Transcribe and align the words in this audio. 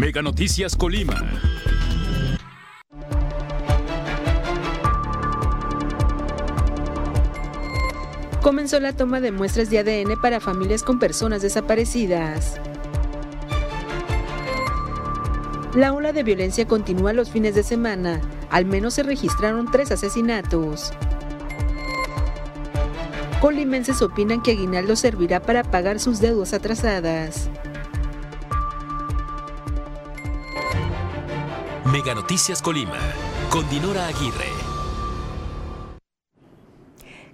Mega 0.00 0.22
Noticias 0.22 0.76
Colima. 0.76 1.22
Comenzó 8.40 8.80
la 8.80 8.94
toma 8.94 9.20
de 9.20 9.30
muestras 9.30 9.68
de 9.68 9.78
ADN 9.78 10.18
para 10.18 10.40
familias 10.40 10.82
con 10.84 10.98
personas 10.98 11.42
desaparecidas. 11.42 12.58
La 15.74 15.92
ola 15.92 16.14
de 16.14 16.22
violencia 16.22 16.66
continúa 16.66 17.12
los 17.12 17.30
fines 17.30 17.54
de 17.54 17.62
semana. 17.62 18.22
Al 18.48 18.64
menos 18.64 18.94
se 18.94 19.02
registraron 19.02 19.70
tres 19.70 19.92
asesinatos. 19.92 20.94
Colimenses 23.42 24.00
opinan 24.00 24.42
que 24.42 24.52
Aguinaldo 24.52 24.96
servirá 24.96 25.40
para 25.40 25.62
pagar 25.62 26.00
sus 26.00 26.20
deudas 26.20 26.54
atrasadas. 26.54 27.50
Mega 31.92 32.14
Noticias 32.14 32.62
Colima, 32.62 32.98
con 33.50 33.68
Dinora 33.68 34.06
Aguirre. 34.06 34.46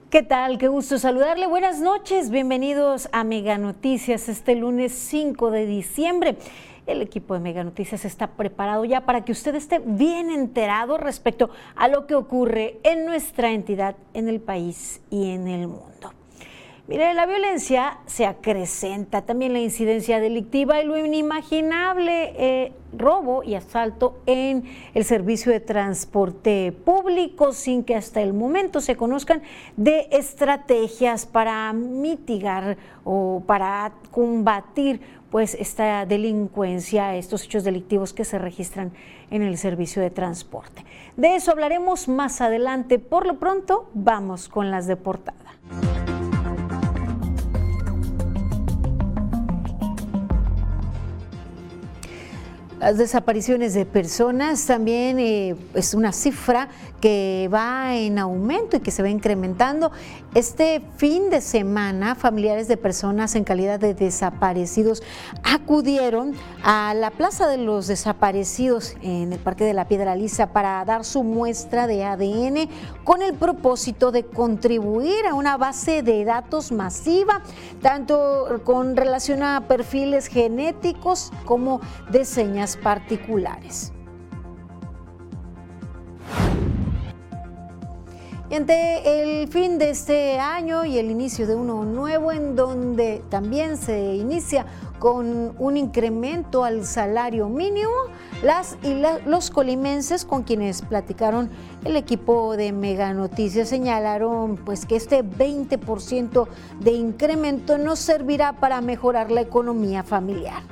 ¿Qué 0.08 0.22
tal? 0.22 0.56
Qué 0.56 0.68
gusto 0.68 0.98
saludarle. 0.98 1.46
Buenas 1.46 1.80
noches. 1.80 2.30
Bienvenidos 2.30 3.10
a 3.12 3.22
Mega 3.22 3.58
Noticias 3.58 4.30
este 4.30 4.54
lunes 4.54 4.92
5 4.92 5.50
de 5.50 5.66
diciembre. 5.66 6.38
El 6.86 7.02
equipo 7.02 7.34
de 7.34 7.40
Mega 7.40 7.64
Noticias 7.64 8.06
está 8.06 8.28
preparado 8.28 8.86
ya 8.86 9.02
para 9.02 9.26
que 9.26 9.32
usted 9.32 9.54
esté 9.56 9.78
bien 9.78 10.30
enterado 10.30 10.96
respecto 10.96 11.50
a 11.74 11.88
lo 11.88 12.06
que 12.06 12.14
ocurre 12.14 12.78
en 12.82 13.04
nuestra 13.04 13.52
entidad, 13.52 13.96
en 14.14 14.30
el 14.30 14.40
país 14.40 15.02
y 15.10 15.32
en 15.32 15.48
el 15.48 15.68
mundo. 15.68 16.12
Mire, 16.88 17.14
la 17.14 17.26
violencia 17.26 17.98
se 18.06 18.26
acrecenta, 18.26 19.22
también 19.22 19.52
la 19.52 19.58
incidencia 19.58 20.20
delictiva 20.20 20.80
y 20.80 20.86
lo 20.86 20.96
inimaginable, 20.96 22.32
eh, 22.36 22.72
robo 22.96 23.42
y 23.42 23.56
asalto 23.56 24.20
en 24.24 24.62
el 24.94 25.04
servicio 25.04 25.50
de 25.50 25.58
transporte 25.58 26.70
público 26.84 27.52
sin 27.52 27.82
que 27.82 27.96
hasta 27.96 28.22
el 28.22 28.34
momento 28.34 28.80
se 28.80 28.94
conozcan 28.94 29.42
de 29.76 30.06
estrategias 30.12 31.26
para 31.26 31.72
mitigar 31.72 32.76
o 33.02 33.42
para 33.44 33.92
combatir 34.12 35.00
pues 35.28 35.54
esta 35.54 36.06
delincuencia, 36.06 37.16
estos 37.16 37.42
hechos 37.46 37.64
delictivos 37.64 38.12
que 38.12 38.24
se 38.24 38.38
registran 38.38 38.92
en 39.32 39.42
el 39.42 39.58
servicio 39.58 40.00
de 40.00 40.10
transporte. 40.10 40.84
De 41.16 41.34
eso 41.34 41.50
hablaremos 41.50 42.06
más 42.06 42.40
adelante. 42.40 43.00
Por 43.00 43.26
lo 43.26 43.40
pronto, 43.40 43.90
vamos 43.92 44.48
con 44.48 44.70
las 44.70 44.86
de 44.86 44.94
portada. 44.94 45.56
Las 52.80 52.98
desapariciones 52.98 53.72
de 53.72 53.86
personas 53.86 54.66
también 54.66 55.18
eh, 55.18 55.56
es 55.74 55.94
una 55.94 56.12
cifra 56.12 56.68
que 57.00 57.48
va 57.52 57.96
en 57.96 58.18
aumento 58.18 58.76
y 58.76 58.80
que 58.80 58.90
se 58.90 59.02
va 59.02 59.08
incrementando. 59.08 59.92
Este 60.34 60.82
fin 60.96 61.30
de 61.30 61.40
semana, 61.40 62.14
familiares 62.14 62.68
de 62.68 62.76
personas 62.76 63.34
en 63.34 63.44
calidad 63.44 63.80
de 63.80 63.94
desaparecidos 63.94 65.02
acudieron 65.42 66.34
a 66.62 66.94
la 66.94 67.10
Plaza 67.10 67.48
de 67.48 67.58
los 67.58 67.86
Desaparecidos 67.86 68.96
en 69.02 69.32
el 69.32 69.38
Parque 69.38 69.64
de 69.64 69.74
la 69.74 69.88
Piedra 69.88 70.16
Lisa 70.16 70.52
para 70.52 70.84
dar 70.84 71.04
su 71.04 71.22
muestra 71.22 71.86
de 71.86 72.04
ADN 72.04 72.68
con 73.04 73.22
el 73.22 73.34
propósito 73.34 74.12
de 74.12 74.24
contribuir 74.24 75.26
a 75.26 75.34
una 75.34 75.56
base 75.56 76.02
de 76.02 76.24
datos 76.24 76.72
masiva, 76.72 77.42
tanto 77.82 78.60
con 78.64 78.96
relación 78.96 79.42
a 79.42 79.62
perfiles 79.68 80.26
genéticos 80.26 81.32
como 81.44 81.80
de 82.10 82.24
señas 82.24 82.76
particulares. 82.76 83.92
Y 88.48 88.54
ante 88.54 89.40
el 89.42 89.48
fin 89.48 89.76
de 89.76 89.90
este 89.90 90.38
año 90.38 90.84
y 90.84 90.98
el 90.98 91.10
inicio 91.10 91.48
de 91.48 91.56
uno 91.56 91.84
nuevo, 91.84 92.30
en 92.30 92.54
donde 92.54 93.24
también 93.28 93.76
se 93.76 94.14
inicia 94.14 94.66
con 95.00 95.54
un 95.58 95.76
incremento 95.76 96.64
al 96.64 96.84
salario 96.84 97.48
mínimo, 97.48 97.90
las 98.44 98.78
y 98.84 99.02
los 99.26 99.50
colimenses 99.50 100.24
con 100.24 100.44
quienes 100.44 100.82
platicaron 100.82 101.50
el 101.84 101.96
equipo 101.96 102.56
de 102.56 102.70
Mega 102.70 103.12
Noticias 103.14 103.68
señalaron 103.68 104.56
pues 104.56 104.86
que 104.86 104.94
este 104.94 105.24
20% 105.24 106.46
de 106.80 106.92
incremento 106.92 107.78
no 107.78 107.96
servirá 107.96 108.52
para 108.52 108.80
mejorar 108.80 109.32
la 109.32 109.40
economía 109.40 110.04
familiar. 110.04 110.62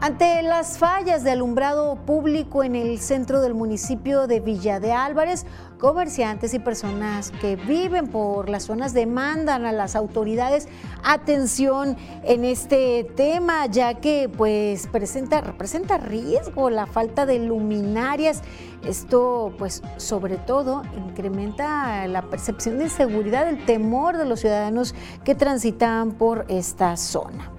Ante 0.00 0.42
las 0.44 0.78
fallas 0.78 1.24
de 1.24 1.32
alumbrado 1.32 1.96
público 1.96 2.62
en 2.62 2.76
el 2.76 3.00
centro 3.00 3.40
del 3.40 3.54
municipio 3.54 4.28
de 4.28 4.38
Villa 4.38 4.78
de 4.78 4.92
Álvarez, 4.92 5.44
comerciantes 5.80 6.54
y 6.54 6.60
personas 6.60 7.32
que 7.40 7.56
viven 7.56 8.06
por 8.06 8.48
las 8.48 8.62
zonas 8.62 8.94
demandan 8.94 9.66
a 9.66 9.72
las 9.72 9.96
autoridades 9.96 10.68
atención 11.02 11.96
en 12.22 12.44
este 12.44 13.10
tema, 13.16 13.66
ya 13.66 13.94
que 13.94 14.28
pues 14.28 14.86
presenta, 14.86 15.40
representa 15.40 15.98
riesgo 15.98 16.70
la 16.70 16.86
falta 16.86 17.26
de 17.26 17.40
luminarias. 17.40 18.42
Esto 18.86 19.52
pues 19.58 19.82
sobre 19.96 20.36
todo 20.36 20.84
incrementa 21.08 22.06
la 22.06 22.22
percepción 22.22 22.78
de 22.78 22.84
inseguridad, 22.84 23.48
el 23.48 23.66
temor 23.66 24.16
de 24.16 24.26
los 24.26 24.38
ciudadanos 24.38 24.94
que 25.24 25.34
transitan 25.34 26.12
por 26.12 26.44
esta 26.48 26.96
zona. 26.96 27.57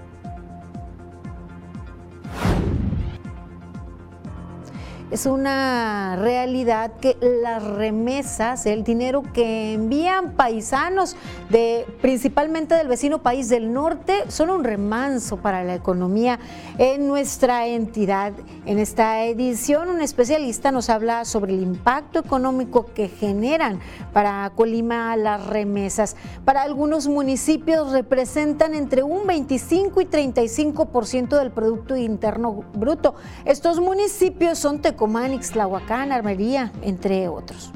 you 2.41 2.69
es 5.11 5.25
una 5.25 6.15
realidad 6.17 6.91
que 7.01 7.17
las 7.21 7.63
remesas, 7.63 8.65
el 8.67 8.83
dinero 8.83 9.23
que 9.33 9.73
envían 9.73 10.33
paisanos 10.33 11.15
de 11.49 11.87
principalmente 12.01 12.75
del 12.75 12.87
vecino 12.87 13.23
país 13.23 13.49
del 13.49 13.73
norte, 13.73 14.25
son 14.27 14.51
un 14.51 14.63
remanso 14.63 15.37
para 15.37 15.63
la 15.63 15.73
economía 15.73 16.39
en 16.77 17.07
nuestra 17.07 17.65
entidad. 17.67 18.33
En 18.65 18.77
esta 18.77 19.23
edición, 19.25 19.89
un 19.89 20.01
especialista 20.01 20.71
nos 20.71 20.89
habla 20.89 21.25
sobre 21.25 21.53
el 21.53 21.63
impacto 21.63 22.19
económico 22.19 22.85
que 22.93 23.07
generan 23.07 23.79
para 24.13 24.51
Colima 24.55 25.15
las 25.15 25.47
remesas. 25.47 26.15
Para 26.45 26.61
algunos 26.61 27.07
municipios 27.07 27.91
representan 27.91 28.75
entre 28.75 29.01
un 29.01 29.25
25 29.25 30.01
y 30.01 30.05
35% 30.05 31.37
del 31.39 31.49
Producto 31.51 31.95
Interno 31.95 32.63
Bruto. 32.73 33.15
Estos 33.45 33.79
municipios 33.79 34.59
son 34.59 34.79
Tecomán, 34.81 34.98
Ixtlahuacán, 35.33 36.11
Armería, 36.11 36.71
entre 36.81 37.27
otros. 37.29 37.71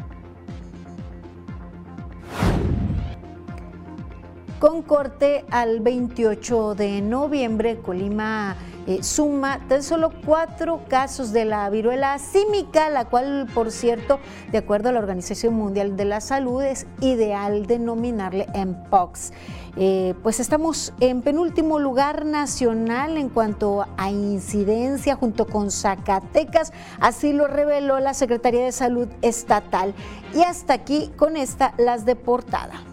Con 4.59 4.81
corte 4.81 5.45
al 5.49 5.79
28 5.79 6.75
de 6.75 7.01
noviembre, 7.01 7.77
Colima 7.77 8.55
eh, 8.87 9.01
suma 9.03 9.59
tan 9.67 9.83
solo 9.83 10.11
cuatro 10.25 10.81
casos 10.89 11.31
de 11.31 11.45
la 11.45 11.69
viruela 11.69 12.17
símica, 12.19 12.89
la 12.89 13.05
cual, 13.05 13.47
por 13.53 13.71
cierto, 13.71 14.19
de 14.51 14.57
acuerdo 14.57 14.89
a 14.89 14.91
la 14.91 14.99
Organización 14.99 15.53
Mundial 15.53 15.95
de 15.95 16.05
la 16.05 16.21
Salud, 16.21 16.61
es 16.61 16.85
ideal 16.99 17.65
denominarle 17.65 18.47
MPOX. 18.53 19.31
Eh, 19.75 20.13
pues 20.21 20.39
estamos 20.39 20.93
en 20.99 21.21
penúltimo 21.21 21.79
lugar 21.79 22.25
nacional 22.25 23.17
en 23.17 23.29
cuanto 23.29 23.85
a 23.97 24.11
incidencia 24.11 25.15
junto 25.15 25.47
con 25.47 25.71
Zacatecas, 25.71 26.73
así 26.99 27.33
lo 27.33 27.47
reveló 27.47 27.99
la 27.99 28.13
Secretaría 28.13 28.65
de 28.65 28.71
Salud 28.71 29.07
Estatal. 29.21 29.95
Y 30.35 30.43
hasta 30.43 30.73
aquí 30.73 31.11
con 31.17 31.37
esta 31.37 31.73
las 31.77 32.05
de 32.05 32.15
portada. 32.15 32.92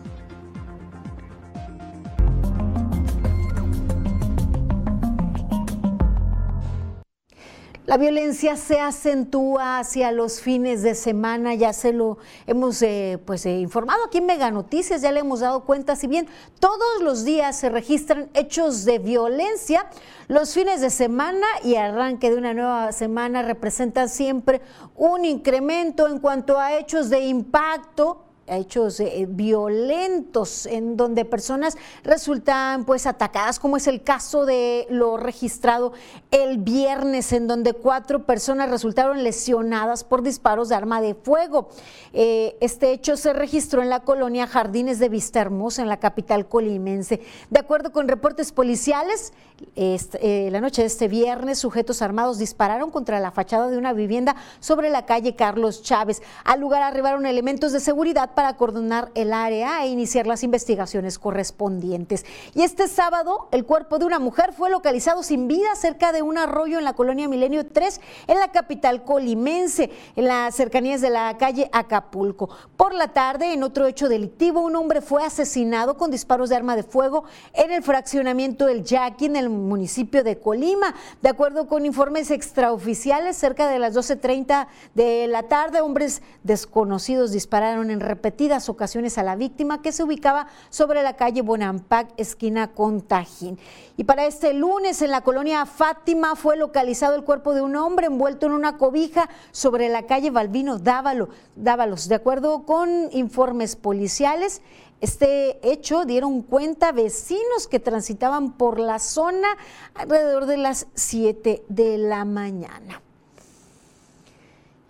La 7.86 7.96
violencia 7.96 8.56
se 8.56 8.78
acentúa 8.78 9.78
hacia 9.78 10.12
los 10.12 10.40
fines 10.40 10.82
de 10.82 10.94
semana, 10.94 11.54
ya 11.54 11.72
se 11.72 11.94
lo 11.94 12.18
hemos 12.46 12.82
eh, 12.82 13.18
pues, 13.24 13.46
eh, 13.46 13.58
informado 13.58 14.04
aquí 14.04 14.18
en 14.18 14.26
Mega 14.26 14.50
Noticias, 14.50 15.00
ya 15.00 15.10
le 15.10 15.20
hemos 15.20 15.40
dado 15.40 15.64
cuenta, 15.64 15.96
si 15.96 16.06
bien 16.06 16.28
todos 16.58 17.00
los 17.00 17.24
días 17.24 17.56
se 17.56 17.70
registran 17.70 18.28
hechos 18.34 18.84
de 18.84 18.98
violencia, 18.98 19.86
los 20.28 20.52
fines 20.52 20.82
de 20.82 20.90
semana 20.90 21.46
y 21.64 21.76
arranque 21.76 22.30
de 22.30 22.36
una 22.36 22.52
nueva 22.52 22.92
semana 22.92 23.42
representan 23.42 24.10
siempre 24.10 24.60
un 24.94 25.24
incremento 25.24 26.06
en 26.06 26.18
cuanto 26.18 26.58
a 26.58 26.76
hechos 26.76 27.08
de 27.08 27.20
impacto 27.20 28.29
hechos 28.50 29.00
eh, 29.00 29.26
violentos 29.28 30.66
en 30.66 30.96
donde 30.96 31.24
personas 31.24 31.76
resultan 32.02 32.84
pues 32.84 33.06
atacadas, 33.06 33.58
como 33.58 33.76
es 33.76 33.86
el 33.86 34.02
caso 34.02 34.44
de 34.44 34.86
lo 34.90 35.16
registrado 35.16 35.92
el 36.30 36.58
viernes, 36.58 37.32
en 37.32 37.46
donde 37.46 37.72
cuatro 37.72 38.26
personas 38.26 38.70
resultaron 38.70 39.22
lesionadas 39.22 40.04
por 40.04 40.22
disparos 40.22 40.68
de 40.68 40.74
arma 40.74 41.00
de 41.00 41.14
fuego. 41.14 41.68
Eh, 42.12 42.56
este 42.60 42.92
hecho 42.92 43.16
se 43.16 43.32
registró 43.32 43.82
en 43.82 43.88
la 43.88 44.00
colonia 44.00 44.46
Jardines 44.46 44.98
de 44.98 45.08
Vista 45.08 45.40
Hermosa, 45.40 45.82
en 45.82 45.88
la 45.88 45.98
capital 45.98 46.48
colimense. 46.48 47.20
De 47.50 47.60
acuerdo 47.60 47.92
con 47.92 48.08
reportes 48.08 48.52
policiales, 48.52 49.32
este, 49.76 50.50
la 50.50 50.60
noche 50.60 50.82
de 50.82 50.88
este 50.88 51.06
viernes, 51.06 51.58
sujetos 51.58 52.02
armados 52.02 52.38
dispararon 52.38 52.90
contra 52.90 53.20
la 53.20 53.30
fachada 53.30 53.68
de 53.68 53.76
una 53.76 53.92
vivienda 53.92 54.36
sobre 54.58 54.90
la 54.90 55.04
calle 55.06 55.36
Carlos 55.36 55.82
Chávez. 55.82 56.22
Al 56.44 56.60
lugar 56.60 56.82
arribaron 56.82 57.26
elementos 57.26 57.72
de 57.72 57.80
seguridad 57.80 58.30
para 58.34 58.39
coordinar 58.56 59.10
el 59.14 59.32
área 59.32 59.84
e 59.84 59.88
iniciar 59.88 60.26
las 60.26 60.42
investigaciones 60.42 61.18
correspondientes. 61.18 62.24
Y 62.54 62.62
este 62.62 62.88
sábado, 62.88 63.48
el 63.52 63.64
cuerpo 63.64 63.98
de 63.98 64.04
una 64.04 64.18
mujer 64.18 64.52
fue 64.52 64.70
localizado 64.70 65.22
sin 65.22 65.48
vida 65.48 65.74
cerca 65.76 66.12
de 66.12 66.22
un 66.22 66.38
arroyo 66.38 66.78
en 66.78 66.84
la 66.84 66.94
colonia 66.94 67.28
Milenio 67.28 67.66
3, 67.66 68.00
en 68.26 68.38
la 68.38 68.48
capital 68.48 69.04
colimense, 69.04 69.90
en 70.16 70.26
las 70.26 70.54
cercanías 70.54 71.00
de 71.00 71.10
la 71.10 71.36
calle 71.38 71.68
Acapulco. 71.72 72.48
Por 72.76 72.94
la 72.94 73.08
tarde, 73.08 73.52
en 73.52 73.62
otro 73.62 73.86
hecho 73.86 74.08
delictivo, 74.08 74.60
un 74.60 74.76
hombre 74.76 75.00
fue 75.00 75.24
asesinado 75.24 75.96
con 75.96 76.10
disparos 76.10 76.48
de 76.48 76.56
arma 76.56 76.76
de 76.76 76.82
fuego 76.82 77.24
en 77.52 77.70
el 77.70 77.82
fraccionamiento 77.82 78.66
del 78.66 78.84
Yaqui, 78.84 79.26
en 79.26 79.36
el 79.36 79.50
municipio 79.50 80.24
de 80.24 80.38
Colima. 80.38 80.94
De 81.22 81.28
acuerdo 81.28 81.66
con 81.66 81.86
informes 81.86 82.30
extraoficiales, 82.30 83.36
cerca 83.36 83.68
de 83.68 83.78
las 83.78 83.94
12.30 83.94 84.66
de 84.94 85.26
la 85.26 85.44
tarde, 85.44 85.80
hombres 85.80 86.22
desconocidos 86.42 87.32
dispararon 87.32 87.90
en 87.90 88.00
repetidas 88.20 88.68
ocasiones 88.68 89.16
a 89.16 89.22
la 89.22 89.34
víctima 89.34 89.80
que 89.80 89.92
se 89.92 90.04
ubicaba 90.04 90.46
sobre 90.68 91.02
la 91.02 91.16
calle 91.16 91.40
Bonampac, 91.40 92.12
esquina 92.18 92.70
con 92.74 93.00
Tajín. 93.00 93.58
Y 93.96 94.04
para 94.04 94.26
este 94.26 94.52
lunes 94.52 95.00
en 95.00 95.10
la 95.10 95.22
colonia 95.22 95.64
Fátima 95.64 96.36
fue 96.36 96.58
localizado 96.58 97.14
el 97.14 97.24
cuerpo 97.24 97.54
de 97.54 97.62
un 97.62 97.76
hombre 97.76 98.08
envuelto 98.08 98.44
en 98.44 98.52
una 98.52 98.76
cobija 98.76 99.30
sobre 99.52 99.88
la 99.88 100.02
calle 100.02 100.30
Balbino 100.30 100.78
Dávalos. 100.78 102.08
De 102.08 102.14
acuerdo 102.14 102.64
con 102.64 103.08
informes 103.12 103.74
policiales, 103.74 104.60
este 105.00 105.58
hecho 105.66 106.04
dieron 106.04 106.42
cuenta 106.42 106.92
vecinos 106.92 107.68
que 107.70 107.80
transitaban 107.80 108.52
por 108.52 108.78
la 108.78 108.98
zona 108.98 109.48
alrededor 109.94 110.44
de 110.44 110.58
las 110.58 110.88
7 110.94 111.62
de 111.70 111.96
la 111.96 112.26
mañana. 112.26 113.00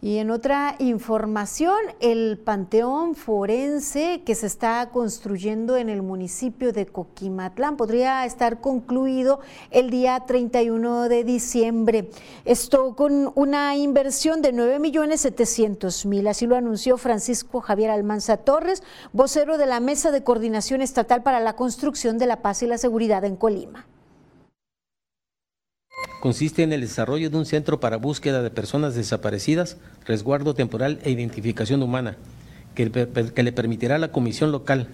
Y 0.02 0.16
en 0.16 0.30
otra 0.30 0.76
información, 0.78 1.76
el 2.00 2.38
panteón 2.38 3.14
forense 3.14 4.22
que 4.24 4.34
se 4.34 4.46
está 4.46 4.88
construyendo 4.90 5.76
en 5.76 5.90
el 5.90 6.00
municipio 6.00 6.72
de 6.72 6.86
Coquimatlán 6.86 7.76
podría 7.76 8.24
estar 8.24 8.62
concluido 8.62 9.40
el 9.70 9.90
día 9.90 10.24
31 10.26 11.10
de 11.10 11.22
diciembre. 11.24 12.08
Esto 12.46 12.96
con 12.96 13.30
una 13.34 13.76
inversión 13.76 14.40
de 14.40 14.52
9 14.52 14.78
millones 14.78 15.20
700 15.20 16.06
mil, 16.06 16.26
así 16.28 16.46
lo 16.46 16.56
anunció 16.56 16.96
Francisco 16.96 17.60
Javier 17.60 17.90
Almanza 17.90 18.38
Torres, 18.38 18.82
vocero 19.12 19.58
de 19.58 19.66
la 19.66 19.80
Mesa 19.80 20.10
de 20.10 20.24
Coordinación 20.24 20.80
Estatal 20.80 21.22
para 21.22 21.40
la 21.40 21.56
Construcción 21.56 22.16
de 22.16 22.26
la 22.26 22.40
Paz 22.40 22.62
y 22.62 22.66
la 22.66 22.78
Seguridad 22.78 23.22
en 23.26 23.36
Colima 23.36 23.86
consiste 26.20 26.62
en 26.62 26.72
el 26.72 26.82
desarrollo 26.82 27.30
de 27.30 27.36
un 27.36 27.46
centro 27.46 27.80
para 27.80 27.96
búsqueda 27.96 28.42
de 28.42 28.50
personas 28.50 28.94
desaparecidas, 28.94 29.76
resguardo 30.06 30.54
temporal 30.54 31.00
e 31.02 31.10
identificación 31.10 31.82
humana, 31.82 32.16
que, 32.74 32.86
le 33.42 33.52
permitirá 33.52 33.96
a 33.96 33.98
la 33.98 34.12
Comisión 34.12 34.52
Local 34.52 34.88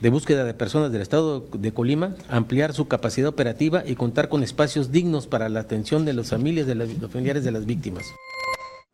de 0.00 0.10
Búsqueda 0.10 0.44
de 0.44 0.54
Personas 0.54 0.92
del 0.92 1.02
Estado 1.02 1.40
de 1.52 1.72
Colima 1.72 2.14
ampliar 2.28 2.72
su 2.72 2.86
capacidad 2.86 3.28
operativa 3.28 3.82
y 3.86 3.94
contar 3.94 4.28
con 4.28 4.42
espacios 4.42 4.92
dignos 4.92 5.26
para 5.26 5.48
la 5.48 5.60
atención 5.60 6.04
de 6.04 6.12
las 6.12 6.30
familias 6.30 6.66
de 6.66 6.74
los 6.74 6.88
familiares 7.10 7.44
de 7.44 7.50
las 7.50 7.66
víctimas. 7.66 8.04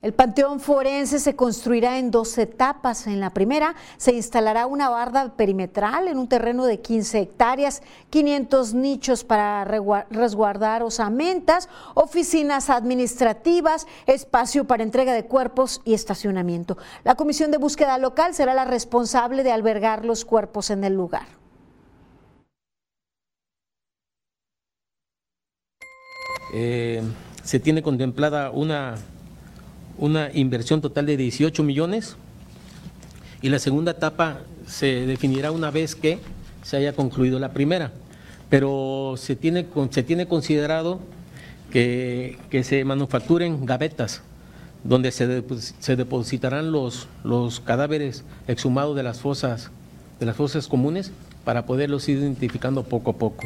El 0.04 0.12
Panteón 0.12 0.60
Forense 0.60 1.18
se 1.18 1.34
construirá 1.34 1.98
en 1.98 2.10
dos 2.10 2.36
etapas. 2.36 3.06
En 3.06 3.20
la 3.20 3.30
primera 3.30 3.74
se 3.96 4.12
instalará 4.12 4.66
una 4.66 4.90
barda 4.90 5.34
perimetral 5.34 6.08
en 6.08 6.18
un 6.18 6.28
terreno 6.28 6.66
de 6.66 6.78
15 6.78 7.20
hectáreas, 7.20 7.82
500 8.10 8.74
nichos 8.74 9.24
para 9.24 9.64
resguardar 9.64 10.82
osamentas, 10.82 11.70
oficinas 11.94 12.68
administrativas, 12.68 13.86
espacio 14.04 14.66
para 14.66 14.82
entrega 14.82 15.14
de 15.14 15.24
cuerpos 15.24 15.80
y 15.86 15.94
estacionamiento. 15.94 16.76
La 17.02 17.14
Comisión 17.14 17.50
de 17.50 17.56
Búsqueda 17.56 17.96
Local 17.96 18.34
será 18.34 18.52
la 18.52 18.66
responsable 18.66 19.42
de 19.42 19.52
albergar 19.52 20.04
los 20.04 20.26
cuerpos 20.26 20.68
en 20.68 20.84
el 20.84 20.92
lugar. 20.92 21.28
Eh, 26.52 27.02
se 27.42 27.58
tiene 27.58 27.82
contemplada 27.82 28.50
una 28.50 28.96
una 29.98 30.30
inversión 30.32 30.80
total 30.80 31.06
de 31.06 31.16
18 31.16 31.62
millones 31.62 32.16
y 33.42 33.48
la 33.48 33.58
segunda 33.58 33.92
etapa 33.92 34.40
se 34.66 35.06
definirá 35.06 35.50
una 35.50 35.70
vez 35.70 35.94
que 35.94 36.18
se 36.62 36.76
haya 36.76 36.94
concluido 36.94 37.38
la 37.38 37.52
primera. 37.52 37.92
Pero 38.48 39.14
se 39.16 39.36
tiene, 39.36 39.66
se 39.90 40.02
tiene 40.02 40.26
considerado 40.26 41.00
que, 41.70 42.38
se 42.62 42.84
manufacturen 42.84 43.66
gavetas 43.66 44.22
donde 44.82 45.10
se, 45.12 45.42
se 45.78 45.96
depositarán 45.96 46.70
los, 46.72 47.08
los 47.24 47.60
cadáveres 47.60 48.24
exhumados 48.46 48.94
de 48.96 49.02
las 49.02 49.20
fosas, 49.20 49.70
de 50.20 50.26
las 50.26 50.36
fosas 50.36 50.68
comunes 50.68 51.10
para 51.44 51.66
poderlos 51.66 52.08
ir 52.08 52.18
identificando 52.18 52.82
poco 52.84 53.10
a 53.10 53.14
poco. 53.14 53.44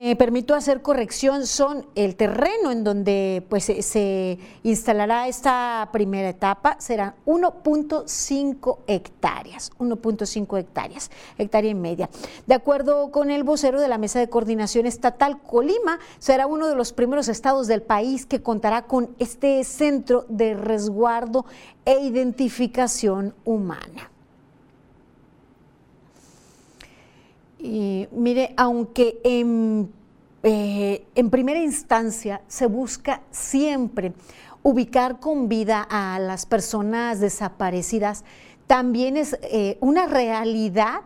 Me 0.00 0.14
permito 0.14 0.54
hacer 0.54 0.80
corrección, 0.80 1.44
son 1.44 1.84
el 1.96 2.14
terreno 2.14 2.70
en 2.70 2.84
donde 2.84 3.44
pues, 3.48 3.64
se 3.64 4.38
instalará 4.62 5.26
esta 5.26 5.88
primera 5.92 6.28
etapa, 6.28 6.76
serán 6.78 7.16
1.5 7.26 8.78
hectáreas, 8.86 9.72
1.5 9.80 10.56
hectáreas, 10.56 11.10
hectárea 11.36 11.72
y 11.72 11.74
media. 11.74 12.08
De 12.46 12.54
acuerdo 12.54 13.10
con 13.10 13.32
el 13.32 13.42
vocero 13.42 13.80
de 13.80 13.88
la 13.88 13.98
Mesa 13.98 14.20
de 14.20 14.30
Coordinación 14.30 14.86
Estatal, 14.86 15.42
Colima 15.42 15.98
será 16.20 16.46
uno 16.46 16.68
de 16.68 16.76
los 16.76 16.92
primeros 16.92 17.26
estados 17.26 17.66
del 17.66 17.82
país 17.82 18.24
que 18.24 18.40
contará 18.40 18.82
con 18.82 19.16
este 19.18 19.64
centro 19.64 20.26
de 20.28 20.54
resguardo 20.54 21.44
e 21.84 21.98
identificación 21.98 23.34
humana. 23.44 24.12
Y 27.58 28.08
mire, 28.12 28.54
aunque 28.56 29.20
en, 29.24 29.92
eh, 30.42 31.04
en 31.14 31.30
primera 31.30 31.60
instancia 31.60 32.40
se 32.46 32.66
busca 32.66 33.22
siempre 33.30 34.12
ubicar 34.62 35.18
con 35.20 35.48
vida 35.48 35.86
a 35.88 36.18
las 36.18 36.46
personas 36.46 37.20
desaparecidas, 37.20 38.24
también 38.66 39.16
es 39.16 39.38
eh, 39.42 39.78
una 39.80 40.06
realidad 40.06 41.00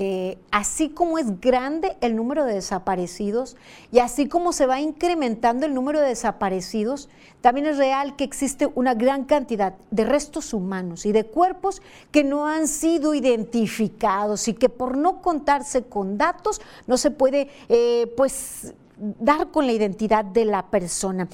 que 0.00 0.38
así 0.50 0.88
como 0.88 1.18
es 1.18 1.42
grande 1.42 1.98
el 2.00 2.16
número 2.16 2.46
de 2.46 2.54
desaparecidos 2.54 3.58
y 3.92 3.98
así 3.98 4.28
como 4.28 4.54
se 4.54 4.64
va 4.64 4.80
incrementando 4.80 5.66
el 5.66 5.74
número 5.74 6.00
de 6.00 6.06
desaparecidos, 6.06 7.10
también 7.42 7.66
es 7.66 7.76
real 7.76 8.16
que 8.16 8.24
existe 8.24 8.64
una 8.74 8.94
gran 8.94 9.24
cantidad 9.24 9.74
de 9.90 10.06
restos 10.06 10.54
humanos 10.54 11.04
y 11.04 11.12
de 11.12 11.26
cuerpos 11.26 11.82
que 12.12 12.24
no 12.24 12.46
han 12.46 12.66
sido 12.66 13.12
identificados 13.12 14.48
y 14.48 14.54
que 14.54 14.70
por 14.70 14.96
no 14.96 15.20
contarse 15.20 15.82
con 15.82 16.16
datos 16.16 16.62
no 16.86 16.96
se 16.96 17.10
puede 17.10 17.50
eh, 17.68 18.10
pues 18.16 18.72
dar 19.00 19.50
con 19.50 19.66
la 19.66 19.72
identidad 19.72 20.24
de 20.24 20.44
la 20.44 20.70
persona. 20.70 21.28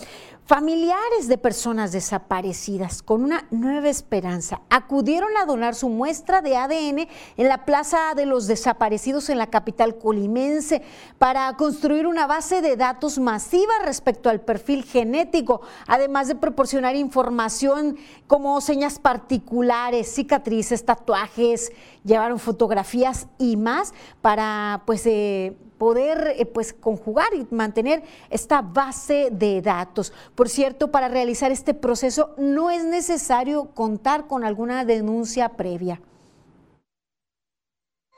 Familiares 0.47 1.27
de 1.27 1.39
personas 1.39 1.91
desaparecidas 1.91 3.03
con 3.03 3.25
una 3.25 3.49
nueva 3.51 3.89
esperanza 3.89 4.61
acudieron 4.71 5.37
a 5.37 5.45
donar 5.45 5.75
su 5.75 5.89
muestra 5.89 6.41
de 6.41 6.57
ADN 6.57 7.09
en 7.37 7.49
la 7.49 7.65
Plaza 7.65 8.15
de 8.15 8.27
los 8.27 8.47
Desaparecidos 8.47 9.29
en 9.29 9.39
la 9.39 9.49
capital 9.49 9.99
colimense 9.99 10.83
para 11.19 11.53
construir 11.57 12.07
una 12.07 12.29
base 12.29 12.63
de 12.63 12.77
datos 12.77 13.19
masiva 13.19 13.73
respecto 13.85 14.31
al 14.31 14.41
perfil 14.41 14.85
genético, 14.85 15.63
además 15.89 16.29
de 16.29 16.37
proporcionar 16.37 16.95
información 16.95 17.97
como 18.29 18.61
señas 18.61 19.01
particulares, 19.01 20.15
cicatrices, 20.15 20.85
tatuajes, 20.85 21.73
llevaron 22.05 22.39
fotografías 22.39 23.27
y 23.37 23.57
más 23.57 23.93
para 24.23 24.85
pues 24.87 25.05
eh, 25.07 25.57
poder 25.79 26.35
eh, 26.37 26.47
pues 26.47 26.73
conjugar 26.73 27.29
y 27.35 27.47
mantener 27.55 28.03
esta 28.31 28.63
base 28.63 29.29
de 29.31 29.61
datos. 29.63 30.13
Por 30.35 30.49
cierto, 30.49 30.91
para 30.91 31.09
realizar 31.09 31.53
este 31.53 31.75
proceso 31.75 32.35
no 32.37 32.71
es 32.71 32.85
necesario 32.85 33.67
contar 33.75 34.27
con 34.27 34.45
alguna 34.45 34.85
denuncia 34.85 35.51
previa. 35.51 36.01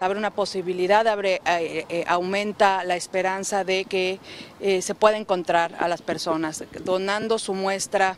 Abre 0.00 0.18
una 0.18 0.32
posibilidad, 0.32 1.06
abre, 1.08 1.40
eh, 1.44 1.84
eh, 1.88 2.04
aumenta 2.06 2.84
la 2.84 2.94
esperanza 2.94 3.64
de 3.64 3.84
que 3.84 4.20
se 4.80 4.94
pueda 4.94 5.16
encontrar 5.16 5.74
a 5.80 5.88
las 5.88 6.02
personas 6.02 6.62
donando 6.84 7.38
su 7.38 7.52
muestra 7.52 8.16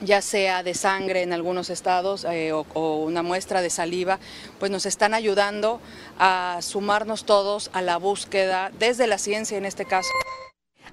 ya 0.00 0.20
sea 0.22 0.62
de 0.62 0.74
sangre 0.74 1.22
en 1.22 1.32
algunos 1.32 1.70
estados 1.70 2.24
eh, 2.24 2.52
o, 2.52 2.66
o 2.74 3.04
una 3.04 3.22
muestra 3.22 3.62
de 3.62 3.70
saliva, 3.70 4.18
pues 4.58 4.70
nos 4.70 4.86
están 4.86 5.14
ayudando 5.14 5.80
a 6.18 6.58
sumarnos 6.60 7.24
todos 7.24 7.70
a 7.72 7.82
la 7.82 7.96
búsqueda 7.96 8.70
desde 8.78 9.06
la 9.06 9.18
ciencia 9.18 9.56
en 9.56 9.64
este 9.64 9.84
caso. 9.84 10.10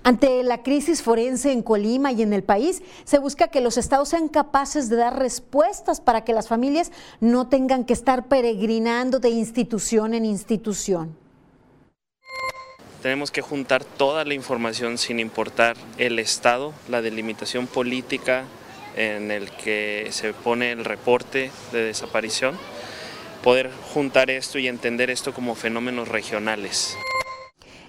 Ante 0.03 0.43
la 0.43 0.63
crisis 0.63 1.01
forense 1.01 1.51
en 1.51 1.61
Colima 1.61 2.11
y 2.11 2.21
en 2.21 2.31
el 2.31 2.43
país, 2.43 2.81
se 3.03 3.19
busca 3.19 3.49
que 3.49 3.59
los 3.59 3.77
estados 3.77 4.09
sean 4.09 4.29
capaces 4.29 4.89
de 4.89 4.95
dar 4.95 5.19
respuestas 5.19 5.99
para 5.99 6.23
que 6.23 6.33
las 6.33 6.47
familias 6.47 6.91
no 7.19 7.47
tengan 7.47 7.83
que 7.83 7.93
estar 7.93 8.27
peregrinando 8.27 9.19
de 9.19 9.29
institución 9.29 10.13
en 10.13 10.25
institución. 10.25 11.17
Tenemos 13.01 13.31
que 13.31 13.41
juntar 13.41 13.83
toda 13.83 14.25
la 14.25 14.33
información 14.33 14.97
sin 14.97 15.19
importar 15.19 15.77
el 15.97 16.19
estado, 16.19 16.73
la 16.89 17.01
delimitación 17.01 17.67
política 17.67 18.45
en 18.99 19.31
el 19.31 19.49
que 19.49 20.09
se 20.11 20.33
pone 20.33 20.73
el 20.73 20.83
reporte 20.83 21.51
de 21.71 21.83
desaparición, 21.85 22.57
poder 23.41 23.71
juntar 23.93 24.29
esto 24.29 24.59
y 24.59 24.67
entender 24.67 25.09
esto 25.09 25.33
como 25.33 25.55
fenómenos 25.55 26.09
regionales. 26.09 26.97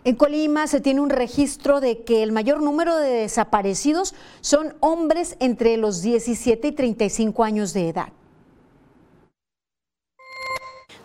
En 0.05 0.15
Colima 0.15 0.69
se 0.69 0.81
tiene 0.81 1.01
un 1.01 1.11
registro 1.11 1.81
de 1.81 2.05
que 2.05 2.23
el 2.23 2.31
mayor 2.31 2.63
número 2.63 2.97
de 2.97 3.11
desaparecidos 3.11 4.15
son 4.41 4.75
hombres 4.79 5.37
entre 5.41 5.77
los 5.77 6.01
17 6.01 6.69
y 6.69 6.73
35 6.73 7.43
años 7.43 7.73
de 7.75 7.89
edad. 7.89 8.13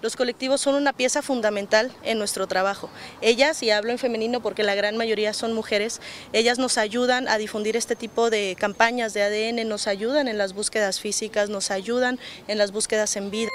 Los 0.05 0.15
colectivos 0.15 0.61
son 0.61 0.75
una 0.75 0.93
pieza 0.93 1.23
fundamental 1.23 1.91
en 2.03 2.19
nuestro 2.19 2.45
trabajo. 2.45 2.91
Ellas, 3.21 3.63
y 3.63 3.71
hablo 3.71 3.89
en 3.89 3.97
femenino 3.97 4.39
porque 4.39 4.61
la 4.61 4.75
gran 4.75 4.97
mayoría 4.97 5.33
son 5.33 5.53
mujeres, 5.53 5.99
ellas 6.31 6.59
nos 6.59 6.77
ayudan 6.77 7.27
a 7.27 7.39
difundir 7.39 7.75
este 7.75 7.95
tipo 7.95 8.29
de 8.29 8.55
campañas 8.59 9.15
de 9.15 9.23
ADN, 9.23 9.67
nos 9.67 9.87
ayudan 9.87 10.27
en 10.27 10.37
las 10.37 10.53
búsquedas 10.53 10.99
físicas, 10.99 11.49
nos 11.49 11.71
ayudan 11.71 12.19
en 12.47 12.59
las 12.59 12.71
búsquedas 12.71 13.15
en 13.15 13.31
vida. 13.31 13.49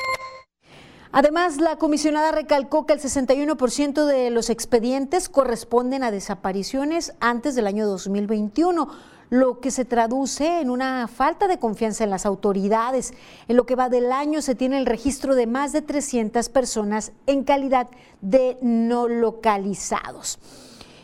Además, 1.13 1.59
la 1.59 1.77
comisionada 1.77 2.33
recalcó 2.33 2.85
que 2.85 2.95
el 2.95 3.01
61% 3.01 4.05
de 4.05 4.31
los 4.31 4.51
expedientes 4.51 5.29
corresponden 5.29 6.03
a 6.03 6.11
desapariciones 6.11 7.13
antes 7.21 7.55
del 7.55 7.69
año 7.69 7.87
2021 7.87 8.89
lo 9.31 9.61
que 9.61 9.71
se 9.71 9.85
traduce 9.85 10.61
en 10.61 10.71
una 10.71 11.09
falta 11.09 11.49
de 11.49 11.59
confianza 11.59 12.05
en 12.05 12.11
las 12.11 12.27
autoridades. 12.27 13.15
En 13.49 13.57
lo 13.57 13.65
que 13.65 13.77
va 13.77 13.89
del 13.89 14.13
año 14.13 14.43
se 14.43 14.55
tiene 14.55 14.79
el 14.79 14.87
registro 14.87 15.35
de 15.35 15.47
más 15.47 15.73
de 15.73 15.83
300 15.83 16.49
personas 16.49 17.13
en 17.27 17.45
calidad 17.45 17.89
de 18.21 18.59
no 18.61 19.09
localizados. 19.09 20.39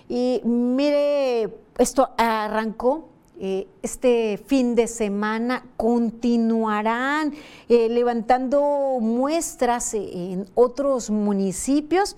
Y 0.08 0.40
mire, 0.44 1.54
esto 1.78 2.10
arrancó 2.18 3.08
eh, 3.38 3.68
este 3.82 4.40
fin 4.46 4.74
de 4.74 4.86
semana 4.86 5.62
continuarán 5.76 7.34
eh, 7.68 7.90
levantando 7.90 8.60
muestras 8.98 9.92
en 9.92 10.46
otros 10.54 11.10
municipios. 11.10 12.16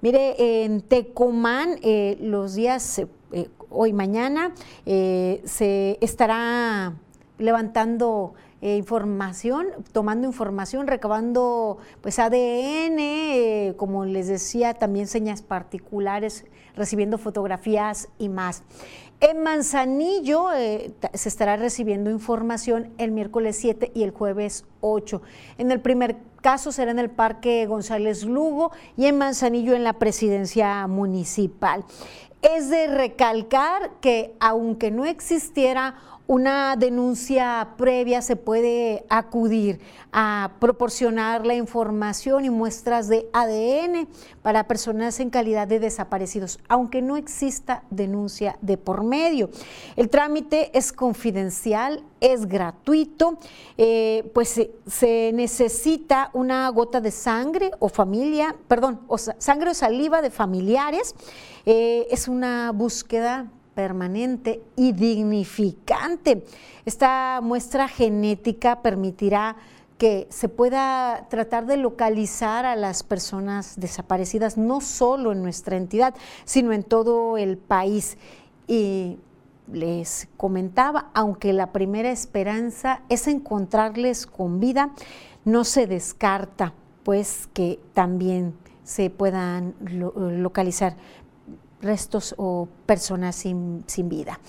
Mire, 0.00 0.62
en 0.64 0.80
Tecomán 0.80 1.80
eh, 1.82 2.16
los 2.20 2.54
días 2.54 3.02
hoy 3.70 3.92
mañana 3.92 4.52
se 4.84 5.98
estará 6.00 6.92
levantando 7.38 8.34
información, 8.60 9.68
tomando 9.92 10.26
información, 10.26 10.86
recabando 10.86 11.78
pues 12.02 12.18
ADN, 12.18 13.74
como 13.74 14.04
les 14.04 14.28
decía, 14.28 14.74
también 14.74 15.06
señas 15.06 15.40
particulares, 15.40 16.44
recibiendo 16.76 17.16
fotografías 17.16 18.08
y 18.18 18.28
más. 18.28 18.62
En 19.20 19.42
Manzanillo 19.42 20.50
eh, 20.54 20.94
se 21.12 21.28
estará 21.28 21.56
recibiendo 21.56 22.10
información 22.10 22.90
el 22.96 23.10
miércoles 23.10 23.58
7 23.60 23.92
y 23.94 24.02
el 24.02 24.12
jueves 24.12 24.64
8. 24.80 25.20
En 25.58 25.70
el 25.70 25.80
primer 25.80 26.16
caso 26.40 26.72
será 26.72 26.90
en 26.90 26.98
el 26.98 27.10
Parque 27.10 27.66
González 27.66 28.24
Lugo 28.24 28.72
y 28.96 29.04
en 29.04 29.18
Manzanillo 29.18 29.74
en 29.74 29.84
la 29.84 29.92
presidencia 29.92 30.86
municipal. 30.86 31.84
Es 32.42 32.70
de 32.70 32.86
recalcar 32.86 33.90
que 34.00 34.34
aunque 34.40 34.90
no 34.90 35.04
existiera 35.04 35.94
una 36.30 36.76
denuncia 36.76 37.70
previa 37.76 38.22
se 38.22 38.36
puede 38.36 39.04
acudir 39.08 39.80
a 40.12 40.52
proporcionar 40.60 41.44
la 41.44 41.56
información 41.56 42.44
y 42.44 42.50
muestras 42.50 43.08
de 43.08 43.28
ADN 43.32 44.06
para 44.40 44.68
personas 44.68 45.18
en 45.18 45.30
calidad 45.30 45.66
de 45.66 45.80
desaparecidos, 45.80 46.60
aunque 46.68 47.02
no 47.02 47.16
exista 47.16 47.82
denuncia 47.90 48.56
de 48.60 48.76
por 48.76 49.02
medio. 49.02 49.50
El 49.96 50.08
trámite 50.08 50.70
es 50.72 50.92
confidencial, 50.92 52.04
es 52.20 52.46
gratuito, 52.46 53.36
eh, 53.76 54.30
pues 54.32 54.50
se, 54.86 55.32
necesita 55.34 56.30
una 56.32 56.68
gota 56.68 57.00
de 57.00 57.10
sangre 57.10 57.72
o 57.80 57.88
familia, 57.88 58.54
perdón, 58.68 59.00
o 59.08 59.18
sangre 59.18 59.70
o 59.70 59.74
saliva 59.74 60.22
de 60.22 60.30
familiares. 60.30 61.12
Eh, 61.66 62.06
es 62.08 62.28
una 62.28 62.70
búsqueda 62.70 63.50
permanente 63.74 64.62
y 64.76 64.92
dignificante. 64.92 66.44
Esta 66.84 67.40
muestra 67.42 67.88
genética 67.88 68.82
permitirá 68.82 69.56
que 69.98 70.26
se 70.30 70.48
pueda 70.48 71.26
tratar 71.28 71.66
de 71.66 71.76
localizar 71.76 72.64
a 72.64 72.74
las 72.74 73.02
personas 73.02 73.78
desaparecidas, 73.78 74.56
no 74.56 74.80
solo 74.80 75.32
en 75.32 75.42
nuestra 75.42 75.76
entidad, 75.76 76.14
sino 76.44 76.72
en 76.72 76.84
todo 76.84 77.36
el 77.36 77.58
país. 77.58 78.16
Y 78.66 79.18
les 79.70 80.28
comentaba, 80.36 81.10
aunque 81.12 81.52
la 81.52 81.72
primera 81.72 82.10
esperanza 82.10 83.02
es 83.08 83.28
encontrarles 83.28 84.26
con 84.26 84.58
vida, 84.58 84.90
no 85.44 85.64
se 85.64 85.86
descarta 85.86 86.72
pues 87.04 87.48
que 87.52 87.78
también 87.94 88.54
se 88.84 89.10
puedan 89.10 89.74
localizar 89.80 90.96
restos 91.82 92.34
o 92.38 92.68
personas 92.86 93.36
sin, 93.36 93.84
vida. 94.04 94.40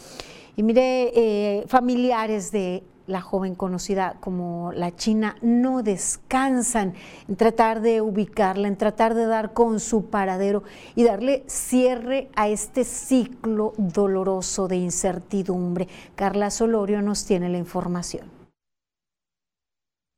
Y 0.55 0.63
mire, 0.63 1.11
eh, 1.15 1.63
familiares 1.67 2.51
de 2.51 2.83
la 3.07 3.21
joven 3.21 3.55
conocida 3.55 4.15
como 4.19 4.71
la 4.73 4.95
China 4.95 5.35
no 5.41 5.83
descansan 5.83 6.93
en 7.27 7.35
tratar 7.35 7.81
de 7.81 8.01
ubicarla, 8.01 8.67
en 8.67 8.77
tratar 8.77 9.13
de 9.13 9.25
dar 9.25 9.53
con 9.53 9.79
su 9.79 10.05
paradero 10.05 10.63
y 10.95 11.03
darle 11.03 11.43
cierre 11.47 12.29
a 12.35 12.47
este 12.47 12.83
ciclo 12.83 13.73
doloroso 13.77 14.67
de 14.67 14.77
incertidumbre. 14.77 15.87
Carla 16.15 16.49
Solorio 16.49 17.01
nos 17.01 17.25
tiene 17.25 17.49
la 17.49 17.57
información. 17.57 18.40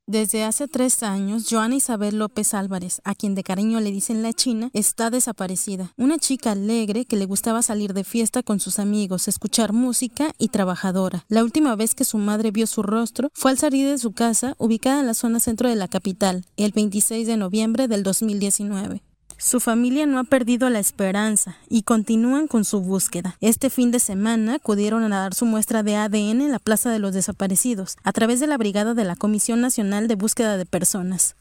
Desde 0.05 0.43
hace 0.43 0.67
tres 0.67 1.01
años, 1.01 1.45
Joana 1.50 1.75
Isabel 1.75 2.17
López 2.17 2.53
Álvarez, 2.53 3.00
a 3.05 3.15
quien 3.15 3.36
de 3.36 3.43
cariño 3.43 3.79
le 3.79 3.89
dicen 3.89 4.22
la 4.22 4.33
China, 4.33 4.69
está 4.74 5.10
desaparecida. 5.10 5.93
Una 5.95 6.17
chica 6.17 6.51
alegre 6.51 7.05
que 7.05 7.15
le 7.15 7.25
gustaba 7.25 7.62
salir 7.62 7.93
de 7.93 8.03
fiesta 8.03 8.43
con 8.43 8.60
sus 8.60 8.79
amigos, 8.79 9.29
escuchar 9.29 9.72
música 9.72 10.33
y 10.38 10.50
trabajadora. 10.50 11.24
La 11.29 11.41
última 11.41 11.77
vez 11.77 11.95
que 11.95 12.03
su 12.03 12.17
madre 12.17 12.51
vio 12.51 12.67
su 12.67 12.83
rostro 12.83 13.29
fue 13.33 13.51
al 13.51 13.57
salir 13.57 13.88
de 13.88 13.98
su 13.98 14.12
casa, 14.12 14.55
ubicada 14.57 15.00
en 15.00 15.07
la 15.07 15.13
zona 15.13 15.39
centro 15.39 15.69
de 15.69 15.75
la 15.77 15.88
capital, 15.88 16.43
el 16.57 16.74
26 16.74 17.25
de 17.25 17.38
noviembre 17.38 17.88
del 17.88 18.03
2019. 18.03 19.01
Su 19.37 19.59
familia 19.59 20.05
no 20.05 20.19
ha 20.19 20.23
perdido 20.23 20.69
la 20.69 20.79
esperanza 20.79 21.57
y 21.69 21.83
continúan 21.83 22.47
con 22.47 22.65
su 22.65 22.81
búsqueda. 22.81 23.35
Este 23.41 23.69
fin 23.69 23.91
de 23.91 23.99
semana 23.99 24.55
acudieron 24.55 25.03
a 25.11 25.19
dar 25.19 25.33
su 25.33 25.45
muestra 25.45 25.83
de 25.83 25.95
ADN 25.95 26.41
en 26.41 26.51
la 26.51 26.59
Plaza 26.59 26.89
de 26.91 26.99
los 26.99 27.13
Desaparecidos, 27.13 27.97
a 28.03 28.11
través 28.13 28.39
de 28.39 28.47
la 28.47 28.57
brigada 28.57 28.93
de 28.93 29.03
la 29.03 29.15
Comisión 29.15 29.61
Nacional 29.61 30.07
de 30.07 30.15
Búsqueda 30.15 30.57
de 30.57 30.65
Personas. 30.65 31.35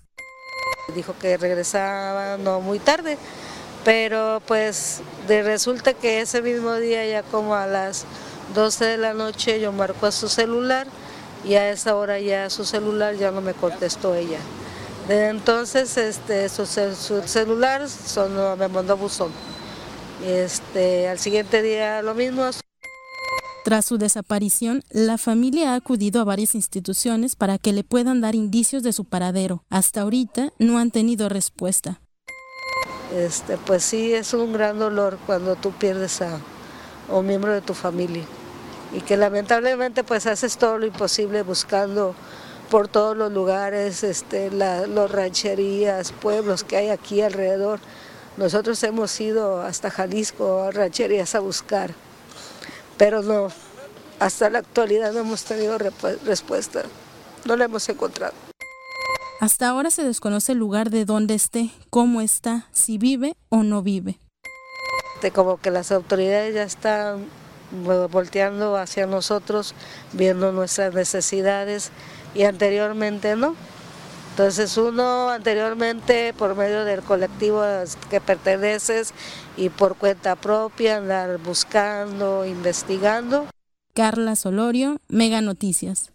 Dijo 0.95 1.15
que 1.21 1.37
regresaba 1.37 2.39
no 2.39 2.61
muy 2.61 2.79
tarde, 2.79 3.19
pero 3.85 4.43
pues 4.47 5.01
resulta 5.29 5.95
que 5.95 6.21
ese 6.21 6.43
mismo 6.43 6.75
día 6.75 7.07
ya 7.07 7.23
como 7.23 7.55
a 7.55 7.67
las 7.67 8.05
12 8.55 8.85
de 8.85 8.97
la 8.99 9.15
noche 9.15 9.61
yo 9.61 9.73
marco 9.73 10.07
a 10.07 10.13
su 10.13 10.29
celular 10.29 10.87
y 11.45 11.55
a 11.55 11.71
esa 11.71 11.97
hora 11.97 12.19
ya 12.19 12.51
su 12.51 12.65
celular 12.65 13.15
ya 13.17 13.31
no 13.31 13.41
me 13.41 13.55
contestó 13.55 14.15
ella. 14.15 14.39
Entonces, 15.13 15.99
este, 15.99 16.49
su, 16.49 16.65
celular 16.65 17.87
sonó, 17.87 18.57
me 18.57 18.67
mandó 18.69 18.97
buzón. 18.97 19.31
Este, 20.25 21.07
al 21.07 21.19
siguiente 21.19 21.61
día 21.61 22.01
lo 22.01 22.15
mismo. 22.15 22.49
Tras 23.63 23.85
su 23.85 23.99
desaparición, 23.99 24.83
la 24.89 25.19
familia 25.19 25.73
ha 25.73 25.75
acudido 25.75 26.23
a 26.23 26.25
varias 26.25 26.55
instituciones 26.55 27.37
para 27.37 27.59
que 27.59 27.75
le 27.75 27.85
puedan 27.85 28.23
dar 28.23 28.35
indicios 28.35 28.83
de 28.83 28.95
su 28.95 29.05
paradero. 29.05 29.65
Hasta 29.69 30.01
ahorita 30.01 30.55
no 30.59 30.79
han 30.79 30.91
tenido 30.91 31.29
respuesta. 31.29 32.01
Este, 33.15 33.59
pues 33.59 33.83
sí, 33.83 34.15
es 34.15 34.33
un 34.33 34.55
gran 34.55 34.79
dolor 34.79 35.19
cuando 35.27 35.57
tú 35.57 35.73
pierdes 35.73 36.23
a, 36.23 36.41
a 37.11 37.15
un 37.15 37.27
miembro 37.27 37.53
de 37.53 37.61
tu 37.61 37.75
familia 37.75 38.25
y 38.95 39.03
que 39.03 39.19
lamentablemente 39.19 40.05
pues 40.05 40.27
haces 40.27 40.57
todo 40.57 40.79
lo 40.79 40.87
imposible 40.87 41.43
buscando 41.43 42.15
por 42.73 42.89
todos 42.89 43.15
los 43.15 43.31
lugares, 43.31 44.03
este, 44.03 44.51
las 44.51 44.89
rancherías, 45.11 46.11
pueblos 46.11 46.65
que 46.65 46.79
hay 46.79 46.89
aquí 46.89 47.21
alrededor. 47.21 47.81
Nosotros 48.39 48.83
hemos 48.83 49.21
ido 49.21 49.61
hasta 49.61 49.91
Jalisco 49.91 50.63
a 50.63 50.71
rancherías 50.71 51.35
a 51.35 51.41
buscar, 51.41 51.93
pero 52.97 53.21
no, 53.21 53.49
hasta 54.19 54.49
la 54.49 54.61
actualidad 54.61 55.13
no 55.13 55.21
hemos 55.21 55.45
tenido 55.45 55.77
respuesta, 55.77 56.85
no 57.45 57.57
la 57.57 57.67
hemos 57.67 57.87
encontrado. 57.91 58.33
Hasta 59.39 59.69
ahora 59.69 59.91
se 59.91 60.03
desconoce 60.03 60.53
el 60.53 60.59
lugar 60.59 60.89
de 60.89 61.05
dónde 61.05 61.35
esté, 61.35 61.73
cómo 61.91 62.23
está, 62.23 62.69
si 62.73 62.97
vive 62.97 63.37
o 63.51 63.65
no 63.65 63.83
vive. 63.83 64.19
Como 65.35 65.59
que 65.59 65.71
las 65.71 65.93
autoridades 65.93 66.55
ya 66.55 66.63
están 66.63 67.27
volteando 68.11 68.79
hacia 68.79 69.07
nosotros, 69.07 69.75
viendo 70.15 70.53
nuestras 70.53 70.95
necesidades 70.95 71.93
y 72.35 72.45
anteriormente 72.45 73.37
no. 73.37 73.55
Entonces 74.31 74.79
uno 74.79 75.29
anteriormente 75.29 76.33
por 76.33 76.57
medio 76.57 76.85
del 76.85 77.03
colectivo 77.03 77.63
que 78.09 78.21
perteneces 78.21 79.13
y 79.59 79.69
por 79.69 79.97
cuenta 79.97 80.37
propia 80.37 80.97
andar 80.97 81.39
buscando, 81.39 82.47
investigando. 82.47 83.47
Carla 83.93 84.37
Solorio, 84.37 84.97
Mega 85.09 85.43
Noticias. 85.43 86.12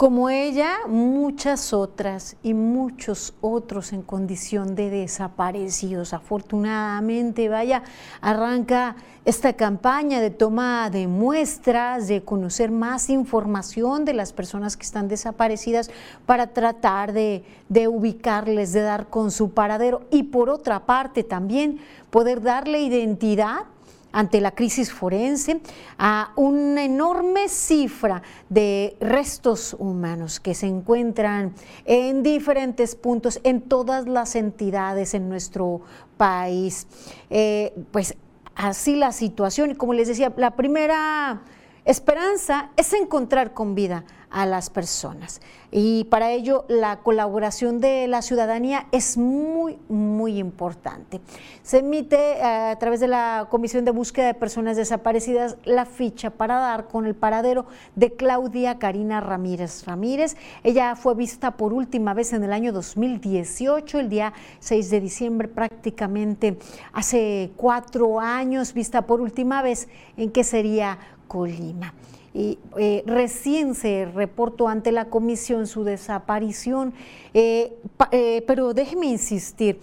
Como 0.00 0.30
ella, 0.30 0.78
muchas 0.88 1.74
otras 1.74 2.36
y 2.42 2.54
muchos 2.54 3.34
otros 3.42 3.92
en 3.92 4.00
condición 4.00 4.74
de 4.74 4.88
desaparecidos. 4.88 6.14
Afortunadamente, 6.14 7.50
vaya, 7.50 7.82
arranca 8.22 8.96
esta 9.26 9.52
campaña 9.52 10.22
de 10.22 10.30
toma 10.30 10.88
de 10.88 11.06
muestras, 11.06 12.08
de 12.08 12.24
conocer 12.24 12.70
más 12.70 13.10
información 13.10 14.06
de 14.06 14.14
las 14.14 14.32
personas 14.32 14.78
que 14.78 14.84
están 14.84 15.06
desaparecidas 15.06 15.90
para 16.24 16.46
tratar 16.46 17.12
de, 17.12 17.44
de 17.68 17.86
ubicarles, 17.86 18.72
de 18.72 18.80
dar 18.80 19.10
con 19.10 19.30
su 19.30 19.50
paradero 19.50 20.06
y 20.10 20.22
por 20.22 20.48
otra 20.48 20.86
parte 20.86 21.24
también 21.24 21.78
poder 22.08 22.40
darle 22.40 22.80
identidad 22.80 23.66
ante 24.12 24.40
la 24.40 24.52
crisis 24.52 24.92
forense 24.92 25.60
a 25.98 26.32
una 26.36 26.84
enorme 26.84 27.48
cifra 27.48 28.22
de 28.48 28.96
restos 29.00 29.74
humanos 29.78 30.40
que 30.40 30.54
se 30.54 30.66
encuentran 30.66 31.54
en 31.84 32.22
diferentes 32.22 32.94
puntos 32.94 33.40
en 33.44 33.62
todas 33.62 34.06
las 34.06 34.36
entidades 34.36 35.14
en 35.14 35.28
nuestro 35.28 35.82
país. 36.16 36.86
Eh, 37.30 37.74
pues 37.90 38.16
así 38.54 38.96
la 38.96 39.12
situación 39.12 39.70
y 39.70 39.74
como 39.74 39.94
les 39.94 40.08
decía, 40.08 40.32
la 40.36 40.56
primera 40.56 41.42
esperanza 41.84 42.70
es 42.76 42.92
encontrar 42.92 43.54
con 43.54 43.74
vida 43.74 44.04
a 44.30 44.46
las 44.46 44.70
personas. 44.70 45.40
Y 45.72 46.04
para 46.04 46.32
ello 46.32 46.64
la 46.68 46.98
colaboración 46.98 47.80
de 47.80 48.08
la 48.08 48.22
ciudadanía 48.22 48.86
es 48.90 49.16
muy, 49.16 49.78
muy 49.88 50.38
importante. 50.38 51.20
Se 51.62 51.78
emite 51.78 52.16
eh, 52.16 52.42
a 52.42 52.76
través 52.78 53.00
de 53.00 53.08
la 53.08 53.46
Comisión 53.50 53.84
de 53.84 53.92
Búsqueda 53.92 54.26
de 54.26 54.34
Personas 54.34 54.76
Desaparecidas 54.76 55.56
la 55.64 55.86
ficha 55.86 56.30
para 56.30 56.58
dar 56.58 56.88
con 56.88 57.06
el 57.06 57.14
paradero 57.14 57.66
de 57.94 58.12
Claudia 58.14 58.78
Karina 58.78 59.20
Ramírez 59.20 59.84
Ramírez. 59.84 60.36
Ella 60.64 60.96
fue 60.96 61.14
vista 61.14 61.52
por 61.52 61.72
última 61.72 62.14
vez 62.14 62.32
en 62.32 62.42
el 62.42 62.52
año 62.52 62.72
2018, 62.72 64.00
el 64.00 64.08
día 64.08 64.32
6 64.58 64.90
de 64.90 65.00
diciembre, 65.00 65.48
prácticamente 65.48 66.58
hace 66.92 67.52
cuatro 67.56 68.18
años, 68.18 68.74
vista 68.74 69.02
por 69.02 69.20
última 69.20 69.62
vez 69.62 69.88
en 70.16 70.30
que 70.30 70.42
sería 70.42 70.98
Colima 71.28 71.94
y 72.32 72.58
eh, 72.78 73.02
recién 73.06 73.74
se 73.74 74.06
reportó 74.06 74.68
ante 74.68 74.92
la 74.92 75.06
comisión 75.06 75.66
su 75.66 75.82
desaparición, 75.82 76.92
eh, 77.34 77.72
eh, 78.12 78.44
pero 78.46 78.72
déjeme 78.72 79.06
insistir, 79.06 79.80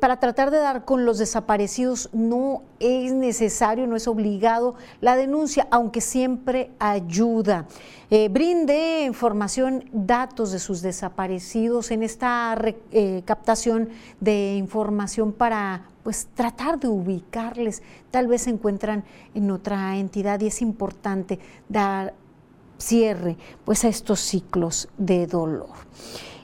para 0.00 0.18
tratar 0.18 0.50
de 0.50 0.58
dar 0.58 0.84
con 0.84 1.04
los 1.04 1.18
desaparecidos 1.18 2.10
no 2.12 2.62
es 2.78 3.12
necesario, 3.12 3.86
no 3.86 3.96
es 3.96 4.08
obligado 4.08 4.74
la 5.00 5.16
denuncia, 5.16 5.66
aunque 5.70 6.00
siempre 6.00 6.70
ayuda. 6.78 7.66
brinde 8.30 9.04
información, 9.04 9.84
datos 9.92 10.52
de 10.52 10.58
sus 10.58 10.82
desaparecidos 10.82 11.90
en 11.90 12.02
esta 12.02 12.56
captación 13.24 13.90
de 14.20 14.56
información 14.56 15.32
para 15.32 15.86
pues 16.02 16.28
tratar 16.34 16.80
de 16.80 16.88
ubicarles, 16.88 17.82
tal 18.10 18.26
vez 18.26 18.42
se 18.42 18.50
encuentran 18.50 19.04
en 19.34 19.50
otra 19.50 19.96
entidad 19.98 20.40
y 20.40 20.46
es 20.46 20.62
importante 20.62 21.38
dar 21.68 22.14
cierre 22.78 23.36
pues 23.64 23.84
a 23.84 23.88
estos 23.88 24.20
ciclos 24.20 24.88
de 24.96 25.26
dolor. 25.26 25.68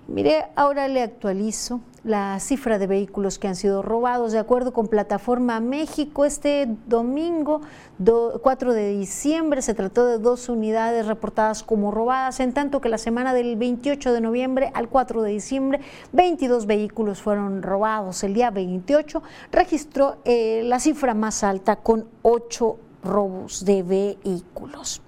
Mire, 0.09 0.45
ahora 0.55 0.87
le 0.89 1.03
actualizo 1.03 1.81
la 2.07 2.39
cifra 2.39 2.79
de 2.79 2.87
vehículos 2.87 3.39
que 3.39 3.49
han 3.49 3.57
sido 3.57 3.83
robados. 3.83 4.31
De 4.31 4.39
acuerdo 4.39 4.73
con 4.73 4.87
Plataforma 4.87 5.59
México, 5.61 6.25
este 6.25 6.69
domingo 6.87 7.63
4 7.99 8.73
de 8.73 8.91
diciembre 8.91 9.61
se 9.61 9.75
trató 9.75 10.07
de 10.07 10.19
dos 10.19 10.49
unidades 10.49 11.07
reportadas 11.07 11.65
como 11.65 11.91
robadas, 11.91 12.39
en 12.39 12.53
tanto 12.53 12.81
que 12.81 12.89
la 12.89 12.99
semana 12.99 13.35
del 13.35 13.57
28 13.57 14.13
de 14.13 14.21
noviembre 14.21 14.71
al 14.75 14.89
4 14.89 15.23
de 15.23 15.31
diciembre 15.33 15.81
22 16.13 16.67
vehículos 16.67 17.21
fueron 17.21 17.63
robados. 17.63 18.23
El 18.23 18.35
día 18.35 18.51
28 18.51 19.23
registró 19.51 20.19
eh, 20.25 20.63
la 20.65 20.79
cifra 20.79 21.13
más 21.13 21.43
alta 21.43 21.77
con 21.77 22.07
8 22.23 22.79
robos 23.03 23.65
de 23.65 23.83
vehículos. 23.83 25.03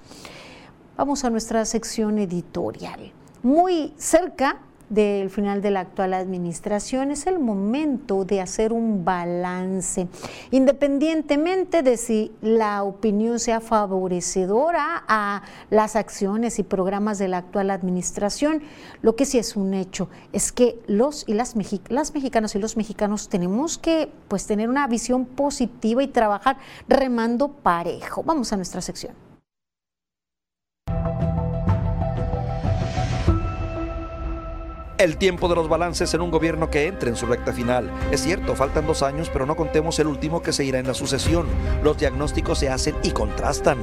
Vamos 0.96 1.24
a 1.24 1.30
nuestra 1.30 1.64
sección 1.64 2.18
editorial. 2.18 3.12
Muy 3.44 3.94
cerca 3.96 4.62
del 4.88 5.30
final 5.30 5.62
de 5.62 5.70
la 5.70 5.80
actual 5.80 6.14
administración, 6.14 7.10
es 7.10 7.26
el 7.26 7.38
momento 7.38 8.24
de 8.24 8.40
hacer 8.40 8.72
un 8.72 9.04
balance, 9.04 10.08
independientemente 10.50 11.82
de 11.82 11.96
si 11.96 12.32
la 12.40 12.82
opinión 12.82 13.38
sea 13.38 13.60
favorecedora 13.60 15.04
a 15.06 15.42
las 15.70 15.96
acciones 15.96 16.58
y 16.58 16.62
programas 16.62 17.18
de 17.18 17.28
la 17.28 17.38
actual 17.38 17.70
administración. 17.70 18.62
Lo 19.02 19.16
que 19.16 19.24
sí 19.24 19.38
es 19.38 19.56
un 19.56 19.74
hecho 19.74 20.08
es 20.32 20.52
que 20.52 20.80
los 20.86 21.24
y 21.28 21.34
las, 21.34 21.54
las 21.88 22.14
mexicanas 22.14 22.54
y 22.54 22.58
los 22.58 22.76
mexicanos 22.76 23.28
tenemos 23.28 23.78
que 23.78 24.10
pues 24.28 24.46
tener 24.46 24.68
una 24.68 24.86
visión 24.86 25.24
positiva 25.24 26.02
y 26.02 26.08
trabajar 26.08 26.58
remando 26.88 27.48
parejo. 27.48 28.22
Vamos 28.22 28.52
a 28.52 28.56
nuestra 28.56 28.80
sección. 28.80 29.27
El 34.98 35.16
tiempo 35.16 35.46
de 35.46 35.54
los 35.54 35.68
balances 35.68 36.12
en 36.14 36.22
un 36.22 36.32
gobierno 36.32 36.70
que 36.70 36.88
entre 36.88 37.08
en 37.08 37.14
su 37.14 37.26
recta 37.26 37.52
final. 37.52 37.88
Es 38.10 38.20
cierto, 38.20 38.56
faltan 38.56 38.84
dos 38.84 39.04
años, 39.04 39.30
pero 39.32 39.46
no 39.46 39.54
contemos 39.54 39.96
el 40.00 40.08
último 40.08 40.42
que 40.42 40.52
se 40.52 40.64
irá 40.64 40.80
en 40.80 40.88
la 40.88 40.94
sucesión. 40.94 41.46
Los 41.84 41.98
diagnósticos 41.98 42.58
se 42.58 42.68
hacen 42.68 42.96
y 43.04 43.12
contrastan. 43.12 43.78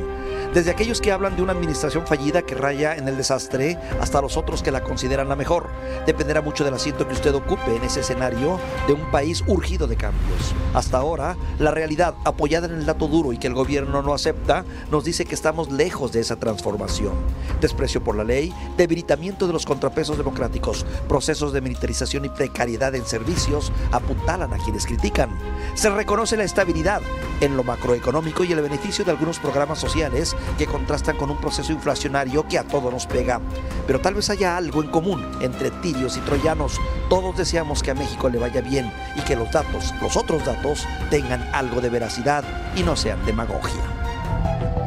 Desde 0.54 0.72
aquellos 0.72 1.00
que 1.00 1.14
hablan 1.14 1.38
de 1.38 1.42
una 1.42 1.54
administración 1.54 2.06
fallida 2.06 2.42
que 2.42 2.56
raya 2.56 2.96
en 2.96 3.08
el 3.08 3.16
desastre 3.16 3.78
hasta 4.02 4.22
los 4.22 4.36
otros 4.36 4.62
que 4.62 4.72
la 4.72 4.84
consideran 4.84 5.30
la 5.30 5.38
mejor. 5.38 5.70
Dependerá 6.06 6.42
mucho 6.42 6.66
del 6.66 6.74
asiento 6.74 7.08
que 7.08 7.14
usted 7.14 7.34
ocupe 7.34 7.76
en 7.76 7.84
ese 7.84 8.02
escenario 8.02 8.60
de 8.86 8.94
un 8.94 9.10
país 9.10 9.42
urgido 9.48 9.88
de 9.88 9.96
cambios. 9.96 10.54
Hasta 10.74 10.98
ahora, 10.98 11.38
la 11.60 11.72
realidad, 11.72 12.16
apoyada 12.26 12.68
en 12.68 12.74
el 12.76 12.86
dato 12.86 13.08
duro 13.08 13.32
y 13.32 13.38
que 13.38 13.48
el 13.48 13.54
gobierno 13.54 14.02
no 14.02 14.14
acepta, 14.14 14.66
nos 14.92 15.06
dice 15.06 15.24
que 15.24 15.36
estamos 15.36 15.72
lejos 15.72 16.12
de 16.12 16.20
esa 16.20 16.36
transformación. 16.36 17.14
Desprecio 17.62 18.04
por 18.04 18.16
la 18.16 18.26
ley, 18.26 18.54
debilitamiento 18.78 19.48
de 19.48 19.54
los 19.54 19.66
contrapesos 19.66 20.18
democráticos, 20.18 20.86
procesos 21.06 21.54
de 21.54 21.62
militarización 21.62 22.26
y 22.26 22.30
precariedad 22.30 22.94
en 22.96 23.06
servicios 23.06 23.72
apuntalan 23.92 24.54
a 24.54 24.58
quienes 24.58 24.86
critican. 24.86 25.30
Se 25.76 25.90
reconoce 25.90 26.38
la 26.38 26.44
estabilidad 26.44 27.02
en 27.42 27.56
lo 27.58 27.64
macroeconómico 27.64 28.44
y 28.44 28.52
el 28.52 28.62
beneficio 28.62 29.06
de 29.06 29.12
algunos 29.12 29.40
programas 29.40 29.80
sociales 29.80 30.36
que 30.58 30.68
contrastan 30.68 31.18
con 31.18 31.30
un 31.30 31.40
proceso 31.40 31.72
inflacionario 31.72 32.48
que 32.48 32.60
a 32.60 32.64
todos 32.64 32.92
nos 32.92 33.08
pega. 33.08 33.42
Pero 33.88 34.00
tal 34.02 34.16
vez 34.16 34.30
haya 34.30 34.58
algo 34.58 34.84
en 34.84 34.90
común 34.90 35.26
entre 35.42 35.72
tirios 35.72 36.18
y 36.18 36.22
troyanos. 36.22 36.80
Todos 37.10 37.38
deseamos 37.38 37.84
que 37.84 37.92
a 37.92 37.96
México 37.96 38.30
le 38.30 38.40
vaya 38.40 38.62
bien 38.62 38.92
y 39.16 39.22
que 39.22 39.36
los 39.36 39.52
datos, 39.52 39.94
los 40.02 40.18
otros 40.18 40.46
datos, 40.46 40.86
tengan 41.10 41.48
algo 41.54 41.82
de 41.82 41.90
veracidad 41.90 42.44
y 42.76 42.84
no 42.84 42.96
sean 42.96 43.24
demagogia. 43.26 44.85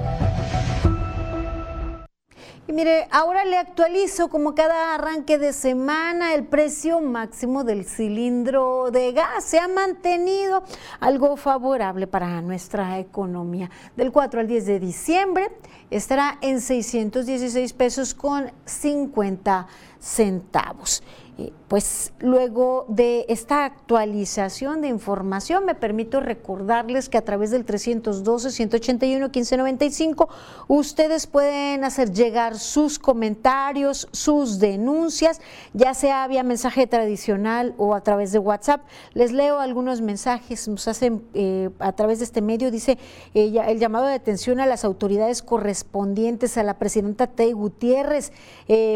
Y 2.68 2.74
mire, 2.74 3.09
ahora 3.11 3.46
le 3.46 3.57
actualizo 3.57 4.28
como 4.28 4.54
cada 4.54 4.94
arranque 4.94 5.38
de 5.38 5.54
semana 5.54 6.35
el 6.35 6.44
precio 6.44 7.00
máximo 7.00 7.64
del 7.64 7.87
cilindro 7.87 8.90
de 8.90 9.12
gas. 9.12 9.42
Se 9.42 9.59
ha 9.59 9.68
mantenido 9.68 10.62
algo 11.00 11.38
favorable 11.38 12.07
para 12.07 12.42
nuestra 12.42 12.98
economía. 12.98 13.70
Del 13.96 14.12
4 14.12 14.40
al 14.40 14.46
10 14.46 14.66
de 14.66 14.81
diciembre 14.81 15.50
estará 15.88 16.37
en 16.42 16.61
616 16.61 17.72
pesos 17.72 18.12
con 18.12 18.52
50 18.66 19.66
centavos. 19.98 21.02
Eh, 21.68 21.70
pues 21.78 22.12
luego 22.18 22.87
de 22.88 23.26
esta 23.28 23.64
actualización 23.64 24.81
de 24.81 24.88
información, 24.88 25.66
me 25.66 25.74
permito 25.74 26.20
recordarles 26.20 27.09
que 27.09 27.18
a 27.18 27.24
través 27.24 27.50
del 27.50 27.66
312-181-1595 27.66 30.28
ustedes 30.68 31.26
pueden 31.26 31.83
hacer 31.85 32.12
llegar 32.12 32.57
sus 32.59 32.98
comentarios, 32.98 34.09
sus 34.12 34.59
denuncias, 34.59 35.40
ya 35.74 35.92
sea 35.94 36.26
vía 36.26 36.42
mensaje 36.42 36.87
tradicional 36.87 37.74
o 37.76 37.94
a 37.94 38.00
través 38.02 38.33
de 38.33 38.38
WhatsApp. 38.38 38.81
Les 39.14 39.33
leo 39.33 39.61
algunos 39.61 40.00
mensajes, 40.00 40.68
nos 40.68 40.88
hacen 40.88 41.22
eh, 41.35 41.68
a 41.78 41.92
través 41.92 42.18
de 42.18 42.24
este 42.24 42.40
medio, 42.40 42.70
dice 42.70 42.96
eh, 43.35 43.52
el 43.66 43.78
llamado 43.78 44.07
de 44.07 44.14
atención 44.14 44.61
a 44.61 44.66
las 44.66 44.85
autoridades 44.85 45.42
correspondientes 45.42 46.57
a 46.57 46.62
la 46.62 46.78
presidenta 46.78 47.26
Tey 47.26 47.52
Gutiérrez 47.52 48.33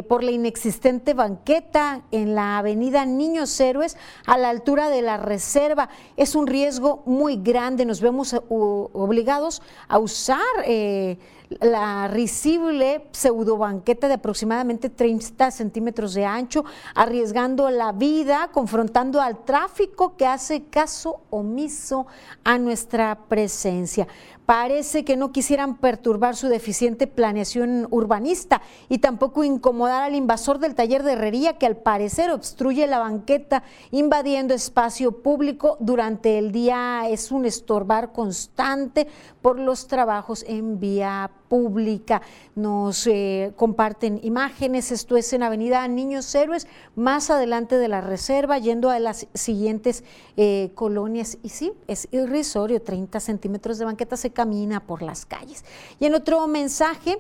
por 0.09 0.23
la 0.23 0.31
inexistente 0.31 1.15
banqueta 1.15 2.03
en 2.11 2.35
la 2.35 2.62
avenida 2.63 3.05
Niños 3.05 3.59
Héroes 3.61 3.97
a 4.25 4.39
la 4.39 4.49
altura 4.49 4.89
de 4.89 5.03
la 5.03 5.17
reserva. 5.17 5.89
Es 6.17 6.35
un 6.35 6.47
riesgo 6.47 7.03
muy 7.07 7.37
grande, 7.37 7.85
nos 7.85 8.01
vemos 8.01 8.33
eh, 8.33 8.41
obligados 8.49 9.63
a 9.89 9.99
usar 9.99 10.41
eh, 10.65 11.19
la 11.61 12.09
risible 12.09 13.09
pseudobanqueta 13.13 14.09
de 14.09 14.15
aproximadamente 14.15 14.89
30 14.89 15.51
centímetros 15.51 16.15
de 16.15 16.25
ancho, 16.25 16.65
arriesgando 16.95 17.69
la 17.71 17.93
vida, 17.93 18.49
confrontando 18.53 19.21
al 19.21 19.45
tráfico 19.45 20.17
que 20.17 20.27
hace 20.27 20.65
caso 20.65 21.23
omiso 21.31 22.07
a 22.45 22.59
nuestra 22.59 23.19
presencia. 23.29 24.07
Parece 24.47 25.05
que 25.05 25.17
no 25.17 25.31
quisieran 25.31 25.77
perturbar 25.77 26.35
su 26.35 26.49
deficiente 26.49 27.07
planeación 27.07 27.87
urbanista 27.91 28.61
y 28.89 28.99
tampoco 28.99 29.45
incomodar 29.45 30.03
al 30.03 30.17
invasor 30.17 30.59
del 30.59 30.75
taller 30.75 31.05
de 31.05 31.13
herrería 31.13 31.59
que 31.59 31.67
al 31.67 31.77
parecer 31.77 32.31
obstruye 32.31 32.87
la 32.89 32.99
banqueta 32.99 33.63
invadiendo 33.93 34.53
espacio 34.53 35.23
público 35.23 35.77
durante 35.79 36.39
el 36.39 36.51
día. 36.51 37.09
Es 37.09 37.31
un 37.31 37.45
estorbar 37.45 38.13
constante 38.13 39.07
por 39.41 39.61
los 39.61 39.87
trabajos 39.87 40.45
en 40.49 40.81
vía 40.81 41.31
pública. 41.53 42.23
Nos 42.55 43.07
eh, 43.07 43.53
comparten 43.57 44.21
imágenes, 44.23 44.91
esto 44.91 45.19
es 45.19 45.31
en 45.35 45.43
Avenida 45.43 45.87
Niños 45.87 46.35
Héroes, 46.35 46.67
más 46.97 47.29
adelante 47.29 47.77
de 47.77 47.89
la 47.89 48.01
reserva, 48.01 48.57
yendo 48.57 48.89
a 48.89 48.99
las 48.99 49.27
siguientes 49.35 50.03
eh, 50.39 50.71
colonias. 50.75 51.37
Y 51.43 51.51
sí, 51.51 51.75
es 51.89 52.09
irrisorio, 52.11 52.81
30 52.81 53.21
centímetros 53.21 53.77
de 53.77 53.85
banqueta 53.85 54.17
se 54.17 54.31
camina 54.31 54.81
por 54.81 55.03
las 55.03 55.27
calles. 55.27 55.63
Y 56.01 56.07
en 56.07 56.15
otro 56.15 56.49
mensaje, 56.49 57.19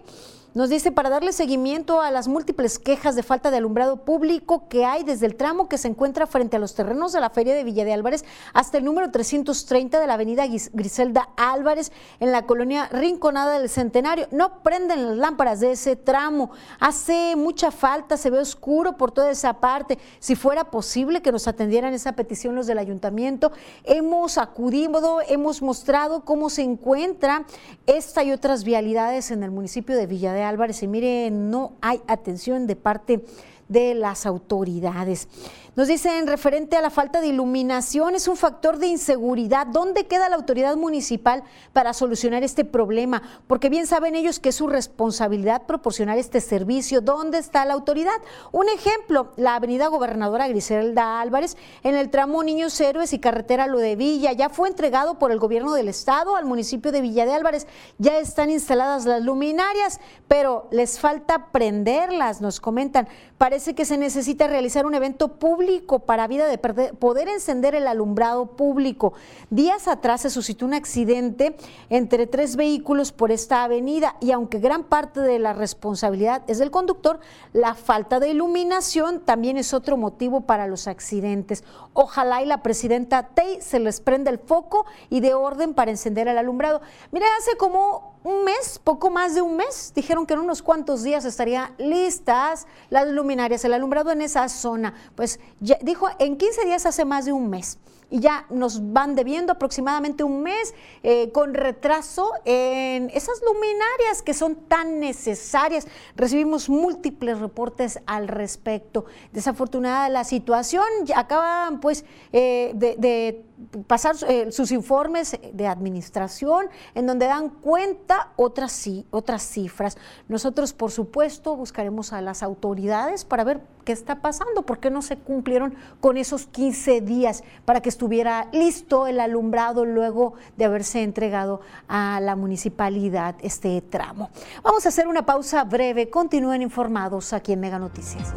nos 0.54 0.68
dice, 0.68 0.92
para 0.92 1.08
darle 1.08 1.32
seguimiento 1.32 2.02
a 2.02 2.10
las 2.10 2.28
múltiples 2.28 2.78
quejas 2.78 3.16
de 3.16 3.22
falta 3.22 3.50
de 3.50 3.56
alumbrado 3.56 4.04
público 4.04 4.68
que 4.68 4.84
hay 4.84 5.02
desde 5.02 5.24
el 5.24 5.34
tramo 5.34 5.66
que 5.66 5.78
se 5.78 5.88
encuentra 5.88 6.26
frente 6.26 6.56
a 6.56 6.58
los 6.58 6.74
terrenos 6.74 7.12
de 7.12 7.20
la 7.20 7.30
Feria 7.30 7.54
de 7.54 7.64
Villa 7.64 7.86
de 7.86 7.92
Álvarez 7.94 8.24
hasta 8.52 8.76
el 8.76 8.84
número 8.84 9.10
330 9.10 9.98
de 9.98 10.06
la 10.06 10.14
avenida 10.14 10.44
Griselda 10.72 11.30
Álvarez 11.36 11.90
en 12.20 12.32
la 12.32 12.44
colonia 12.44 12.88
Rinconada 12.92 13.58
del 13.58 13.70
Centenario. 13.70 14.28
No 14.30 14.62
prenden 14.62 15.06
las 15.06 15.16
lámparas 15.16 15.60
de 15.60 15.72
ese 15.72 15.96
tramo. 15.96 16.50
Hace 16.78 17.34
mucha 17.34 17.70
falta, 17.70 18.18
se 18.18 18.28
ve 18.28 18.38
oscuro 18.38 18.98
por 18.98 19.10
toda 19.10 19.30
esa 19.30 19.54
parte. 19.54 19.98
Si 20.18 20.36
fuera 20.36 20.64
posible 20.64 21.22
que 21.22 21.32
nos 21.32 21.48
atendieran 21.48 21.94
esa 21.94 22.12
petición 22.12 22.54
los 22.54 22.66
del 22.66 22.78
ayuntamiento, 22.78 23.52
hemos 23.84 24.36
acudido, 24.36 25.20
hemos 25.26 25.62
mostrado 25.62 26.26
cómo 26.26 26.50
se 26.50 26.62
encuentra 26.62 27.46
esta 27.86 28.22
y 28.22 28.32
otras 28.32 28.64
vialidades 28.64 29.30
en 29.30 29.42
el 29.42 29.50
municipio 29.50 29.96
de 29.96 30.06
Villa 30.06 30.34
de 30.34 30.41
Álvarez 30.42 30.82
y 30.82 30.88
mire, 30.88 31.30
no 31.30 31.72
hay 31.80 32.00
atención 32.06 32.66
de 32.66 32.76
parte 32.76 33.24
de 33.68 33.94
las 33.94 34.26
autoridades. 34.26 35.28
Nos 35.74 35.88
dicen 35.88 36.26
referente 36.26 36.76
a 36.76 36.82
la 36.82 36.90
falta 36.90 37.22
de 37.22 37.28
iluminación, 37.28 38.14
es 38.14 38.28
un 38.28 38.36
factor 38.36 38.76
de 38.76 38.88
inseguridad. 38.88 39.66
¿Dónde 39.66 40.06
queda 40.06 40.28
la 40.28 40.36
autoridad 40.36 40.76
municipal 40.76 41.44
para 41.72 41.94
solucionar 41.94 42.42
este 42.42 42.66
problema? 42.66 43.22
Porque 43.46 43.70
bien 43.70 43.86
saben 43.86 44.14
ellos 44.14 44.38
que 44.38 44.50
es 44.50 44.56
su 44.56 44.66
responsabilidad 44.66 45.62
proporcionar 45.62 46.18
este 46.18 46.42
servicio. 46.42 47.00
¿Dónde 47.00 47.38
está 47.38 47.64
la 47.64 47.72
autoridad? 47.72 48.12
Un 48.52 48.68
ejemplo, 48.68 49.32
la 49.36 49.54
avenida 49.54 49.86
Gobernadora 49.86 50.46
Griselda 50.46 51.22
Álvarez, 51.22 51.56
en 51.82 51.94
el 51.94 52.10
tramo 52.10 52.44
Niños 52.44 52.78
Héroes 52.78 53.14
y 53.14 53.18
Carretera 53.18 53.66
Lo 53.66 53.78
de 53.78 53.96
Villa, 53.96 54.32
ya 54.32 54.50
fue 54.50 54.68
entregado 54.68 55.18
por 55.18 55.32
el 55.32 55.38
gobierno 55.38 55.72
del 55.72 55.88
estado 55.88 56.36
al 56.36 56.44
municipio 56.44 56.92
de 56.92 57.00
Villa 57.00 57.24
de 57.24 57.32
Álvarez. 57.32 57.66
Ya 57.96 58.18
están 58.18 58.50
instaladas 58.50 59.06
las 59.06 59.22
luminarias, 59.22 60.00
pero 60.28 60.68
les 60.70 61.00
falta 61.00 61.50
prenderlas, 61.50 62.42
nos 62.42 62.60
comentan. 62.60 63.08
Parece 63.38 63.74
que 63.74 63.86
se 63.86 63.96
necesita 63.96 64.46
realizar 64.48 64.84
un 64.84 64.94
evento 64.94 65.38
público 65.38 65.61
para 66.06 66.26
vida 66.26 66.46
de 66.46 66.58
poder 66.58 67.28
encender 67.28 67.74
el 67.74 67.86
alumbrado 67.86 68.56
público. 68.56 69.12
Días 69.50 69.88
atrás 69.88 70.22
se 70.22 70.30
suscitó 70.30 70.66
un 70.66 70.74
accidente 70.74 71.56
entre 71.88 72.26
tres 72.26 72.56
vehículos 72.56 73.12
por 73.12 73.30
esta 73.30 73.64
avenida 73.64 74.16
y 74.20 74.32
aunque 74.32 74.58
gran 74.58 74.84
parte 74.84 75.20
de 75.20 75.38
la 75.38 75.52
responsabilidad 75.52 76.42
es 76.46 76.58
del 76.58 76.70
conductor, 76.70 77.20
la 77.52 77.74
falta 77.74 78.20
de 78.20 78.30
iluminación 78.30 79.20
también 79.20 79.56
es 79.56 79.72
otro 79.74 79.96
motivo 79.96 80.42
para 80.42 80.66
los 80.66 80.86
accidentes. 80.86 81.64
Ojalá 81.92 82.42
y 82.42 82.46
la 82.46 82.62
presidenta 82.62 83.28
Tey 83.28 83.60
se 83.60 83.78
les 83.78 84.00
prenda 84.00 84.30
el 84.30 84.38
foco 84.38 84.86
y 85.10 85.20
de 85.20 85.34
orden 85.34 85.74
para 85.74 85.90
encender 85.90 86.28
el 86.28 86.38
alumbrado. 86.38 86.80
Mira, 87.10 87.26
hace 87.38 87.56
como 87.56 88.11
un 88.24 88.44
mes, 88.44 88.80
poco 88.82 89.10
más 89.10 89.34
de 89.34 89.42
un 89.42 89.56
mes, 89.56 89.92
dijeron 89.94 90.26
que 90.26 90.34
en 90.34 90.40
unos 90.40 90.62
cuantos 90.62 91.02
días 91.02 91.24
estarían 91.24 91.74
listas 91.78 92.66
las 92.90 93.08
luminarias, 93.08 93.64
el 93.64 93.72
alumbrado 93.72 94.10
en 94.12 94.22
esa 94.22 94.48
zona. 94.48 94.94
Pues 95.14 95.40
ya, 95.60 95.78
dijo, 95.82 96.08
en 96.18 96.36
15 96.36 96.64
días 96.64 96.86
hace 96.86 97.04
más 97.04 97.24
de 97.24 97.32
un 97.32 97.50
mes 97.50 97.78
y 98.12 98.20
ya 98.20 98.44
nos 98.50 98.92
van 98.92 99.14
debiendo 99.14 99.54
aproximadamente 99.54 100.22
un 100.22 100.42
mes 100.42 100.74
eh, 101.02 101.32
con 101.32 101.54
retraso 101.54 102.30
en 102.44 103.08
esas 103.08 103.40
luminarias 103.42 104.20
que 104.22 104.34
son 104.34 104.54
tan 104.54 105.00
necesarias. 105.00 105.88
Recibimos 106.14 106.68
múltiples 106.68 107.40
reportes 107.40 108.00
al 108.04 108.28
respecto. 108.28 109.06
Desafortunada 109.32 110.10
la 110.10 110.24
situación, 110.24 110.84
acaban 111.16 111.80
pues 111.80 112.04
eh, 112.34 112.72
de, 112.74 113.46
pasar 113.86 114.16
eh, 114.28 114.52
sus 114.52 114.72
informes 114.72 115.38
de 115.52 115.66
administración 115.66 116.66
en 116.94 117.06
donde 117.06 117.26
dan 117.26 117.48
cuenta 117.48 118.32
otras, 118.36 118.90
otras 119.10 119.42
cifras. 119.42 119.96
Nosotros, 120.28 120.74
por 120.74 120.90
supuesto, 120.90 121.56
buscaremos 121.56 122.12
a 122.12 122.20
las 122.20 122.42
autoridades 122.42 123.24
para 123.24 123.44
ver 123.44 123.62
qué 123.84 123.92
está 123.92 124.20
pasando, 124.20 124.62
por 124.62 124.78
qué 124.80 124.90
no 124.90 125.00
se 125.02 125.16
cumplieron 125.16 125.74
con 126.00 126.16
esos 126.16 126.46
15 126.46 127.00
días 127.00 127.42
para 127.64 127.80
que 127.80 127.88
estuviera 128.02 128.48
listo 128.52 129.06
el 129.06 129.20
alumbrado 129.20 129.84
luego 129.84 130.34
de 130.56 130.64
haberse 130.64 131.04
entregado 131.04 131.60
a 131.86 132.18
la 132.20 132.34
municipalidad 132.34 133.36
este 133.42 133.80
tramo. 133.80 134.28
Vamos 134.64 134.84
a 134.84 134.88
hacer 134.88 135.06
una 135.06 135.24
pausa 135.24 135.62
breve, 135.62 136.10
continúen 136.10 136.62
informados 136.62 137.32
aquí 137.32 137.52
en 137.52 137.60
Mega 137.60 137.78
Noticias. 137.78 138.34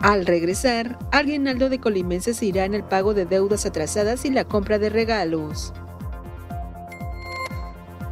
Al 0.00 0.26
regresar, 0.26 0.98
alguien 1.12 1.46
aldo 1.46 1.68
de 1.68 1.78
Colimenses 1.78 2.42
irá 2.42 2.64
en 2.64 2.74
el 2.74 2.82
pago 2.82 3.14
de 3.14 3.24
deudas 3.24 3.64
atrasadas 3.64 4.24
y 4.24 4.30
la 4.30 4.42
compra 4.42 4.80
de 4.80 4.90
regalos. 4.90 5.72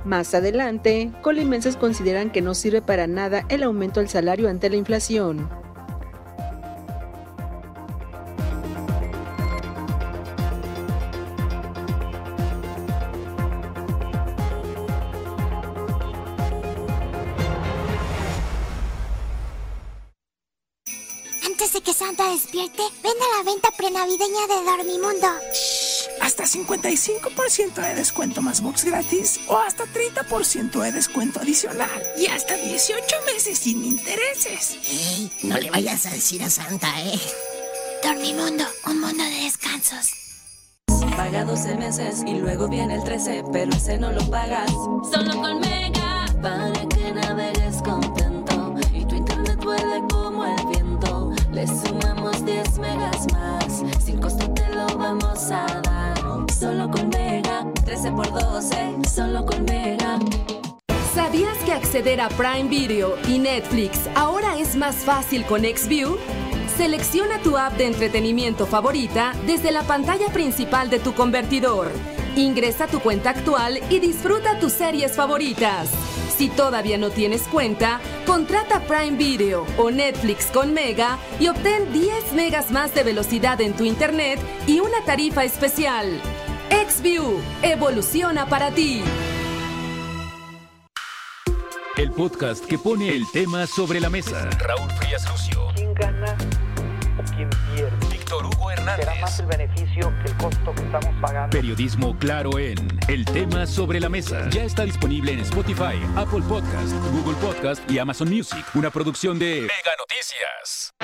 Más 0.05 0.33
adelante, 0.37 1.11
colimenses 1.21 1.77
consideran 1.77 2.31
que 2.31 2.43
no 2.43 2.55
sirve 2.55 2.81
para 2.81 3.09
nada 3.09 3.45
el 3.49 3.65
aumento 3.65 3.99
del 3.99 4.09
salario 4.09 4.49
ante 4.49 4.71
la 4.71 4.77
inflación. 4.77 5.66
De 24.33 24.65
Dormimundo 24.65 25.29
hasta 26.21 26.45
55% 26.45 27.75
de 27.75 27.95
descuento 27.95 28.43
más 28.43 28.61
box 28.61 28.85
gratis 28.85 29.41
o 29.47 29.57
hasta 29.57 29.85
30% 29.85 30.83
de 30.83 30.93
descuento 30.93 31.41
adicional 31.41 32.03
y 32.19 32.27
hasta 32.27 32.57
18 32.57 33.05
meses 33.33 33.59
sin 33.59 33.85
intereses. 33.85 34.79
Ey, 34.89 35.31
no 35.45 35.57
le 35.59 35.71
vayas 35.71 36.07
a 36.07 36.11
decir 36.11 36.43
a 36.43 36.51
Santa, 36.51 36.89
¿eh? 37.03 37.21
Dormimundo, 38.03 38.65
un 38.87 39.01
mundo 39.01 39.23
de 39.23 39.45
descansos. 39.45 40.11
Paga 41.17 41.45
12 41.45 41.77
meses 41.77 42.23
y 42.27 42.35
luego 42.35 42.69
viene 42.69 42.97
el 42.97 43.05
13, 43.05 43.45
pero 43.53 43.71
ese 43.71 43.97
no 43.97 44.11
lo 44.11 44.29
pagas. 44.29 44.71
Solo 44.71 45.41
con 45.41 45.61
Mega, 45.61 46.27
para 46.43 46.73
que 46.89 47.13
navegues 47.13 47.77
contento 47.83 48.26
Le 51.57 51.67
sumamos 51.67 52.45
10 52.45 52.79
megas 52.81 53.33
más, 53.33 53.83
sin 54.05 54.21
costo 54.21 54.47
te 54.51 54.69
lo 54.75 54.87
vamos 54.99 55.51
a 55.51 55.65
dar 55.81 56.53
solo 56.53 56.91
con 56.91 57.09
Mega. 57.09 57.65
13 57.83 58.13
por 58.13 58.31
12, 58.31 58.77
solo 59.09 59.47
con 59.47 59.65
Mega. 59.65 60.19
¿Sabías 61.15 61.57
que 61.65 61.73
acceder 61.73 62.21
a 62.21 62.29
Prime 62.29 62.69
Video 62.69 63.17
y 63.27 63.39
Netflix 63.39 64.01
ahora 64.15 64.59
es 64.59 64.77
más 64.77 64.97
fácil 64.97 65.47
con 65.47 65.63
XView? 65.63 66.19
Selecciona 66.77 67.39
tu 67.39 67.57
app 67.57 67.73
de 67.79 67.87
entretenimiento 67.87 68.67
favorita 68.67 69.33
desde 69.47 69.73
la 69.73 69.83
pantalla 69.83 70.29
principal 70.35 70.91
de 70.91 70.99
tu 70.99 71.15
convertidor. 71.15 71.91
Ingresa 72.37 72.87
tu 72.87 73.01
cuenta 73.01 73.31
actual 73.31 73.81
y 73.89 73.99
disfruta 73.99 74.59
tus 74.59 74.75
series 74.75 75.17
favoritas. 75.17 75.89
Si 76.37 76.51
todavía 76.51 76.99
no 76.99 77.09
tienes 77.09 77.43
cuenta, 77.49 77.99
contrata 78.27 78.81
Prime 78.81 79.17
Video 79.17 79.67
o 79.79 79.91
Netflix 79.91 80.47
con 80.47 80.75
Mega 80.75 81.19
y 81.41 81.49
obtén 81.49 81.91
10 81.95 82.35
megas 82.35 82.71
más 82.71 82.95
de 82.95 83.05
velocidad 83.05 83.59
en 83.63 83.75
tu 83.75 83.85
internet 83.85 84.39
y 84.67 84.81
una 84.81 85.03
tarifa 85.07 85.45
especial. 85.45 86.21
XView, 86.71 87.41
evoluciona 87.63 88.47
para 88.47 88.71
ti. 88.71 89.03
El 91.97 92.13
podcast 92.13 92.67
que 92.67 92.77
pone 92.77 93.09
el 93.09 93.25
tema 93.33 93.67
sobre 93.67 93.99
la 93.99 94.11
mesa. 94.11 94.51
Raúl 94.59 94.91
Frías 94.91 95.27
Lucio. 95.31 95.69
¿Quién 95.75 95.95
gana 95.95 96.37
pierde? 97.45 97.93
Víctor 98.11 98.47
Hugo 98.47 98.71
Hernández. 98.71 99.05
Será 99.05 99.21
más 99.21 99.39
el 99.41 99.47
beneficio 99.47 100.13
que 100.23 100.31
el 100.31 100.37
costo 100.37 100.75
que 100.75 100.83
estamos 100.83 101.15
pagando. 101.21 101.51
Periodismo 101.57 102.17
claro 102.19 102.59
en 102.59 102.77
El 103.09 103.25
tema 103.25 103.67
sobre 103.67 104.01
la 104.01 104.09
mesa. 104.09 104.49
Ya 104.51 104.65
está 104.65 104.85
disponible 104.85 105.33
en 105.33 105.41
Spotify, 105.41 106.01
Apple 106.17 106.43
Podcast, 106.49 106.93
Google 107.13 107.37
Podcast 107.37 107.91
y 107.91 107.99
Amazon 107.99 108.31
Music. 108.31 108.65
Una 108.75 108.91
producción 108.91 109.39
de 109.39 109.63
Mega 109.63 109.93
Noticias. 109.99 110.95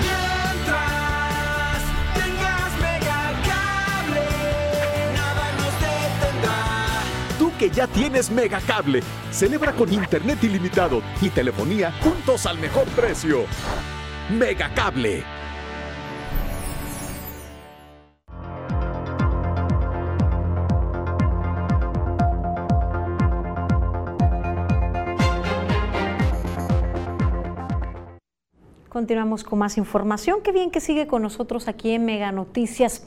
Mientras 0.00 1.82
tengas 2.14 2.80
Megacable, 2.80 4.26
nada 5.14 5.52
nos 5.52 5.74
detendrá. 5.80 7.38
Tú 7.38 7.52
que 7.58 7.70
ya 7.70 7.86
tienes 7.86 8.30
Megacable, 8.30 9.02
celebra 9.30 9.72
con 9.72 9.92
internet 9.92 10.42
ilimitado 10.42 11.02
y 11.20 11.30
telefonía 11.30 11.92
juntos 12.02 12.46
al 12.46 12.58
mejor 12.58 12.84
precio. 12.88 13.46
Megacable. 14.30 15.22
Continuamos 28.88 29.44
con 29.44 29.58
más 29.60 29.76
información. 29.76 30.40
Qué 30.42 30.52
bien 30.52 30.70
que 30.70 30.80
sigue 30.80 31.06
con 31.06 31.22
nosotros 31.22 31.68
aquí 31.68 31.92
en 31.92 32.06
Mega 32.06 32.32
Noticias. 32.32 33.04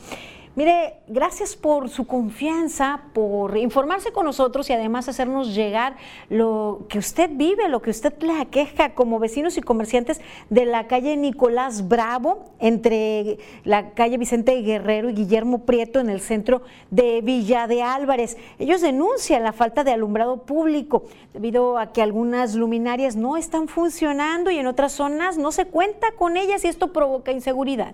Mire, 0.56 0.96
gracias 1.08 1.56
por 1.56 1.90
su 1.90 2.08
confianza, 2.08 3.02
por 3.14 3.56
informarse 3.56 4.12
con 4.12 4.26
nosotros 4.26 4.68
y 4.70 4.74
además 4.74 5.08
hacernos 5.08 5.54
llegar 5.54 5.96
lo 6.28 6.88
que 6.90 6.98
usted 6.98 7.30
vive, 7.32 7.70
lo 7.70 7.84
que 7.84 7.92
usted 7.92 8.14
le 8.24 8.34
aqueja 8.34 8.96
como 8.96 9.20
vecinos 9.20 9.58
y 9.58 9.62
comerciantes 9.62 10.20
de 10.50 10.66
la 10.66 10.88
calle 10.88 11.16
Nicolás 11.18 11.88
Bravo, 11.88 12.46
entre 12.60 13.38
la 13.64 13.92
calle 13.92 14.18
Vicente 14.18 14.60
Guerrero 14.64 15.12
y 15.12 15.14
Guillermo 15.14 15.66
Prieto 15.66 16.00
en 16.00 16.10
el 16.10 16.20
centro 16.20 16.64
de 16.90 17.22
Villa 17.22 17.68
de 17.68 17.84
Álvarez. 17.84 18.36
Ellos 18.58 18.82
denuncian 18.82 19.44
la 19.44 19.54
falta 19.54 19.84
de 19.84 19.92
alumbrado 19.92 20.46
público 20.46 21.04
debido 21.32 21.78
a 21.78 21.94
que 21.94 22.02
algunas 22.02 22.56
luminarias 22.56 23.16
no 23.16 23.38
están 23.38 23.68
funcionando 23.68 24.50
y 24.50 24.58
en 24.58 24.66
otras 24.66 24.94
zonas 24.94 25.38
no 25.38 25.52
se 25.52 25.66
cuenta 25.66 26.08
con 26.18 26.38
ellas 26.38 26.66
y 26.66 26.70
esto 26.70 26.92
provoca 26.92 27.32
inseguridad 27.32 27.94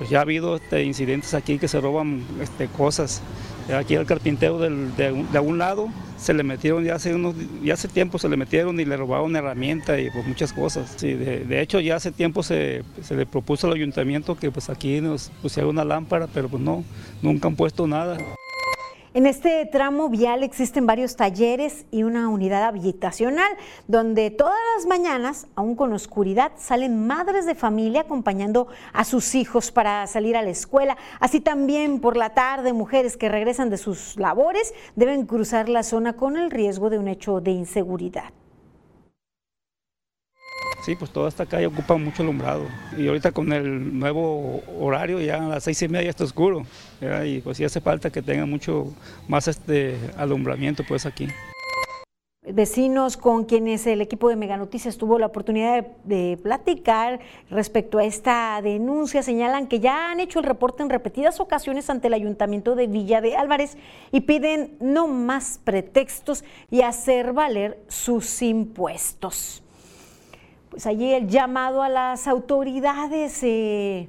pues 0.00 0.08
ya 0.08 0.20
ha 0.20 0.22
habido 0.22 0.56
este, 0.56 0.82
incidentes 0.82 1.34
aquí 1.34 1.58
que 1.58 1.68
se 1.68 1.78
roban 1.78 2.24
este, 2.40 2.68
cosas. 2.68 3.20
Aquí 3.70 3.96
al 3.96 4.06
carpintero 4.06 4.58
del, 4.58 4.96
de, 4.96 5.12
de, 5.30 5.38
un 5.40 5.58
lado 5.58 5.90
se 6.16 6.32
le 6.32 6.42
metieron, 6.42 6.82
ya 6.84 6.94
hace, 6.94 7.14
unos, 7.14 7.34
ya 7.62 7.74
hace 7.74 7.86
tiempo 7.86 8.18
se 8.18 8.26
le 8.30 8.38
metieron 8.38 8.80
y 8.80 8.86
le 8.86 8.96
robaron 8.96 9.36
herramienta 9.36 10.00
y 10.00 10.10
pues, 10.10 10.26
muchas 10.26 10.54
cosas. 10.54 10.98
De, 11.02 11.60
hecho 11.60 11.80
ya 11.80 11.96
hace 11.96 12.12
tiempo 12.12 12.42
se, 12.42 12.82
se, 13.02 13.14
le 13.14 13.26
propuso 13.26 13.66
al 13.66 13.74
ayuntamiento 13.74 14.38
que 14.38 14.50
pues 14.50 14.70
aquí 14.70 15.02
nos 15.02 15.30
pusiera 15.42 15.68
una 15.68 15.84
lámpara, 15.84 16.28
pero 16.32 16.48
pues 16.48 16.62
no, 16.62 16.82
nunca 17.20 17.48
han 17.48 17.56
puesto 17.56 17.86
nada. 17.86 18.16
En 19.12 19.26
este 19.26 19.66
tramo 19.66 20.08
vial 20.08 20.44
existen 20.44 20.86
varios 20.86 21.16
talleres 21.16 21.84
y 21.90 22.04
una 22.04 22.28
unidad 22.28 22.62
habitacional 22.62 23.50
donde 23.88 24.30
todas 24.30 24.60
las 24.76 24.86
mañanas, 24.86 25.48
aún 25.56 25.74
con 25.74 25.92
oscuridad, 25.92 26.52
salen 26.56 27.08
madres 27.08 27.44
de 27.44 27.56
familia 27.56 28.02
acompañando 28.02 28.68
a 28.92 29.02
sus 29.02 29.34
hijos 29.34 29.72
para 29.72 30.06
salir 30.06 30.36
a 30.36 30.42
la 30.42 30.50
escuela. 30.50 30.96
Así 31.18 31.40
también 31.40 31.98
por 31.98 32.16
la 32.16 32.34
tarde, 32.34 32.72
mujeres 32.72 33.16
que 33.16 33.28
regresan 33.28 33.68
de 33.68 33.78
sus 33.78 34.16
labores 34.16 34.74
deben 34.94 35.26
cruzar 35.26 35.68
la 35.68 35.82
zona 35.82 36.12
con 36.12 36.36
el 36.36 36.48
riesgo 36.48 36.88
de 36.88 37.00
un 37.00 37.08
hecho 37.08 37.40
de 37.40 37.50
inseguridad. 37.50 38.32
Sí, 40.90 40.96
pues 40.96 41.12
toda 41.12 41.28
esta 41.28 41.46
calle 41.46 41.68
ocupa 41.68 41.96
mucho 41.96 42.24
alumbrado. 42.24 42.64
Y 42.98 43.06
ahorita 43.06 43.30
con 43.30 43.52
el 43.52 43.96
nuevo 43.96 44.60
horario, 44.76 45.20
ya 45.20 45.36
a 45.36 45.48
las 45.48 45.62
seis 45.62 45.80
y 45.82 45.88
media 45.88 46.06
ya 46.06 46.10
está 46.10 46.24
oscuro. 46.24 46.64
Y 47.24 47.38
pues 47.42 47.58
sí 47.58 47.64
hace 47.64 47.80
falta 47.80 48.10
que 48.10 48.22
tenga 48.22 48.44
mucho 48.44 48.92
más 49.28 49.46
este 49.46 49.96
alumbramiento 50.16 50.82
pues 50.82 51.06
aquí. 51.06 51.28
Vecinos 52.42 53.16
con 53.16 53.44
quienes 53.44 53.86
el 53.86 54.00
equipo 54.00 54.28
de 54.30 54.34
Mega 54.34 54.56
Noticias 54.56 54.98
tuvo 54.98 55.20
la 55.20 55.26
oportunidad 55.26 55.86
de, 56.02 56.36
platicar 56.42 57.20
respecto 57.50 57.98
a 57.98 58.04
esta 58.04 58.60
denuncia 58.60 59.22
señalan 59.22 59.68
que 59.68 59.78
ya 59.78 60.10
han 60.10 60.18
hecho 60.18 60.40
el 60.40 60.44
reporte 60.44 60.82
en 60.82 60.90
repetidas 60.90 61.38
ocasiones 61.38 61.88
ante 61.88 62.08
el 62.08 62.14
ayuntamiento 62.14 62.74
de 62.74 62.88
Villa 62.88 63.20
de 63.20 63.36
Álvarez 63.36 63.76
y 64.10 64.22
piden 64.22 64.76
no 64.80 65.06
más 65.06 65.60
pretextos 65.62 66.42
y 66.68 66.82
hacer 66.82 67.32
valer 67.32 67.78
sus 67.86 68.42
impuestos 68.42 69.62
pues 70.70 70.86
allí 70.86 71.12
el 71.12 71.28
llamado 71.28 71.82
a 71.82 71.88
las 71.88 72.26
autoridades. 72.28 73.42
Eh, 73.42 74.08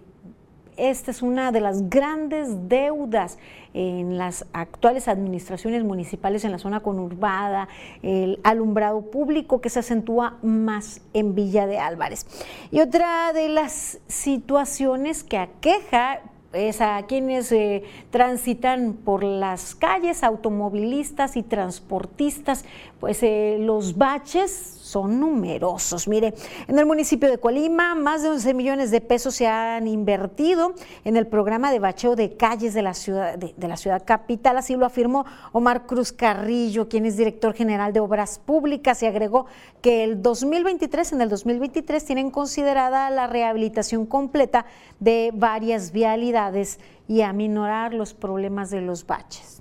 esta 0.78 1.12
es 1.12 1.22
una 1.22 1.52
de 1.52 1.60
las 1.60 1.90
grandes 1.90 2.70
deudas 2.70 3.38
en 3.74 4.18
las 4.18 4.46
actuales 4.54 5.08
administraciones 5.08 5.84
municipales 5.84 6.44
en 6.46 6.52
la 6.52 6.60
zona 6.60 6.80
conurbada, 6.80 7.68
el 8.02 8.40
alumbrado 8.44 9.12
público 9.12 9.62
que 9.62 9.70
se 9.70 9.80
acentúa 9.80 10.38
más 10.42 11.02
en 11.14 11.36
Villa 11.36 11.68
de 11.68 11.78
Álvarez. 11.78 12.26
Y 12.72 12.80
otra 12.80 13.34
de 13.34 13.50
las 13.50 14.00
situaciones 14.08 15.24
que 15.24 15.38
aqueja 15.38 16.22
es 16.54 16.82
a 16.82 17.02
quienes 17.04 17.52
eh, 17.52 17.84
transitan 18.10 18.94
por 18.94 19.24
las 19.24 19.76
calles, 19.76 20.24
automovilistas 20.24 21.38
y 21.38 21.44
transportistas, 21.44 22.66
pues 23.00 23.24
eh, 23.24 23.58
los 23.60 23.98
baches 23.98 24.81
son 24.92 25.20
numerosos. 25.20 26.08
Mire, 26.08 26.34
en 26.68 26.78
el 26.78 26.86
municipio 26.86 27.30
de 27.30 27.38
Colima, 27.38 27.96
más 27.96 28.24
de 28.24 28.30
11 28.30 28.54
millones 28.54 28.92
de 28.92 29.00
pesos 29.00 29.36
se 29.36 29.48
han 29.48 29.88
invertido 29.88 30.74
en 31.06 31.16
el 31.16 31.28
programa 31.28 31.72
de 31.72 31.80
bacheo 31.80 32.16
de 32.16 32.36
calles 32.36 32.74
de 32.74 32.82
la 32.82 32.94
ciudad, 32.94 33.38
de, 33.38 33.54
de 33.56 33.68
la 33.68 33.78
ciudad 33.78 34.04
capital, 34.06 34.58
así 34.58 34.76
lo 34.76 34.86
afirmó 34.86 35.26
Omar 35.54 35.86
Cruz 35.86 36.12
Carrillo, 36.12 36.90
quien 36.90 37.06
es 37.06 37.16
director 37.16 37.54
general 37.54 37.94
de 37.94 38.02
Obras 38.02 38.38
Públicas, 38.38 39.02
y 39.02 39.06
agregó 39.06 39.46
que 39.82 40.04
el 40.04 40.22
2023, 40.22 41.14
en 41.14 41.22
el 41.22 41.30
2023, 41.30 42.04
tienen 42.04 42.30
considerada 42.30 43.10
la 43.10 43.28
rehabilitación 43.28 44.06
completa 44.06 44.66
de 45.00 45.32
varias 45.34 45.92
vialidades 45.92 46.80
y 47.08 47.22
aminorar 47.22 47.94
los 47.94 48.14
problemas 48.14 48.70
de 48.72 48.82
los 48.82 49.08
baches 49.08 49.61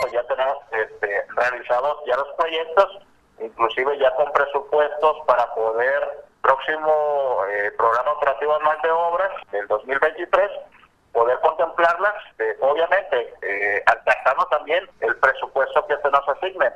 pues 0.00 0.12
ya 0.12 0.22
tenemos 0.26 0.58
este, 0.72 1.26
realizados 1.36 1.98
ya 2.06 2.16
los 2.16 2.28
proyectos, 2.36 2.98
inclusive 3.40 3.98
ya 3.98 4.14
con 4.16 4.32
presupuestos 4.32 5.16
para 5.26 5.52
poder 5.54 6.24
próximo 6.42 7.38
eh, 7.50 7.70
programa 7.76 8.12
operativo 8.12 8.54
anual 8.56 8.78
de 8.82 8.90
obras 8.90 9.30
del 9.50 9.66
2023 9.66 10.50
poder 11.14 11.38
contemplarlas, 11.40 12.14
eh, 12.40 12.56
obviamente 12.60 13.34
eh, 13.40 13.82
alcanzando 13.86 14.46
también 14.50 14.84
el 15.00 15.16
presupuesto 15.16 15.86
que 15.86 15.96
se 16.02 16.10
nos 16.10 16.28
asigne. 16.28 16.72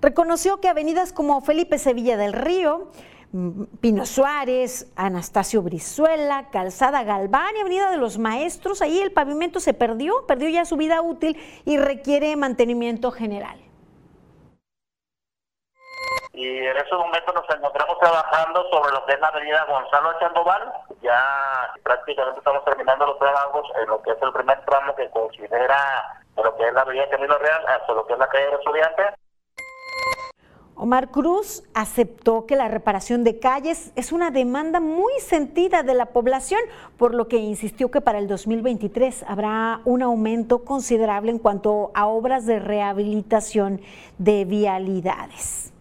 Reconoció 0.00 0.60
que 0.60 0.68
avenidas 0.68 1.12
como 1.12 1.40
Felipe 1.42 1.78
Sevilla 1.78 2.16
del 2.16 2.32
Río, 2.32 2.90
Pino 3.80 4.06
Suárez, 4.06 4.92
Anastasio 4.96 5.62
Brizuela, 5.62 6.48
Calzada 6.50 7.02
Galván 7.02 7.56
y 7.56 7.60
Avenida 7.60 7.90
de 7.90 7.96
los 7.96 8.18
Maestros. 8.18 8.82
Ahí 8.82 9.00
el 9.00 9.12
pavimento 9.12 9.60
se 9.60 9.74
perdió, 9.74 10.26
perdió 10.26 10.48
ya 10.48 10.64
su 10.64 10.76
vida 10.76 11.02
útil 11.02 11.36
y 11.64 11.76
requiere 11.76 12.36
mantenimiento 12.36 13.10
general. 13.10 13.58
Y 16.32 16.46
en 16.46 16.76
ese 16.76 16.94
momento 16.94 17.32
nos 17.32 17.48
encontramos 17.48 17.98
trabajando 17.98 18.68
sobre 18.70 18.92
lo 18.92 19.04
que 19.06 19.14
es 19.14 19.20
la 19.20 19.28
avenida 19.28 19.64
Gonzalo 19.64 20.12
de 20.12 20.18
Sandoval. 20.18 20.72
Ya 21.02 21.72
prácticamente 21.82 22.38
estamos 22.38 22.64
terminando 22.64 23.06
los 23.06 23.18
trabajos 23.18 23.66
en 23.80 23.88
lo 23.88 24.02
que 24.02 24.10
es 24.10 24.18
el 24.20 24.32
primer 24.32 24.64
tramo 24.66 24.94
que 24.94 25.08
considera 25.10 26.22
lo 26.36 26.56
que 26.56 26.68
es 26.68 26.74
la 26.74 26.82
avenida 26.82 27.08
Camino 27.08 27.38
Real 27.38 27.66
hasta 27.66 27.92
lo 27.92 28.06
que 28.06 28.12
es 28.12 28.18
la 28.18 28.28
calle 28.28 28.46
de 28.46 28.56
Estudiantes 28.56 29.25
Omar 30.78 31.10
Cruz 31.10 31.62
aceptó 31.72 32.44
que 32.44 32.54
la 32.54 32.68
reparación 32.68 33.24
de 33.24 33.38
calles 33.38 33.92
es 33.96 34.12
una 34.12 34.30
demanda 34.30 34.78
muy 34.78 35.12
sentida 35.26 35.82
de 35.82 35.94
la 35.94 36.06
población, 36.06 36.60
por 36.98 37.14
lo 37.14 37.28
que 37.28 37.38
insistió 37.38 37.90
que 37.90 38.02
para 38.02 38.18
el 38.18 38.28
2023 38.28 39.24
habrá 39.26 39.80
un 39.86 40.02
aumento 40.02 40.64
considerable 40.64 41.30
en 41.30 41.38
cuanto 41.38 41.92
a 41.94 42.06
obras 42.06 42.44
de 42.44 42.58
rehabilitación 42.58 43.80
de 44.18 44.44
vialidades. 44.44 45.72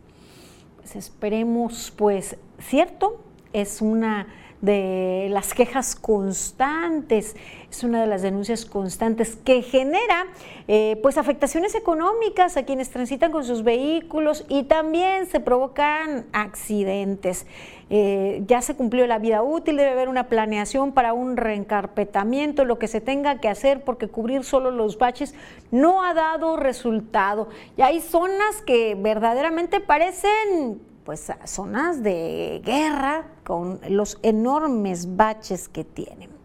Pues 0.77 0.95
esperemos, 0.95 1.91
pues, 1.97 2.37
cierto, 2.59 3.19
es 3.51 3.81
una 3.81 4.27
de 4.61 5.27
las 5.31 5.53
quejas 5.53 5.95
constantes, 5.95 7.35
es 7.69 7.83
una 7.83 8.01
de 8.01 8.07
las 8.07 8.21
denuncias 8.21 8.65
constantes 8.65 9.35
que 9.35 9.61
genera 9.61 10.27
eh, 10.67 10.97
pues 11.01 11.17
afectaciones 11.17 11.75
económicas 11.75 12.57
a 12.57 12.63
quienes 12.63 12.89
transitan 12.89 13.31
con 13.31 13.43
sus 13.43 13.63
vehículos 13.63 14.45
y 14.47 14.63
también 14.63 15.25
se 15.27 15.39
provocan 15.39 16.25
accidentes. 16.31 17.45
Eh, 17.89 18.41
ya 18.47 18.61
se 18.61 18.75
cumplió 18.75 19.05
la 19.05 19.19
vida 19.19 19.43
útil, 19.43 19.77
debe 19.77 19.91
haber 19.91 20.09
una 20.09 20.27
planeación 20.27 20.91
para 20.91 21.13
un 21.13 21.37
reencarpetamiento, 21.37 22.65
lo 22.65 22.79
que 22.79 22.87
se 22.87 23.01
tenga 23.01 23.39
que 23.39 23.49
hacer, 23.49 23.83
porque 23.83 24.07
cubrir 24.07 24.43
solo 24.43 24.71
los 24.71 24.97
baches 24.97 25.35
no 25.69 26.03
ha 26.03 26.13
dado 26.13 26.57
resultado. 26.57 27.49
Y 27.77 27.83
hay 27.83 27.99
zonas 27.99 28.61
que 28.65 28.95
verdaderamente 28.95 29.81
parecen 29.81 30.79
pues 31.05 31.31
zonas 31.45 32.01
de 32.01 32.61
guerra 32.65 33.27
con 33.43 33.79
los 33.87 34.17
enormes 34.23 35.15
baches 35.15 35.69
que 35.69 35.83
tienen. 35.83 36.35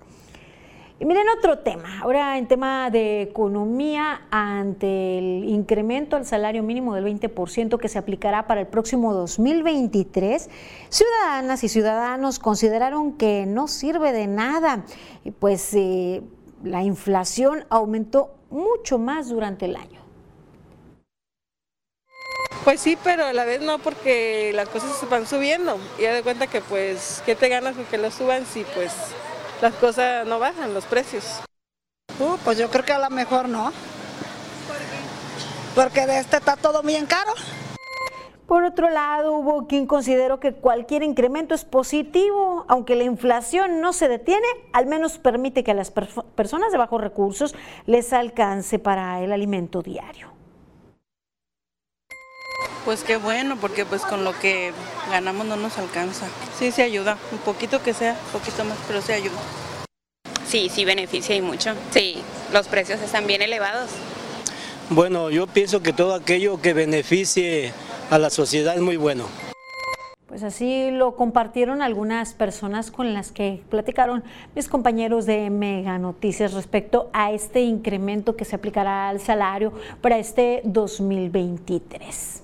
Y 1.01 1.07
miren 1.07 1.25
otro 1.39 1.61
tema, 1.61 2.01
ahora 2.03 2.37
en 2.37 2.47
tema 2.47 2.91
de 2.91 3.23
economía, 3.23 4.21
ante 4.31 5.17
el 5.17 5.45
incremento 5.49 6.15
al 6.15 6.27
salario 6.27 6.63
mínimo 6.63 6.95
del 6.95 7.07
20% 7.07 7.79
que 7.79 7.89
se 7.89 7.99
aplicará 7.99 8.47
para 8.47 8.61
el 8.61 8.67
próximo 8.67 9.15
2023, 9.15 10.51
ciudadanas 10.91 11.65
y 11.65 11.71
ciudadanos 11.71 12.39
consideraron 12.39 13.15
que 13.15 13.47
no 13.47 13.67
sirve 13.67 14.13
de 14.13 14.27
nada, 14.27 14.85
pues 15.39 15.73
eh, 15.73 16.23
la 16.65 16.83
inflación 16.83 17.65
aumentó 17.71 18.35
mucho 18.51 18.99
más 18.99 19.31
durante 19.31 19.65
el 19.65 19.77
año. 19.77 20.00
Pues 22.65 22.81
sí, 22.81 22.99
pero 23.03 23.25
a 23.25 23.33
la 23.33 23.45
vez 23.45 23.63
no 23.63 23.79
porque 23.79 24.53
las 24.55 24.69
cosas 24.69 24.95
se 24.99 25.07
van 25.07 25.27
subiendo 25.27 25.79
y 25.99 26.03
ya 26.03 26.13
de 26.13 26.23
cuenta 26.23 26.47
que 26.47 26.61
pues, 26.61 27.23
¿qué 27.25 27.35
te 27.35 27.49
ganas 27.49 27.75
con 27.75 27.87
que 27.87 27.97
lo 27.97 28.11
suban 28.11 28.45
si 28.45 28.65
pues 28.75 28.93
las 29.63 29.75
cosas 29.75 30.27
no 30.27 30.39
bajan, 30.39 30.75
los 30.75 30.85
precios? 30.85 31.41
Uh, 32.19 32.37
pues 32.45 32.59
yo 32.59 32.69
creo 32.69 32.85
que 32.85 32.93
a 32.93 32.99
lo 32.99 33.09
mejor 33.09 33.49
no. 33.49 33.73
Porque 35.75 36.07
de 36.07 36.19
este 36.19 36.37
está 36.37 36.57
todo 36.57 36.83
bien 36.83 37.07
caro. 37.07 37.33
Por 38.47 38.65
otro 38.65 38.91
lado, 38.91 39.33
hubo 39.33 39.67
quien 39.67 39.87
consideró 39.87 40.41
que 40.41 40.53
cualquier 40.53 41.05
incremento 41.05 41.55
es 41.55 41.65
positivo, 41.65 42.67
aunque 42.69 42.97
la 42.97 43.05
inflación 43.05 43.81
no 43.81 43.93
se 43.93 44.09
detiene, 44.09 44.47
al 44.73 44.87
menos 44.87 45.19
permite 45.19 45.63
que 45.63 45.71
a 45.71 45.75
las 45.75 45.93
personas 45.93 46.73
de 46.73 46.79
bajos 46.79 47.01
recursos 47.01 47.55
les 47.87 48.13
alcance 48.13 48.81
para 48.81 49.23
el 49.23 49.33
alimento 49.33 49.83
diario. 49.83 50.40
Pues 52.85 53.05
qué 53.05 53.17
bueno, 53.17 53.57
porque 53.61 53.85
pues 53.85 54.03
con 54.03 54.25
lo 54.25 54.39
que 54.39 54.73
ganamos 55.11 55.47
no 55.47 55.57
nos 55.57 55.77
alcanza. 55.77 56.27
Sí, 56.59 56.73
se 56.73 56.83
ayuda, 56.83 57.19
un 57.31 57.39
poquito 57.39 57.83
que 57.83 57.93
sea, 57.93 58.17
un 58.27 58.41
poquito 58.41 58.65
más, 58.65 58.79
pero 58.87 59.03
se 59.03 59.13
ayuda. 59.13 59.39
Sí, 60.47 60.69
sí 60.69 60.85
beneficia 60.85 61.37
y 61.37 61.43
mucho. 61.43 61.75
Sí, 61.91 62.23
los 62.53 62.69
precios 62.69 63.01
están 63.01 63.27
bien 63.27 63.43
elevados. 63.43 63.91
Bueno, 64.89 65.31
yo 65.31 65.47
pienso 65.47 65.83
que 65.83 65.93
todo 65.93 66.15
aquello 66.15 66.61
que 66.61 66.73
beneficie 66.73 67.73
a 68.11 68.19
la 68.19 68.31
sociedad 68.31 68.75
es 68.75 68.81
muy 68.81 68.97
bueno. 68.97 69.27
Pues 70.27 70.43
así 70.43 70.91
lo 70.91 71.17
compartieron 71.17 71.83
algunas 71.83 72.35
personas 72.35 72.91
con 72.91 73.15
las 73.15 73.31
que 73.31 73.63
platicaron 73.69 74.25
mis 74.55 74.69
compañeros 74.69 75.27
de 75.27 75.51
Mega 75.51 75.99
Noticias 75.99 76.55
respecto 76.55 77.11
a 77.13 77.33
este 77.33 77.61
incremento 77.61 78.37
que 78.37 78.45
se 78.45 78.57
aplicará 78.57 79.09
al 79.09 79.21
salario 79.21 79.73
para 80.01 80.19
este 80.19 80.63
2023. 80.65 82.40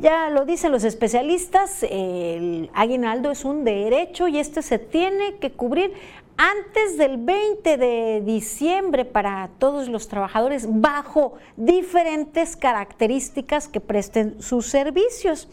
Ya 0.00 0.30
lo 0.30 0.44
dicen 0.44 0.70
los 0.70 0.84
especialistas, 0.84 1.82
el 1.82 2.70
aguinaldo 2.72 3.32
es 3.32 3.44
un 3.44 3.64
derecho 3.64 4.28
y 4.28 4.38
este 4.38 4.62
se 4.62 4.78
tiene 4.78 5.38
que 5.38 5.50
cubrir 5.50 5.92
antes 6.36 6.96
del 6.98 7.16
20 7.16 7.76
de 7.76 8.22
diciembre 8.24 9.04
para 9.04 9.50
todos 9.58 9.88
los 9.88 10.06
trabajadores 10.06 10.68
bajo 10.68 11.34
diferentes 11.56 12.56
características 12.56 13.66
que 13.66 13.80
presten 13.80 14.40
sus 14.40 14.66
servicios. 14.66 15.48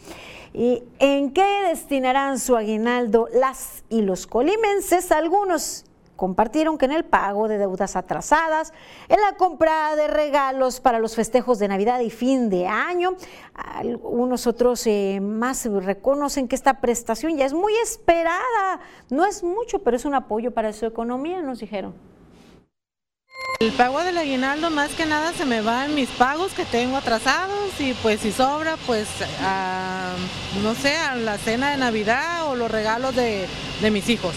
¿Y 0.54 0.84
en 1.00 1.32
qué 1.32 1.46
destinarán 1.68 2.38
su 2.38 2.54
aguinaldo 2.54 3.28
las 3.34 3.82
y 3.88 4.02
los 4.02 4.28
colimenses? 4.28 5.10
Algunos 5.10 5.86
compartieron 6.16 6.78
que 6.78 6.86
en 6.86 6.92
el 6.92 7.04
pago 7.04 7.46
de 7.46 7.58
deudas 7.58 7.94
atrasadas, 7.94 8.72
en 9.08 9.20
la 9.20 9.36
compra 9.36 9.94
de 9.94 10.08
regalos 10.08 10.80
para 10.80 10.98
los 10.98 11.14
festejos 11.14 11.58
de 11.58 11.68
Navidad 11.68 12.00
y 12.00 12.10
fin 12.10 12.48
de 12.50 12.66
año, 12.66 13.14
algunos 13.54 14.46
otros 14.46 14.86
eh, 14.86 15.20
más 15.22 15.66
reconocen 15.66 16.48
que 16.48 16.56
esta 16.56 16.80
prestación 16.80 17.36
ya 17.36 17.44
es 17.44 17.52
muy 17.52 17.74
esperada, 17.76 18.80
no 19.10 19.24
es 19.26 19.42
mucho, 19.42 19.80
pero 19.80 19.96
es 19.96 20.04
un 20.04 20.14
apoyo 20.14 20.52
para 20.52 20.72
su 20.72 20.86
economía, 20.86 21.42
nos 21.42 21.60
dijeron. 21.60 21.94
El 23.60 23.72
pago 23.72 24.02
del 24.02 24.18
aguinaldo 24.18 24.70
más 24.70 24.90
que 24.94 25.06
nada 25.06 25.32
se 25.32 25.46
me 25.46 25.62
va 25.62 25.86
en 25.86 25.94
mis 25.94 26.10
pagos 26.10 26.52
que 26.52 26.66
tengo 26.66 26.98
atrasados 26.98 27.80
y 27.80 27.94
pues 27.94 28.20
si 28.20 28.30
sobra 28.30 28.76
pues 28.86 29.08
a, 29.40 30.14
no 30.62 30.74
sé, 30.74 30.94
a 30.96 31.14
la 31.16 31.38
cena 31.38 31.70
de 31.70 31.78
Navidad 31.78 32.50
o 32.50 32.54
los 32.54 32.70
regalos 32.70 33.16
de, 33.16 33.46
de 33.80 33.90
mis 33.90 34.10
hijos 34.10 34.34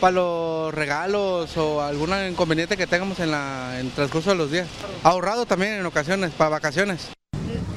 para 0.00 0.12
los 0.12 0.74
regalos 0.74 1.56
o 1.56 1.80
algún 1.80 2.10
inconveniente 2.28 2.76
que 2.76 2.86
tengamos 2.86 3.20
en, 3.20 3.30
la, 3.30 3.78
en 3.78 3.86
el 3.86 3.92
transcurso 3.92 4.30
de 4.30 4.36
los 4.36 4.50
días. 4.50 4.68
Ahorrado 5.02 5.46
también 5.46 5.74
en 5.74 5.86
ocasiones, 5.86 6.32
para 6.32 6.50
vacaciones. 6.50 7.12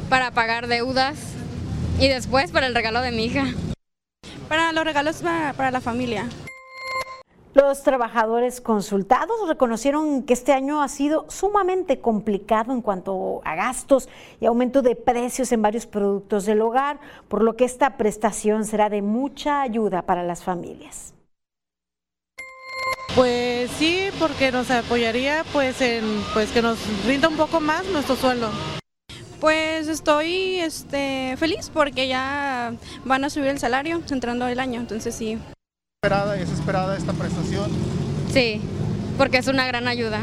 Para 0.09 0.31
pagar 0.31 0.67
deudas 0.67 1.17
y 1.99 2.07
después 2.07 2.51
para 2.51 2.67
el 2.67 2.75
regalo 2.75 3.01
de 3.01 3.11
mi 3.11 3.25
hija. 3.25 3.45
Para 4.47 4.71
los 4.71 4.83
regalos 4.83 5.21
para 5.21 5.71
la 5.71 5.81
familia. 5.81 6.27
Los 7.53 7.83
trabajadores 7.83 8.61
consultados 8.61 9.47
reconocieron 9.47 10.23
que 10.23 10.33
este 10.33 10.53
año 10.53 10.81
ha 10.81 10.87
sido 10.87 11.27
sumamente 11.29 11.99
complicado 11.99 12.73
en 12.73 12.81
cuanto 12.81 13.41
a 13.45 13.53
gastos 13.55 14.09
y 14.41 14.47
aumento 14.47 14.81
de 14.81 14.95
precios 14.95 15.51
en 15.51 15.61
varios 15.61 15.85
productos 15.85 16.47
del 16.47 16.61
hogar, 16.61 16.99
por 17.27 17.43
lo 17.43 17.55
que 17.55 17.65
esta 17.65 17.95
prestación 17.95 18.65
será 18.65 18.89
de 18.89 19.03
mucha 19.03 19.61
ayuda 19.61 20.01
para 20.01 20.23
las 20.23 20.43
familias. 20.43 21.13
Pues 23.15 23.69
sí, 23.77 24.09
porque 24.17 24.51
nos 24.51 24.71
apoyaría 24.71 25.45
pues 25.53 25.79
en 25.81 26.03
pues 26.33 26.49
que 26.49 26.63
nos 26.63 26.79
rinda 27.05 27.27
un 27.27 27.37
poco 27.37 27.59
más 27.59 27.85
nuestro 27.85 28.15
sueldo. 28.15 28.49
Pues 29.39 29.87
estoy 29.87 30.55
este, 30.59 31.35
feliz 31.37 31.69
porque 31.71 32.07
ya 32.07 32.73
van 33.05 33.23
a 33.23 33.29
subir 33.29 33.49
el 33.49 33.59
salario 33.59 34.01
entrando 34.09 34.47
el 34.47 34.59
año, 34.59 34.79
entonces 34.79 35.13
sí. 35.13 35.37
¿Esperada, 36.01 36.39
¿Es 36.39 36.49
esperada 36.49 36.97
esta 36.97 37.13
prestación? 37.13 37.69
Sí, 38.31 38.59
porque 39.17 39.37
es 39.37 39.47
una 39.47 39.67
gran 39.67 39.87
ayuda. 39.87 40.19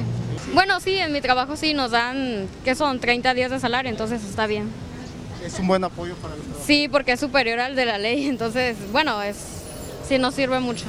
Bueno, 0.53 0.81
sí, 0.81 0.97
en 0.97 1.13
mi 1.13 1.21
trabajo 1.21 1.57
sí 1.57 1.75
nos 1.75 1.93
dan, 1.93 2.49
que 2.65 2.75
son 2.75 2.99
30 2.99 3.35
días 3.35 3.53
de 3.53 3.61
salario, 3.61 3.91
entonces 3.91 4.25
está 4.25 4.49
bien. 4.49 4.69
¿Es 5.45 5.61
un 5.61 5.69
buen 5.69 5.85
apoyo 5.85 6.17
para 6.17 6.35
el 6.35 6.41
trabajo? 6.41 6.65
Sí, 6.67 6.89
porque 6.89 7.13
es 7.13 7.21
superior 7.21 7.61
al 7.61 7.77
de 7.77 7.87
la 7.87 7.99
ley, 7.99 8.27
entonces, 8.29 8.77
bueno, 8.91 9.23
es, 9.23 9.37
sí 10.09 10.19
nos 10.19 10.35
sirve 10.35 10.59
mucho. 10.59 10.87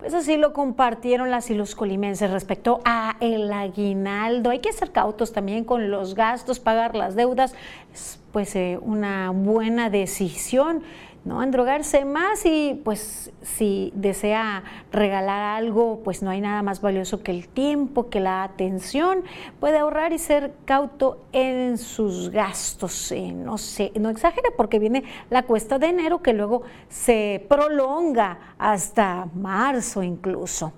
Pues 0.00 0.14
así 0.14 0.38
lo 0.38 0.54
compartieron 0.54 1.30
las 1.30 1.50
y 1.50 1.54
los 1.54 1.74
colimenses 1.74 2.30
respecto 2.30 2.80
a 2.86 3.16
el 3.20 3.52
aguinaldo. 3.52 4.48
Hay 4.48 4.60
que 4.60 4.72
ser 4.72 4.92
cautos 4.92 5.34
también 5.34 5.62
con 5.62 5.90
los 5.90 6.14
gastos, 6.14 6.58
pagar 6.58 6.96
las 6.96 7.14
deudas, 7.16 7.54
es 7.92 8.18
pues 8.32 8.56
eh, 8.56 8.78
una 8.80 9.30
buena 9.30 9.90
decisión 9.90 10.82
no 11.24 11.42
endrogarse 11.42 12.04
más 12.04 12.44
y 12.46 12.80
pues 12.82 13.30
si 13.42 13.92
desea 13.94 14.64
regalar 14.90 15.42
algo, 15.58 16.00
pues 16.02 16.22
no 16.22 16.30
hay 16.30 16.40
nada 16.40 16.62
más 16.62 16.80
valioso 16.80 17.22
que 17.22 17.30
el 17.30 17.48
tiempo, 17.48 18.08
que 18.08 18.20
la 18.20 18.42
atención, 18.42 19.22
puede 19.58 19.78
ahorrar 19.78 20.12
y 20.12 20.18
ser 20.18 20.52
cauto 20.64 21.20
en 21.32 21.78
sus 21.78 22.30
gastos. 22.30 23.12
Eh, 23.12 23.32
no 23.32 23.58
sé, 23.58 23.92
no 23.98 24.08
exagere 24.08 24.50
porque 24.56 24.78
viene 24.78 25.04
la 25.28 25.42
cuesta 25.42 25.78
de 25.78 25.88
enero 25.88 26.22
que 26.22 26.32
luego 26.32 26.62
se 26.88 27.44
prolonga 27.48 28.54
hasta 28.58 29.28
marzo 29.34 30.02
incluso. 30.02 30.72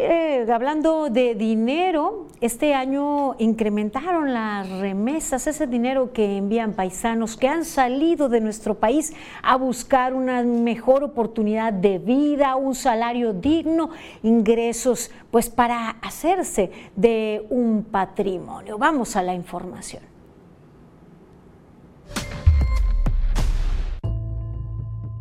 Eh, 0.00 0.46
hablando 0.52 1.10
de 1.10 1.34
dinero, 1.34 2.28
este 2.40 2.72
año 2.72 3.34
incrementaron 3.40 4.32
las 4.32 4.70
remesas, 4.78 5.48
ese 5.48 5.66
dinero 5.66 6.12
que 6.12 6.36
envían 6.36 6.74
paisanos 6.74 7.36
que 7.36 7.48
han 7.48 7.64
salido 7.64 8.28
de 8.28 8.40
nuestro 8.40 8.76
país 8.76 9.12
a 9.42 9.56
buscar 9.56 10.14
una 10.14 10.44
mejor 10.44 11.02
oportunidad 11.02 11.72
de 11.72 11.98
vida, 11.98 12.54
un 12.54 12.76
salario 12.76 13.32
digno, 13.32 13.90
ingresos, 14.22 15.10
pues 15.32 15.50
para 15.50 15.90
hacerse 16.00 16.70
de 16.94 17.44
un 17.50 17.82
patrimonio. 17.82 18.78
Vamos 18.78 19.16
a 19.16 19.22
la 19.24 19.34
información. 19.34 20.04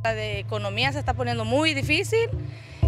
La 0.04 0.14
de 0.14 0.38
economía 0.38 0.92
se 0.92 1.00
está 1.00 1.16
poniendo 1.16 1.46
muy 1.46 1.74
difícil 1.74 2.30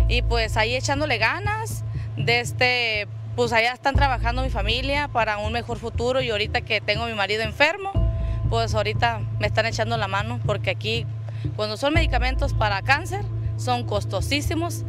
y 0.09 0.23
pues 0.23 0.57
ahí 0.57 0.75
echándole 0.75 1.17
ganas. 1.17 1.85
De 2.17 2.41
este, 2.41 3.07
pues 3.37 3.53
allá 3.53 3.71
están 3.71 3.95
trabajando 3.95 4.41
mi 4.41 4.49
familia 4.49 5.07
para 5.07 5.37
un 5.37 5.53
mejor 5.53 5.77
futuro 5.77 6.21
y 6.21 6.29
ahorita 6.31 6.61
que 6.61 6.81
tengo 6.81 7.03
a 7.03 7.07
mi 7.07 7.13
marido 7.13 7.43
enfermo, 7.43 7.91
pues 8.49 8.75
ahorita 8.75 9.21
me 9.39 9.47
están 9.47 9.65
echando 9.65 9.95
la 9.95 10.09
mano 10.09 10.41
porque 10.45 10.71
aquí 10.71 11.05
cuando 11.55 11.77
son 11.77 11.93
medicamentos 11.93 12.53
para 12.53 12.81
cáncer 12.81 13.23
son 13.55 13.85
costosísimos. 13.85 14.83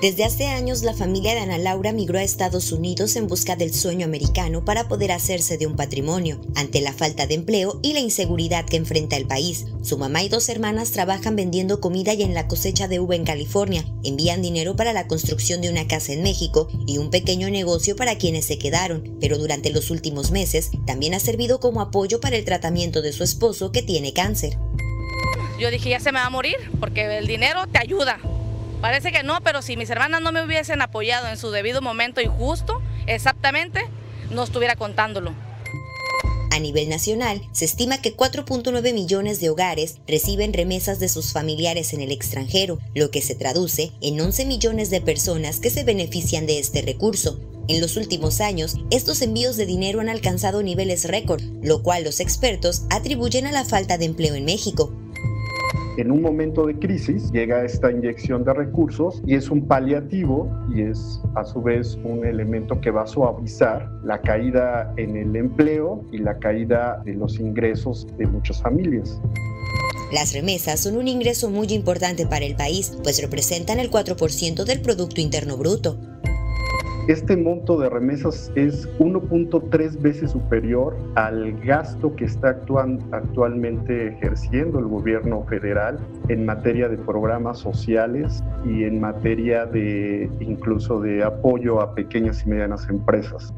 Desde 0.00 0.22
hace 0.24 0.46
años, 0.46 0.84
la 0.84 0.94
familia 0.94 1.34
de 1.34 1.40
Ana 1.40 1.58
Laura 1.58 1.92
migró 1.92 2.20
a 2.20 2.22
Estados 2.22 2.70
Unidos 2.70 3.16
en 3.16 3.26
busca 3.26 3.56
del 3.56 3.74
sueño 3.74 4.06
americano 4.06 4.64
para 4.64 4.86
poder 4.86 5.10
hacerse 5.10 5.58
de 5.58 5.66
un 5.66 5.74
patrimonio. 5.74 6.40
Ante 6.54 6.80
la 6.80 6.92
falta 6.92 7.26
de 7.26 7.34
empleo 7.34 7.80
y 7.82 7.94
la 7.94 7.98
inseguridad 7.98 8.64
que 8.64 8.76
enfrenta 8.76 9.16
el 9.16 9.26
país, 9.26 9.66
su 9.82 9.98
mamá 9.98 10.22
y 10.22 10.28
dos 10.28 10.48
hermanas 10.50 10.92
trabajan 10.92 11.34
vendiendo 11.34 11.80
comida 11.80 12.14
y 12.14 12.22
en 12.22 12.32
la 12.32 12.46
cosecha 12.46 12.86
de 12.86 13.00
uva 13.00 13.16
en 13.16 13.24
California. 13.24 13.84
Envían 14.04 14.40
dinero 14.40 14.76
para 14.76 14.92
la 14.92 15.08
construcción 15.08 15.62
de 15.62 15.70
una 15.70 15.88
casa 15.88 16.12
en 16.12 16.22
México 16.22 16.68
y 16.86 16.98
un 16.98 17.10
pequeño 17.10 17.50
negocio 17.50 17.96
para 17.96 18.18
quienes 18.18 18.44
se 18.44 18.56
quedaron, 18.56 19.16
pero 19.20 19.36
durante 19.36 19.70
los 19.70 19.90
últimos 19.90 20.30
meses 20.30 20.70
también 20.86 21.14
ha 21.14 21.18
servido 21.18 21.58
como 21.58 21.80
apoyo 21.80 22.20
para 22.20 22.36
el 22.36 22.44
tratamiento 22.44 23.02
de 23.02 23.12
su 23.12 23.24
esposo 23.24 23.72
que 23.72 23.82
tiene 23.82 24.12
cáncer. 24.12 24.58
Yo 25.58 25.72
dije, 25.72 25.90
ya 25.90 25.98
se 25.98 26.12
me 26.12 26.20
va 26.20 26.26
a 26.26 26.30
morir 26.30 26.54
porque 26.78 27.18
el 27.18 27.26
dinero 27.26 27.66
te 27.66 27.80
ayuda. 27.80 28.20
Parece 28.80 29.10
que 29.10 29.24
no, 29.24 29.40
pero 29.42 29.60
si 29.60 29.76
mis 29.76 29.90
hermanas 29.90 30.22
no 30.22 30.30
me 30.30 30.44
hubiesen 30.44 30.82
apoyado 30.82 31.26
en 31.28 31.36
su 31.36 31.50
debido 31.50 31.82
momento 31.82 32.20
y 32.20 32.26
justo, 32.26 32.80
exactamente, 33.06 33.84
no 34.30 34.44
estuviera 34.44 34.76
contándolo. 34.76 35.34
A 36.50 36.60
nivel 36.60 36.88
nacional, 36.88 37.42
se 37.52 37.64
estima 37.64 38.00
que 38.00 38.16
4.9 38.16 38.92
millones 38.94 39.40
de 39.40 39.50
hogares 39.50 39.96
reciben 40.06 40.52
remesas 40.52 40.98
de 40.98 41.08
sus 41.08 41.32
familiares 41.32 41.92
en 41.92 42.00
el 42.00 42.12
extranjero, 42.12 42.78
lo 42.94 43.10
que 43.10 43.20
se 43.20 43.34
traduce 43.34 43.92
en 44.00 44.20
11 44.20 44.44
millones 44.46 44.90
de 44.90 45.00
personas 45.00 45.60
que 45.60 45.70
se 45.70 45.84
benefician 45.84 46.46
de 46.46 46.58
este 46.58 46.82
recurso. 46.82 47.40
En 47.68 47.80
los 47.80 47.96
últimos 47.96 48.40
años, 48.40 48.76
estos 48.90 49.20
envíos 49.22 49.56
de 49.56 49.66
dinero 49.66 50.00
han 50.00 50.08
alcanzado 50.08 50.62
niveles 50.62 51.04
récord, 51.04 51.42
lo 51.62 51.82
cual 51.82 52.04
los 52.04 52.18
expertos 52.18 52.82
atribuyen 52.90 53.46
a 53.46 53.52
la 53.52 53.64
falta 53.64 53.98
de 53.98 54.06
empleo 54.06 54.34
en 54.34 54.44
México 54.44 54.92
en 55.98 56.12
un 56.12 56.22
momento 56.22 56.64
de 56.66 56.78
crisis 56.78 57.30
llega 57.32 57.64
esta 57.64 57.90
inyección 57.90 58.44
de 58.44 58.54
recursos 58.54 59.20
y 59.26 59.34
es 59.34 59.50
un 59.50 59.66
paliativo 59.66 60.48
y 60.72 60.82
es 60.82 61.20
a 61.34 61.44
su 61.44 61.60
vez 61.60 61.98
un 62.04 62.24
elemento 62.24 62.80
que 62.80 62.92
va 62.92 63.02
a 63.02 63.06
suavizar 63.06 63.90
la 64.04 64.20
caída 64.20 64.94
en 64.96 65.16
el 65.16 65.34
empleo 65.34 66.04
y 66.12 66.18
la 66.18 66.38
caída 66.38 67.02
de 67.04 67.14
los 67.14 67.40
ingresos 67.40 68.06
de 68.16 68.26
muchas 68.28 68.62
familias. 68.62 69.20
Las 70.12 70.32
remesas 70.32 70.80
son 70.80 70.96
un 70.96 71.08
ingreso 71.08 71.50
muy 71.50 71.66
importante 71.72 72.26
para 72.26 72.46
el 72.46 72.54
país, 72.54 72.96
pues 73.02 73.20
representan 73.20 73.80
el 73.80 73.90
4% 73.90 74.64
del 74.64 74.80
Producto 74.80 75.20
Interno 75.20 75.56
Bruto. 75.56 75.98
Este 77.08 77.38
monto 77.38 77.78
de 77.78 77.88
remesas 77.88 78.52
es 78.54 78.86
1.3 78.98 80.02
veces 80.02 80.32
superior 80.32 80.94
al 81.14 81.58
gasto 81.62 82.14
que 82.14 82.26
está 82.26 82.50
actualmente 83.12 84.08
ejerciendo 84.08 84.78
el 84.78 84.88
gobierno 84.88 85.42
federal 85.44 85.98
en 86.28 86.44
materia 86.44 86.86
de 86.86 86.98
programas 86.98 87.60
sociales 87.60 88.44
y 88.66 88.84
en 88.84 89.00
materia 89.00 89.64
de 89.64 90.30
incluso 90.40 91.00
de 91.00 91.24
apoyo 91.24 91.80
a 91.80 91.94
pequeñas 91.94 92.44
y 92.44 92.50
medianas 92.50 92.86
empresas. 92.90 93.54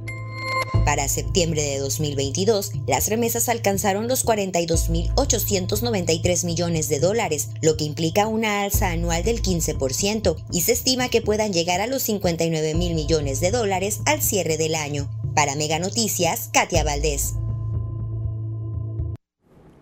Para 0.84 1.08
septiembre 1.08 1.62
de 1.62 1.78
2022, 1.78 2.72
las 2.86 3.08
remesas 3.08 3.48
alcanzaron 3.48 4.08
los 4.08 4.26
42.893 4.26 6.44
millones 6.44 6.88
de 6.88 6.98
dólares, 6.98 7.50
lo 7.62 7.76
que 7.76 7.84
implica 7.84 8.26
una 8.26 8.62
alza 8.62 8.90
anual 8.90 9.22
del 9.22 9.42
15%, 9.42 10.36
y 10.50 10.62
se 10.62 10.72
estima 10.72 11.08
que 11.08 11.22
puedan 11.22 11.52
llegar 11.52 11.80
a 11.80 11.86
los 11.86 12.02
59 12.02 12.74
mil 12.74 12.94
millones 12.94 13.40
de 13.40 13.50
dólares 13.50 14.00
al 14.06 14.20
cierre 14.20 14.56
del 14.56 14.74
año. 14.74 15.08
Para 15.34 15.54
Mega 15.54 15.78
Noticias, 15.78 16.50
Katia 16.52 16.82
Valdés. 16.82 17.34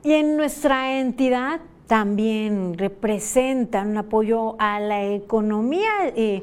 Y 0.05 0.12
en 0.12 0.37
nuestra 0.37 1.01
entidad 1.01 1.61
también 1.87 2.76
representan 2.76 3.89
un 3.89 3.97
apoyo 3.97 4.61
a 4.61 4.79
la 4.79 5.07
economía. 5.07 5.91
Eh, 6.14 6.43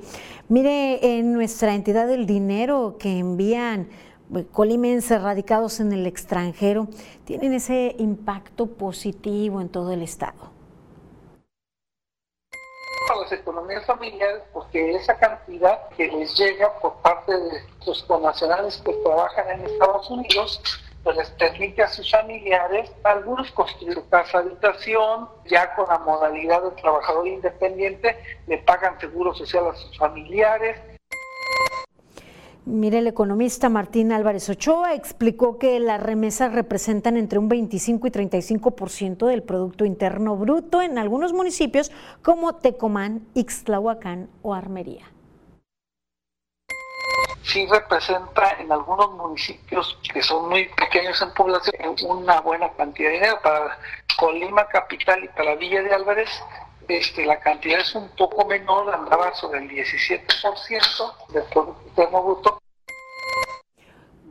mire, 0.50 1.20
en 1.20 1.34
nuestra 1.34 1.76
entidad 1.76 2.12
el 2.12 2.26
dinero 2.26 2.98
que 3.00 3.20
envían 3.20 3.90
colimenses 4.52 5.22
radicados 5.22 5.80
en 5.80 5.92
el 5.92 6.08
extranjero 6.08 6.88
tienen 7.26 7.54
ese 7.54 7.96
impacto 8.00 8.68
positivo 8.68 9.62
en 9.62 9.70
todo 9.70 9.92
el 9.92 10.02
Estado? 10.02 10.52
Para 13.08 13.22
las 13.22 13.32
economías 13.32 13.86
familiares, 13.86 14.42
porque 14.52 14.96
esa 14.96 15.18
cantidad 15.18 15.90
que 15.90 16.08
les 16.08 16.36
llega 16.36 16.74
por 16.80 16.96
parte 17.02 17.32
de 17.32 17.62
los 17.86 18.04
connacionales 18.04 18.82
que 18.84 18.94
trabajan 18.94 19.50
en 19.52 19.62
Estados 19.66 20.10
Unidos, 20.10 20.62
pues 21.04 21.18
les 21.18 21.30
permite 21.32 21.84
a 21.84 21.88
sus 21.88 22.10
familiares, 22.10 22.92
algunos 23.04 23.52
construir 23.52 24.02
casa 24.10 24.40
habitación, 24.40 25.30
ya 25.46 25.76
con 25.76 25.88
la 25.88 26.00
modalidad 26.00 26.64
de 26.64 26.72
trabajador 26.82 27.28
independiente, 27.28 28.18
le 28.48 28.58
pagan 28.58 29.00
seguro 29.00 29.36
social 29.36 29.68
a 29.68 29.76
sus 29.76 29.96
familiares, 30.00 30.80
Mire, 32.68 32.98
el 32.98 33.06
economista 33.06 33.70
Martín 33.70 34.12
Álvarez 34.12 34.50
Ochoa 34.50 34.96
explicó 34.96 35.60
que 35.60 35.80
las 35.80 36.02
remesas 36.02 36.52
representan 36.52 37.16
entre 37.16 37.38
un 37.38 37.48
25 37.48 38.08
y 38.08 38.10
35% 38.10 39.28
del 39.28 39.44
Producto 39.44 39.86
Interno 39.86 40.36
Bruto 40.36 40.82
en 40.82 40.98
algunos 40.98 41.32
municipios 41.32 41.92
como 42.24 42.56
Tecomán, 42.56 43.28
Ixtlahuacán 43.36 44.30
o 44.42 44.56
Armería. 44.56 45.06
Sí 47.44 47.68
representa 47.68 48.60
en 48.60 48.72
algunos 48.72 49.12
municipios 49.12 50.00
que 50.12 50.24
son 50.24 50.50
muy 50.50 50.68
pequeños 50.70 51.22
en 51.22 51.32
población 51.36 51.76
una 52.08 52.42
buena 52.42 52.72
cantidad 52.72 53.10
de 53.10 53.16
dinero. 53.18 53.40
Para 53.44 53.78
Colima 54.18 54.66
Capital 54.68 55.24
y 55.24 55.28
para 55.28 55.56
Villa 55.56 55.84
de 55.84 55.94
Álvarez 55.94 56.30
este, 56.88 57.26
la 57.26 57.40
cantidad 57.40 57.80
es 57.80 57.96
un 57.96 58.10
poco 58.10 58.46
menor, 58.46 58.94
andaba 58.94 59.34
sobre 59.36 59.60
el 59.60 59.70
17% 59.70 61.32
del 61.34 61.44
Producto 61.44 61.84
Interno 61.88 62.24
Bruto. 62.24 62.60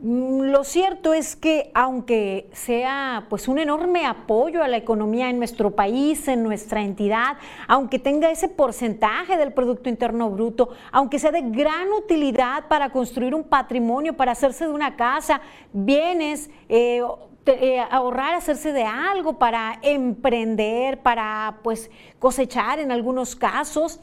Mm, 0.01 0.51
lo 0.51 0.63
cierto 0.63 1.13
es 1.13 1.35
que 1.35 1.71
aunque 1.73 2.49
sea 2.51 3.25
pues 3.29 3.47
un 3.47 3.57
enorme 3.57 4.05
apoyo 4.05 4.61
a 4.61 4.67
la 4.67 4.77
economía 4.77 5.29
en 5.29 5.37
nuestro 5.37 5.71
país, 5.71 6.27
en 6.27 6.43
nuestra 6.43 6.81
entidad, 6.81 7.37
aunque 7.67 7.97
tenga 7.97 8.29
ese 8.29 8.47
porcentaje 8.47 9.37
del 9.37 9.53
Producto 9.53 9.89
Interno 9.89 10.29
Bruto, 10.29 10.69
aunque 10.91 11.17
sea 11.17 11.31
de 11.31 11.41
gran 11.41 11.91
utilidad 11.91 12.67
para 12.67 12.91
construir 12.91 13.33
un 13.33 13.45
patrimonio, 13.45 14.15
para 14.15 14.33
hacerse 14.33 14.65
de 14.65 14.71
una 14.71 14.95
casa, 14.95 15.41
bienes, 15.71 16.51
eh, 16.69 17.01
eh, 17.45 17.79
ahorrar, 17.91 18.33
hacerse 18.33 18.73
de 18.73 18.83
algo, 18.83 19.37
para 19.37 19.79
emprender, 19.81 20.99
para 20.99 21.59
pues 21.63 21.89
cosechar 22.19 22.79
en 22.79 22.91
algunos 22.91 23.35
casos. 23.35 23.99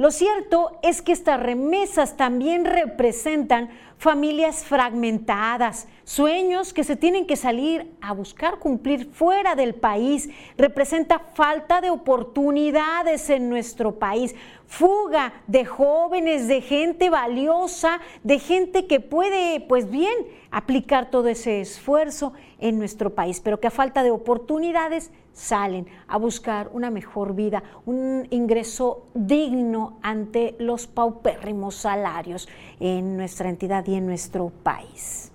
Lo 0.00 0.10
cierto 0.10 0.78
es 0.82 1.02
que 1.02 1.12
estas 1.12 1.38
remesas 1.38 2.16
también 2.16 2.64
representan 2.64 3.68
familias 3.98 4.64
fragmentadas, 4.64 5.88
sueños 6.04 6.72
que 6.72 6.84
se 6.84 6.96
tienen 6.96 7.26
que 7.26 7.36
salir 7.36 7.92
a 8.00 8.14
buscar 8.14 8.60
cumplir 8.60 9.10
fuera 9.12 9.54
del 9.54 9.74
país, 9.74 10.30
representa 10.56 11.18
falta 11.18 11.82
de 11.82 11.90
oportunidades 11.90 13.28
en 13.28 13.50
nuestro 13.50 13.98
país, 13.98 14.34
fuga 14.66 15.34
de 15.46 15.66
jóvenes, 15.66 16.48
de 16.48 16.62
gente 16.62 17.10
valiosa, 17.10 18.00
de 18.22 18.38
gente 18.38 18.86
que 18.86 19.00
puede, 19.00 19.60
pues 19.60 19.90
bien, 19.90 20.14
aplicar 20.50 21.10
todo 21.10 21.28
ese 21.28 21.60
esfuerzo 21.60 22.32
en 22.58 22.78
nuestro 22.78 23.14
país, 23.14 23.42
pero 23.42 23.60
que 23.60 23.66
a 23.66 23.70
falta 23.70 24.02
de 24.02 24.12
oportunidades 24.12 25.10
salen 25.32 25.86
a 26.08 26.16
buscar 26.16 26.70
una 26.72 26.90
mejor 26.90 27.34
vida, 27.34 27.62
un 27.86 28.26
ingreso 28.30 29.06
digno 29.14 29.98
ante 30.02 30.56
los 30.58 30.86
paupérrimos 30.86 31.74
salarios 31.74 32.48
en 32.78 33.16
nuestra 33.16 33.48
entidad 33.48 33.86
y 33.86 33.94
en 33.94 34.06
nuestro 34.06 34.50
país. 34.62 35.32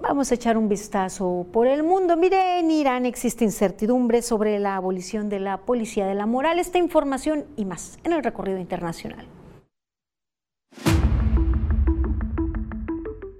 Vamos 0.00 0.30
a 0.30 0.36
echar 0.36 0.56
un 0.56 0.68
vistazo 0.68 1.44
por 1.52 1.66
el 1.66 1.82
mundo. 1.82 2.16
Mire, 2.16 2.60
en 2.60 2.70
Irán 2.70 3.04
existe 3.04 3.44
incertidumbre 3.44 4.22
sobre 4.22 4.60
la 4.60 4.76
abolición 4.76 5.28
de 5.28 5.40
la 5.40 5.58
policía 5.58 6.06
de 6.06 6.14
la 6.14 6.24
moral. 6.24 6.60
Esta 6.60 6.78
información 6.78 7.44
y 7.56 7.64
más 7.64 7.98
en 8.04 8.12
el 8.12 8.22
recorrido 8.22 8.58
internacional. 8.58 9.26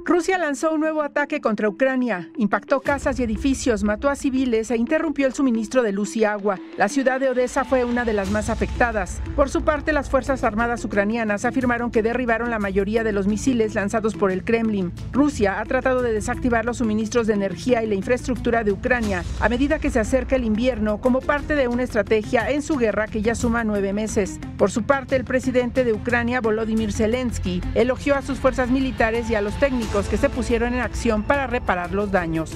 Rusia 0.08 0.38
lanzó 0.38 0.72
un 0.72 0.80
nuevo 0.80 1.02
ataque 1.02 1.42
contra 1.42 1.68
Ucrania, 1.68 2.30
impactó 2.38 2.80
casas 2.80 3.20
y 3.20 3.24
edificios, 3.24 3.84
mató 3.84 4.08
a 4.08 4.16
civiles 4.16 4.70
e 4.70 4.76
interrumpió 4.78 5.26
el 5.26 5.34
suministro 5.34 5.82
de 5.82 5.92
luz 5.92 6.16
y 6.16 6.24
agua. 6.24 6.58
La 6.78 6.88
ciudad 6.88 7.20
de 7.20 7.28
Odessa 7.28 7.62
fue 7.66 7.84
una 7.84 8.06
de 8.06 8.14
las 8.14 8.30
más 8.30 8.48
afectadas. 8.48 9.20
Por 9.36 9.50
su 9.50 9.64
parte, 9.64 9.92
las 9.92 10.08
Fuerzas 10.08 10.44
Armadas 10.44 10.82
ucranianas 10.82 11.44
afirmaron 11.44 11.90
que 11.90 12.02
derribaron 12.02 12.48
la 12.48 12.58
mayoría 12.58 13.04
de 13.04 13.12
los 13.12 13.26
misiles 13.26 13.74
lanzados 13.74 14.14
por 14.14 14.32
el 14.32 14.44
Kremlin. 14.44 14.92
Rusia 15.12 15.60
ha 15.60 15.64
tratado 15.66 16.00
de 16.00 16.14
desactivar 16.14 16.64
los 16.64 16.78
suministros 16.78 17.26
de 17.26 17.34
energía 17.34 17.82
y 17.82 17.86
la 17.86 17.94
infraestructura 17.94 18.64
de 18.64 18.72
Ucrania 18.72 19.24
a 19.40 19.50
medida 19.50 19.78
que 19.78 19.90
se 19.90 20.00
acerca 20.00 20.36
el 20.36 20.44
invierno 20.44 21.02
como 21.02 21.20
parte 21.20 21.54
de 21.54 21.68
una 21.68 21.82
estrategia 21.82 22.48
en 22.48 22.62
su 22.62 22.76
guerra 22.76 23.08
que 23.08 23.20
ya 23.20 23.34
suma 23.34 23.62
nueve 23.62 23.92
meses. 23.92 24.40
Por 24.56 24.70
su 24.70 24.84
parte, 24.84 25.16
el 25.16 25.24
presidente 25.24 25.84
de 25.84 25.92
Ucrania, 25.92 26.40
Volodymyr 26.40 26.94
Zelensky, 26.94 27.60
elogió 27.74 28.14
a 28.14 28.22
sus 28.22 28.38
fuerzas 28.38 28.70
militares 28.70 29.28
y 29.28 29.34
a 29.34 29.42
los 29.42 29.54
técnicos 29.60 29.97
que 30.06 30.16
se 30.16 30.28
pusieron 30.28 30.74
en 30.74 30.80
acción 30.80 31.22
para 31.24 31.46
reparar 31.46 31.92
los 31.92 32.12
daños. 32.12 32.54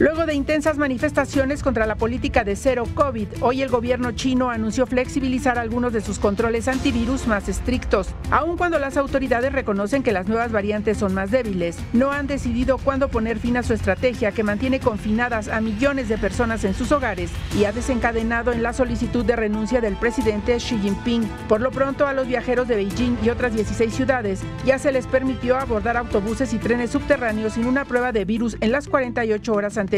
Luego 0.00 0.24
de 0.24 0.32
intensas 0.32 0.78
manifestaciones 0.78 1.62
contra 1.62 1.84
la 1.84 1.94
política 1.94 2.42
de 2.42 2.56
cero 2.56 2.84
COVID, 2.94 3.28
hoy 3.42 3.60
el 3.60 3.68
gobierno 3.68 4.12
chino 4.12 4.48
anunció 4.48 4.86
flexibilizar 4.86 5.58
algunos 5.58 5.92
de 5.92 6.00
sus 6.00 6.18
controles 6.18 6.68
antivirus 6.68 7.26
más 7.26 7.50
estrictos. 7.50 8.08
Aun 8.30 8.56
cuando 8.56 8.78
las 8.78 8.96
autoridades 8.96 9.52
reconocen 9.52 10.02
que 10.02 10.12
las 10.12 10.26
nuevas 10.26 10.52
variantes 10.52 10.96
son 10.96 11.12
más 11.12 11.30
débiles, 11.30 11.76
no 11.92 12.12
han 12.12 12.26
decidido 12.26 12.78
cuándo 12.78 13.10
poner 13.10 13.38
fin 13.38 13.58
a 13.58 13.62
su 13.62 13.74
estrategia 13.74 14.32
que 14.32 14.42
mantiene 14.42 14.80
confinadas 14.80 15.48
a 15.48 15.60
millones 15.60 16.08
de 16.08 16.16
personas 16.16 16.64
en 16.64 16.72
sus 16.72 16.92
hogares 16.92 17.30
y 17.58 17.64
ha 17.64 17.72
desencadenado 17.72 18.52
en 18.52 18.62
la 18.62 18.72
solicitud 18.72 19.26
de 19.26 19.36
renuncia 19.36 19.82
del 19.82 19.96
presidente 19.96 20.56
Xi 20.56 20.78
Jinping. 20.78 21.28
Por 21.46 21.60
lo 21.60 21.72
pronto, 21.72 22.06
a 22.06 22.14
los 22.14 22.26
viajeros 22.26 22.66
de 22.68 22.76
Beijing 22.76 23.18
y 23.22 23.28
otras 23.28 23.52
16 23.52 23.92
ciudades 23.92 24.40
ya 24.64 24.78
se 24.78 24.92
les 24.92 25.06
permitió 25.06 25.58
abordar 25.58 25.98
autobuses 25.98 26.54
y 26.54 26.58
trenes 26.58 26.88
subterráneos 26.88 27.52
sin 27.52 27.66
una 27.66 27.84
prueba 27.84 28.12
de 28.12 28.24
virus 28.24 28.56
en 28.62 28.72
las 28.72 28.88
48 28.88 29.52
horas 29.52 29.76
anteriores 29.76 29.89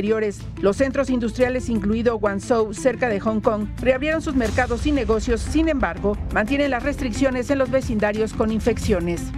los 0.61 0.76
centros 0.76 1.11
industriales, 1.11 1.68
incluido 1.68 2.18
Guangzhou, 2.18 2.72
cerca 2.72 3.09
de 3.09 3.20
Hong 3.20 3.40
Kong, 3.40 3.66
reabrieron 3.80 4.22
sus 4.22 4.34
mercados 4.34 4.86
y 4.86 4.93
negocios, 4.93 5.40
sin 5.40 5.68
embargo, 5.68 6.16
mantienen 6.32 6.70
las 6.70 6.82
restricciones 6.82 7.51
en 7.51 7.59
los 7.59 7.70
vecindarios 7.70 8.32
con 8.32 8.51
infecciones. 8.51 9.32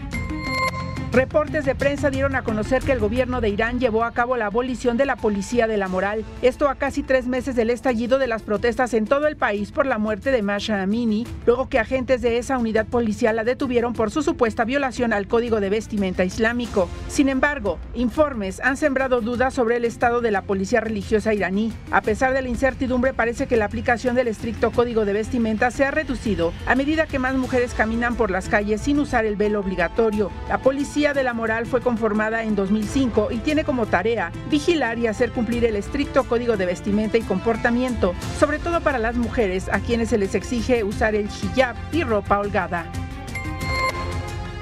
Reportes 1.14 1.64
de 1.64 1.76
prensa 1.76 2.10
dieron 2.10 2.34
a 2.34 2.42
conocer 2.42 2.82
que 2.82 2.90
el 2.90 2.98
gobierno 2.98 3.40
de 3.40 3.48
Irán 3.48 3.78
llevó 3.78 4.02
a 4.02 4.10
cabo 4.10 4.36
la 4.36 4.46
abolición 4.46 4.96
de 4.96 5.06
la 5.06 5.14
policía 5.14 5.68
de 5.68 5.76
la 5.76 5.86
moral. 5.86 6.24
Esto 6.42 6.68
a 6.68 6.74
casi 6.74 7.04
tres 7.04 7.28
meses 7.28 7.54
del 7.54 7.70
estallido 7.70 8.18
de 8.18 8.26
las 8.26 8.42
protestas 8.42 8.94
en 8.94 9.04
todo 9.04 9.28
el 9.28 9.36
país 9.36 9.70
por 9.70 9.86
la 9.86 9.98
muerte 9.98 10.32
de 10.32 10.42
Masha 10.42 10.82
Amini, 10.82 11.24
luego 11.46 11.68
que 11.68 11.78
agentes 11.78 12.20
de 12.20 12.38
esa 12.38 12.58
unidad 12.58 12.86
policial 12.86 13.36
la 13.36 13.44
detuvieron 13.44 13.92
por 13.92 14.10
su 14.10 14.24
supuesta 14.24 14.64
violación 14.64 15.12
al 15.12 15.28
código 15.28 15.60
de 15.60 15.70
vestimenta 15.70 16.24
islámico. 16.24 16.88
Sin 17.06 17.28
embargo, 17.28 17.78
informes 17.94 18.58
han 18.58 18.76
sembrado 18.76 19.20
dudas 19.20 19.54
sobre 19.54 19.76
el 19.76 19.84
estado 19.84 20.20
de 20.20 20.32
la 20.32 20.42
policía 20.42 20.80
religiosa 20.80 21.32
iraní. 21.32 21.72
A 21.92 22.00
pesar 22.00 22.32
de 22.32 22.42
la 22.42 22.48
incertidumbre, 22.48 23.14
parece 23.14 23.46
que 23.46 23.56
la 23.56 23.66
aplicación 23.66 24.16
del 24.16 24.26
estricto 24.26 24.72
código 24.72 25.04
de 25.04 25.12
vestimenta 25.12 25.70
se 25.70 25.84
ha 25.84 25.92
reducido 25.92 26.52
a 26.66 26.74
medida 26.74 27.06
que 27.06 27.20
más 27.20 27.36
mujeres 27.36 27.72
caminan 27.72 28.16
por 28.16 28.32
las 28.32 28.48
calles 28.48 28.80
sin 28.80 28.98
usar 28.98 29.24
el 29.24 29.36
velo 29.36 29.60
obligatorio. 29.60 30.32
La 30.48 30.58
policía 30.58 31.03
de 31.12 31.22
la 31.22 31.34
Moral 31.34 31.66
fue 31.66 31.82
conformada 31.82 32.44
en 32.44 32.54
2005 32.54 33.28
y 33.30 33.38
tiene 33.38 33.64
como 33.64 33.84
tarea 33.84 34.32
vigilar 34.48 34.98
y 34.98 35.06
hacer 35.06 35.32
cumplir 35.32 35.64
el 35.66 35.76
estricto 35.76 36.24
código 36.24 36.56
de 36.56 36.64
vestimenta 36.64 37.18
y 37.18 37.22
comportamiento, 37.22 38.14
sobre 38.38 38.58
todo 38.58 38.80
para 38.80 38.98
las 38.98 39.16
mujeres 39.16 39.68
a 39.70 39.80
quienes 39.80 40.08
se 40.08 40.18
les 40.18 40.34
exige 40.34 40.82
usar 40.84 41.14
el 41.14 41.26
hijab 41.26 41.76
y 41.92 42.04
ropa 42.04 42.38
holgada. 42.38 42.86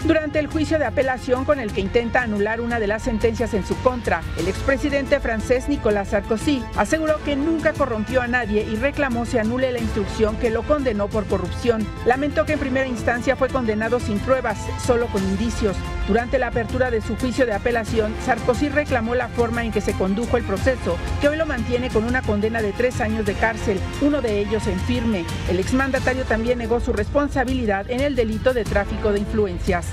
Durante 0.05 0.41
el 0.41 0.49
juicio 0.49 0.81
de 0.81 0.85
apelación 0.85 1.45
con 1.45 1.61
el 1.61 1.73
que 1.73 1.81
intenta 1.81 2.23
anular 2.23 2.61
una 2.61 2.81
de 2.81 2.89
las 2.89 3.03
sentencias 3.03 3.55
en 3.55 3.65
su 3.65 3.77
contra, 3.83 4.21
el 4.37 4.49
expresidente 4.49 5.21
francés 5.21 5.69
Nicolas 5.69 6.09
Sarkozy 6.09 6.61
aseguró 6.77 7.23
que 7.25 7.37
nunca 7.37 7.73
corrompió 7.73 8.21
a 8.21 8.27
nadie 8.27 8.67
y 8.69 8.75
reclamó 8.75 9.27
se 9.27 9.39
anule 9.39 9.71
la 9.71 9.79
instrucción 9.79 10.37
que 10.39 10.51
lo 10.51 10.65
condenó 10.65 11.07
por 11.07 11.27
corrupción. 11.27 11.87
Lamentó 12.05 12.45
que 12.45 12.55
en 12.55 12.59
primera 12.59 12.89
instancia 12.89 13.37
fue 13.37 13.49
condenado 13.49 14.01
sin 14.01 14.19
pruebas, 14.19 14.59
solo 14.85 15.07
con 15.07 15.23
indicios. 15.23 15.77
Durante 16.09 16.41
la 16.41 16.49
apertura 16.49 16.91
de 16.91 17.01
su 17.01 17.17
juicio 17.17 17.47
de 17.47 17.53
apelación, 17.53 18.13
Sarkozy 18.25 18.71
reclamó 18.71 19.15
la 19.15 19.29
forma 19.29 19.65
en 19.65 19.71
que 19.71 19.81
se 19.81 19.93
condujo 19.93 20.37
el 20.37 20.43
proceso, 20.43 20.99
que 21.21 21.29
hoy 21.29 21.37
lo 21.37 21.47
mantiene 21.47 21.91
con 21.91 22.03
una 22.03 22.23
condena 22.23 22.61
de 22.61 22.73
tres 22.73 23.01
años 23.01 23.25
de 23.25 23.35
cárcel, 23.35 23.79
uno 24.01 24.21
de 24.21 24.41
ellos 24.41 24.67
en 24.67 24.81
firme. 24.81 25.25
El 25.49 25.61
exmandatario 25.61 26.25
también 26.25 26.59
negó 26.59 26.81
su 26.81 26.93
responsabilidad 26.93 27.89
en 27.89 28.01
el 28.01 28.17
delito 28.17 28.53
de 28.53 28.65
tráfico 28.65 29.13
de 29.13 29.21
influencias. 29.21 29.92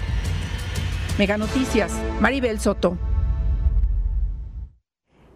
Mega 1.20 1.38
Noticias, 1.38 1.92
Maribel 2.22 2.60
Soto. 2.62 2.98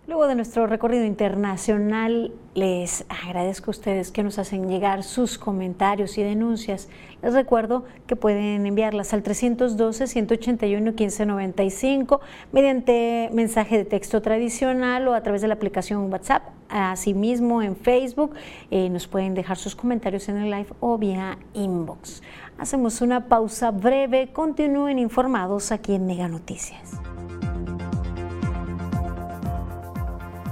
Luego 0.08 0.28
de 0.28 0.36
nuestro 0.36 0.66
recorrido 0.66 1.04
internacional, 1.04 2.32
les 2.56 3.04
agradezco 3.10 3.70
a 3.70 3.72
ustedes 3.72 4.12
que 4.12 4.24
nos 4.24 4.40
hacen 4.40 4.70
llegar 4.70 5.04
sus 5.04 5.38
comentarios 5.38 6.18
y 6.18 6.24
denuncias. 6.24 6.88
Les 7.22 7.34
recuerdo 7.34 7.84
que 8.08 8.16
pueden 8.16 8.66
enviarlas 8.66 9.14
al 9.14 9.24
312-181-1595 9.24 12.22
mediante 12.54 13.30
mensaje 13.34 13.78
de 13.78 13.84
texto 13.84 14.22
tradicional 14.22 15.06
o 15.10 15.14
a 15.14 15.22
través 15.22 15.42
de 15.42 15.50
la 15.50 15.56
aplicación 15.56 16.10
WhatsApp. 16.10 16.44
Asimismo, 16.70 17.62
en 17.62 17.76
Facebook 17.76 18.36
eh, 18.72 18.88
nos 18.90 19.08
pueden 19.08 19.34
dejar 19.34 19.58
sus 19.58 19.76
comentarios 19.76 20.30
en 20.30 20.38
el 20.38 20.50
live 20.50 20.68
o 20.80 20.98
vía 20.98 21.38
inbox. 21.54 22.22
Hacemos 22.58 23.02
una 23.02 23.28
pausa 23.28 23.72
breve. 23.72 24.32
Continúen 24.32 25.00
informados 25.00 25.72
aquí 25.72 25.96
en 25.96 26.06
Mega 26.06 26.28
Noticias. 26.28 26.92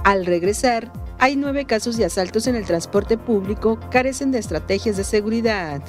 Al 0.04 0.26
regresar, 0.26 0.92
hay 1.18 1.36
nueve 1.36 1.64
casos 1.64 1.96
de 1.96 2.04
asaltos 2.04 2.48
en 2.48 2.56
el 2.56 2.64
transporte 2.64 3.16
público 3.16 3.78
carecen 3.90 4.32
de 4.32 4.40
estrategias 4.40 4.96
de 4.96 5.04
seguridad. 5.04 5.80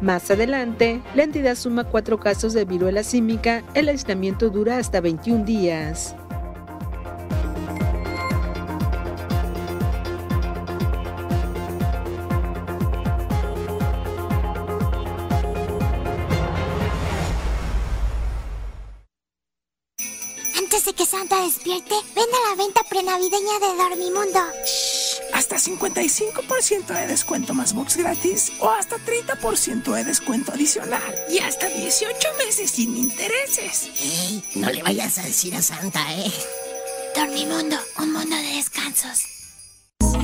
Más 0.00 0.30
adelante, 0.30 1.02
la 1.14 1.24
entidad 1.24 1.56
suma 1.56 1.84
cuatro 1.84 2.18
casos 2.18 2.54
de 2.54 2.64
viruela 2.64 3.02
símica, 3.02 3.64
el 3.74 3.88
aislamiento 3.88 4.48
dura 4.48 4.78
hasta 4.78 5.00
21 5.00 5.44
días. 5.44 6.16
Despierte, 21.48 21.94
ven 22.14 22.26
a 22.26 22.50
la 22.50 22.62
venta 22.62 22.82
prenavideña 22.90 23.58
de 23.58 23.74
Dormimundo. 23.82 24.40
Hasta 25.32 25.56
55% 25.56 26.86
de 26.88 27.06
descuento 27.06 27.54
más 27.54 27.72
box 27.72 27.96
gratis 27.96 28.52
o 28.60 28.68
hasta 28.68 28.96
30% 28.96 29.94
de 29.94 30.04
descuento 30.04 30.52
adicional 30.52 31.14
y 31.30 31.38
hasta 31.38 31.68
18 31.68 32.28
meses 32.44 32.70
sin 32.70 32.94
intereses. 32.98 33.88
Ey, 33.98 34.44
no 34.56 34.68
le 34.70 34.82
vayas 34.82 35.16
a 35.16 35.22
decir 35.22 35.54
a 35.54 35.62
Santa, 35.62 36.00
¿eh? 36.12 36.30
Dormimundo, 37.16 37.76
un 37.98 38.12
mundo 38.12 38.36
de 38.36 38.56
descansos. 38.56 39.22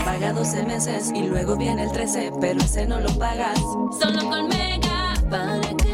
Paga 0.05 0.35
12 0.35 0.63
meses 0.65 1.11
y 1.15 1.23
luego 1.23 1.57
viene 1.57 1.85
el 1.85 1.93
13, 1.93 2.33
pero 2.39 2.61
ese 2.61 2.85
no 2.85 3.01
lo 3.01 3.19
pagas. 3.19 3.59
Solo 3.99 4.29
con 4.29 4.49
Mega, 4.49 5.15
para 5.31 5.75
que 5.79 5.94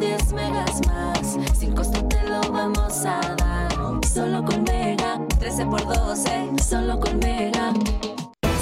10 0.00 0.32
megas 0.32 0.80
más, 0.86 1.36
sin 1.58 1.74
costo 1.74 2.02
te 2.08 2.22
lo 2.26 2.40
vamos 2.50 3.04
a 3.04 3.20
dar. 3.36 3.70
Solo 4.10 4.42
con 4.46 4.62
Mega, 4.62 5.20
13 5.38 5.66
por 5.66 5.84
12, 5.84 6.52
solo 6.66 6.98
con 6.98 7.18
Mega. 7.18 7.74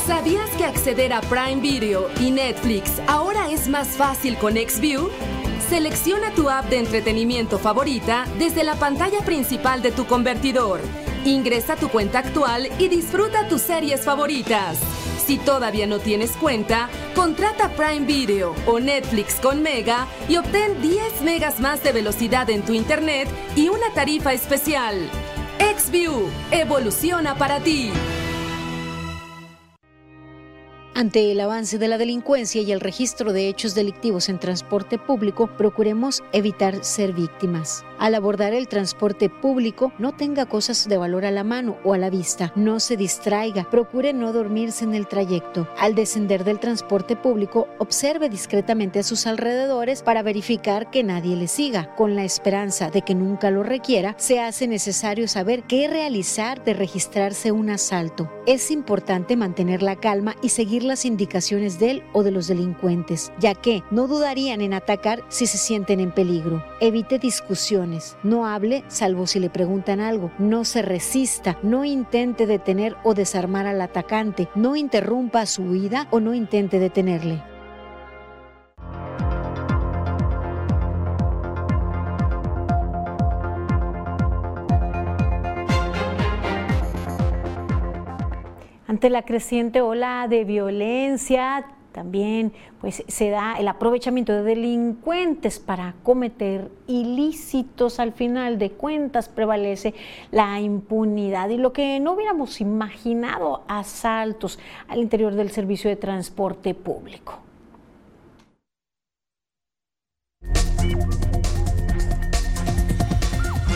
¿Sabías 0.04 0.50
que 0.58 0.64
acceder 0.64 1.12
a 1.12 1.20
Prime 1.20 1.60
Video 1.60 2.08
y 2.20 2.32
Netflix 2.32 2.90
ahora 3.06 3.48
es 3.50 3.68
más 3.68 3.86
fácil 3.88 4.36
con 4.36 4.54
XView? 4.54 5.10
Selecciona 5.68 6.32
tu 6.32 6.50
app 6.50 6.68
de 6.70 6.80
entretenimiento 6.80 7.58
favorita 7.58 8.26
desde 8.36 8.64
la 8.64 8.74
pantalla 8.74 9.20
principal 9.20 9.80
de 9.80 9.92
tu 9.92 10.06
convertidor. 10.06 10.80
Ingresa 11.24 11.76
tu 11.76 11.88
cuenta 11.88 12.18
actual 12.18 12.68
y 12.80 12.88
disfruta 12.88 13.46
tus 13.48 13.62
series 13.62 14.04
favoritas. 14.04 14.78
Si 15.28 15.36
todavía 15.36 15.86
no 15.86 15.98
tienes 15.98 16.30
cuenta, 16.38 16.88
contrata 17.14 17.68
Prime 17.72 18.06
Video 18.06 18.54
o 18.64 18.80
Netflix 18.80 19.34
con 19.34 19.60
Mega 19.60 20.06
y 20.26 20.38
obtén 20.38 20.80
10 20.80 21.20
megas 21.20 21.60
más 21.60 21.82
de 21.82 21.92
velocidad 21.92 22.48
en 22.48 22.62
tu 22.62 22.72
internet 22.72 23.28
y 23.54 23.68
una 23.68 23.92
tarifa 23.92 24.32
especial. 24.32 24.96
XView, 25.58 26.30
evoluciona 26.50 27.34
para 27.34 27.60
ti. 27.60 27.92
Ante 30.98 31.30
el 31.30 31.40
avance 31.40 31.78
de 31.78 31.86
la 31.86 31.96
delincuencia 31.96 32.60
y 32.60 32.72
el 32.72 32.80
registro 32.80 33.32
de 33.32 33.46
hechos 33.46 33.76
delictivos 33.76 34.28
en 34.28 34.40
transporte 34.40 34.98
público, 34.98 35.46
procuremos 35.46 36.24
evitar 36.32 36.82
ser 36.82 37.12
víctimas. 37.12 37.84
Al 38.00 38.16
abordar 38.16 38.52
el 38.52 38.66
transporte 38.66 39.28
público, 39.28 39.92
no 40.00 40.16
tenga 40.16 40.46
cosas 40.46 40.88
de 40.88 40.96
valor 40.96 41.24
a 41.24 41.30
la 41.30 41.44
mano 41.44 41.78
o 41.84 41.94
a 41.94 41.98
la 41.98 42.10
vista. 42.10 42.52
No 42.56 42.80
se 42.80 42.96
distraiga. 42.96 43.70
Procure 43.70 44.12
no 44.12 44.32
dormirse 44.32 44.82
en 44.82 44.92
el 44.96 45.06
trayecto. 45.06 45.68
Al 45.78 45.94
descender 45.94 46.42
del 46.42 46.58
transporte 46.58 47.14
público, 47.14 47.68
observe 47.78 48.28
discretamente 48.28 48.98
a 48.98 49.04
sus 49.04 49.28
alrededores 49.28 50.02
para 50.02 50.24
verificar 50.24 50.90
que 50.90 51.04
nadie 51.04 51.36
le 51.36 51.46
siga. 51.46 51.94
Con 51.94 52.16
la 52.16 52.24
esperanza 52.24 52.90
de 52.90 53.02
que 53.02 53.14
nunca 53.14 53.52
lo 53.52 53.62
requiera, 53.62 54.16
se 54.18 54.40
hace 54.40 54.66
necesario 54.66 55.28
saber 55.28 55.62
qué 55.62 55.86
realizar 55.86 56.64
de 56.64 56.74
registrarse 56.74 57.52
un 57.52 57.70
asalto. 57.70 58.28
Es 58.46 58.72
importante 58.72 59.36
mantener 59.36 59.82
la 59.82 59.94
calma 59.94 60.34
y 60.42 60.48
seguir 60.48 60.87
las 60.88 61.04
indicaciones 61.04 61.78
de 61.78 61.90
él 61.92 62.02
o 62.12 62.24
de 62.24 62.32
los 62.32 62.48
delincuentes, 62.48 63.32
ya 63.38 63.54
que 63.54 63.84
no 63.92 64.08
dudarían 64.08 64.60
en 64.60 64.74
atacar 64.74 65.22
si 65.28 65.46
se 65.46 65.58
sienten 65.58 66.00
en 66.00 66.10
peligro. 66.10 66.64
Evite 66.80 67.20
discusiones 67.20 67.68
no 68.22 68.46
hable 68.46 68.84
salvo 68.88 69.26
si 69.26 69.40
le 69.40 69.50
preguntan 69.50 70.00
algo. 70.00 70.30
No 70.38 70.64
se 70.64 70.82
resista. 70.82 71.58
No 71.62 71.84
intente 71.84 72.46
detener 72.46 72.96
o 73.04 73.14
desarmar 73.14 73.66
al 73.66 73.80
atacante. 73.80 74.48
No 74.54 74.76
interrumpa 74.76 75.46
su 75.46 75.62
huida 75.62 76.08
o 76.10 76.20
no 76.20 76.34
intente 76.34 76.78
detenerle. 76.78 77.42
Ante 88.98 89.10
la 89.10 89.22
creciente 89.22 89.80
ola 89.80 90.26
de 90.28 90.42
violencia, 90.42 91.64
también 91.92 92.52
pues, 92.80 93.04
se 93.06 93.30
da 93.30 93.54
el 93.56 93.68
aprovechamiento 93.68 94.32
de 94.32 94.42
delincuentes 94.42 95.60
para 95.60 95.94
cometer 96.02 96.68
ilícitos. 96.88 98.00
Al 98.00 98.12
final 98.12 98.58
de 98.58 98.72
cuentas 98.72 99.28
prevalece 99.28 99.94
la 100.32 100.58
impunidad 100.58 101.48
y 101.50 101.58
lo 101.58 101.72
que 101.72 102.00
no 102.00 102.14
hubiéramos 102.14 102.60
imaginado, 102.60 103.62
asaltos 103.68 104.58
al 104.88 104.98
interior 104.98 105.32
del 105.34 105.52
servicio 105.52 105.88
de 105.88 105.94
transporte 105.94 106.74
público. 106.74 107.38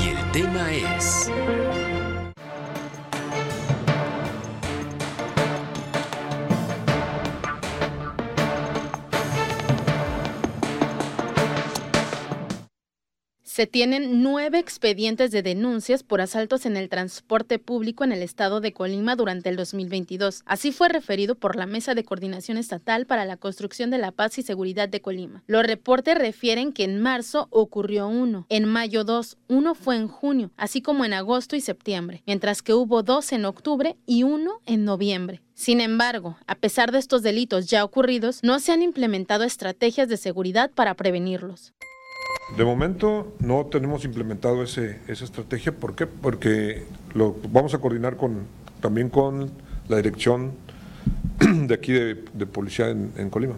Y 0.01 0.09
el 0.09 0.33
tema 0.33 0.73
es... 0.73 1.31
Se 13.53 13.67
tienen 13.67 14.23
nueve 14.23 14.59
expedientes 14.59 15.31
de 15.31 15.43
denuncias 15.43 16.03
por 16.03 16.23
asaltos 16.23 16.65
en 16.65 16.79
el 16.79 16.89
transporte 16.89 17.59
público 17.59 18.03
en 18.03 18.13
el 18.13 18.23
estado 18.23 18.63
de 18.63 18.73
Colima 18.73 19.15
durante 19.15 19.51
el 19.51 19.57
2022. 19.57 20.43
Así 20.47 20.73
fue 20.73 20.89
referido 20.89 21.35
por 21.35 21.55
la 21.55 21.67
Mesa 21.67 21.95
de 21.95 22.03
Coordinación 22.03 22.57
Estatal 22.57 23.05
para 23.05 23.27
la 23.27 23.37
Construcción 23.37 23.91
de 23.91 23.99
la 23.99 24.11
Paz 24.11 24.39
y 24.39 24.43
Seguridad 24.43 24.89
de 24.89 25.03
Colima. 25.03 25.43
Los 25.47 25.67
reportes 25.67 26.17
refieren 26.17 26.73
que 26.73 26.85
en 26.85 27.03
marzo 27.03 27.49
ocurrió 27.51 28.09
uno, 28.09 28.47
en 28.49 28.65
mayo 28.65 29.05
dos, 29.05 29.37
uno 29.49 29.75
fue 29.75 29.97
en 29.97 30.09
junio, 30.09 30.51
así 30.57 30.81
como 30.81 31.05
en 31.05 31.13
agosto 31.13 31.55
y 31.55 31.61
septiembre, 31.61 32.23
mientras 32.27 32.63
que 32.63 32.73
hubo 32.73 33.03
dos 33.03 33.33
en 33.33 33.45
octubre 33.45 33.97
y 34.07 34.23
uno 34.23 34.63
en 34.65 34.87
noviembre. 34.87 35.43
Sin 35.53 35.83
embargo, 35.83 36.39
a 36.47 36.55
pesar 36.55 36.91
de 36.91 37.01
estos 37.01 37.21
delitos 37.21 37.67
ya 37.67 37.85
ocurridos, 37.85 38.43
no 38.43 38.61
se 38.61 38.73
han 38.73 38.81
implementado 38.81 39.45
estrategias 39.45 40.09
de 40.09 40.17
seguridad 40.17 40.71
para 40.71 40.95
prevenirlos. 40.95 41.75
De 42.57 42.65
momento 42.65 43.35
no 43.39 43.67
tenemos 43.67 44.05
implementado 44.05 44.63
ese, 44.63 44.99
esa 45.09 45.25
estrategia. 45.25 45.73
¿Por 45.73 45.95
qué? 45.95 46.07
Porque 46.07 46.85
lo 47.15 47.37
vamos 47.51 47.73
a 47.75 47.79
coordinar 47.79 48.17
con, 48.17 48.47
también 48.81 49.09
con 49.09 49.51
la 49.89 49.97
dirección 49.97 50.53
de 51.41 51.75
aquí 51.75 51.93
de, 51.93 52.47
policía 52.47 52.91
en 52.91 53.31
Colima. 53.31 53.55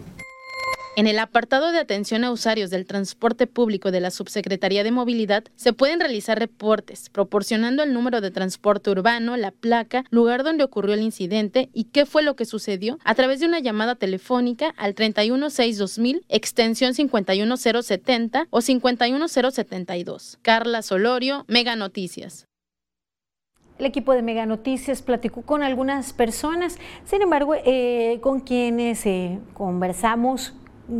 En 0.97 1.07
el 1.07 1.19
apartado 1.19 1.73
de 1.73 1.79
atención 1.79 2.23
a 2.23 2.31
usuarios 2.31 2.69
del 2.69 2.85
transporte 2.85 3.47
público 3.47 3.91
de 3.91 3.99
la 3.99 4.11
Subsecretaría 4.11 4.81
de 4.81 4.91
Movilidad 4.91 5.43
se 5.57 5.73
pueden 5.73 5.99
realizar 5.99 6.39
reportes 6.39 7.09
proporcionando 7.09 7.83
el 7.83 7.91
número 7.91 8.21
de 8.21 8.31
transporte 8.31 8.91
urbano, 8.91 9.35
la 9.35 9.51
placa, 9.51 10.05
lugar 10.09 10.45
donde 10.45 10.63
ocurrió 10.63 10.93
el 10.93 11.01
incidente 11.01 11.69
y 11.73 11.85
qué 11.85 12.05
fue 12.05 12.23
lo 12.23 12.37
que 12.37 12.45
sucedió 12.45 12.97
a 13.03 13.13
través 13.13 13.41
de 13.41 13.45
una 13.45 13.59
llamada 13.59 13.95
telefónica 13.95 14.73
al 14.77 14.95
3162000 14.95 16.21
extensión 16.29 16.93
51070 16.93 18.47
o 18.49 18.61
51072. 18.61 20.39
Carla 20.43 20.81
Solorio, 20.81 21.43
Mega 21.49 21.75
Noticias. 21.75 22.45
El 23.77 23.85
equipo 23.85 24.13
de 24.13 24.21
Mega 24.21 24.45
Noticias 24.45 25.01
platicó 25.01 25.41
con 25.41 25.61
algunas 25.61 26.13
personas, 26.13 26.77
sin 27.03 27.21
embargo, 27.21 27.53
eh, 27.65 28.19
con 28.21 28.39
quienes 28.39 29.05
eh, 29.05 29.39
conversamos 29.53 30.53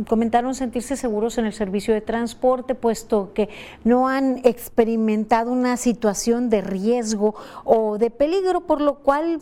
comentaron 0.06 0.54
sentirse 0.54 0.96
seguros 0.96 1.38
en 1.38 1.46
el 1.46 1.52
servicio 1.52 1.94
de 1.94 2.00
transporte, 2.00 2.74
puesto 2.74 3.32
que 3.34 3.48
no 3.84 4.08
han 4.08 4.40
experimentado 4.44 5.52
una 5.52 5.76
situación 5.76 6.50
de 6.50 6.60
riesgo 6.60 7.34
o 7.64 7.98
de 7.98 8.10
peligro, 8.10 8.62
por 8.62 8.80
lo 8.80 8.96
cual 8.96 9.40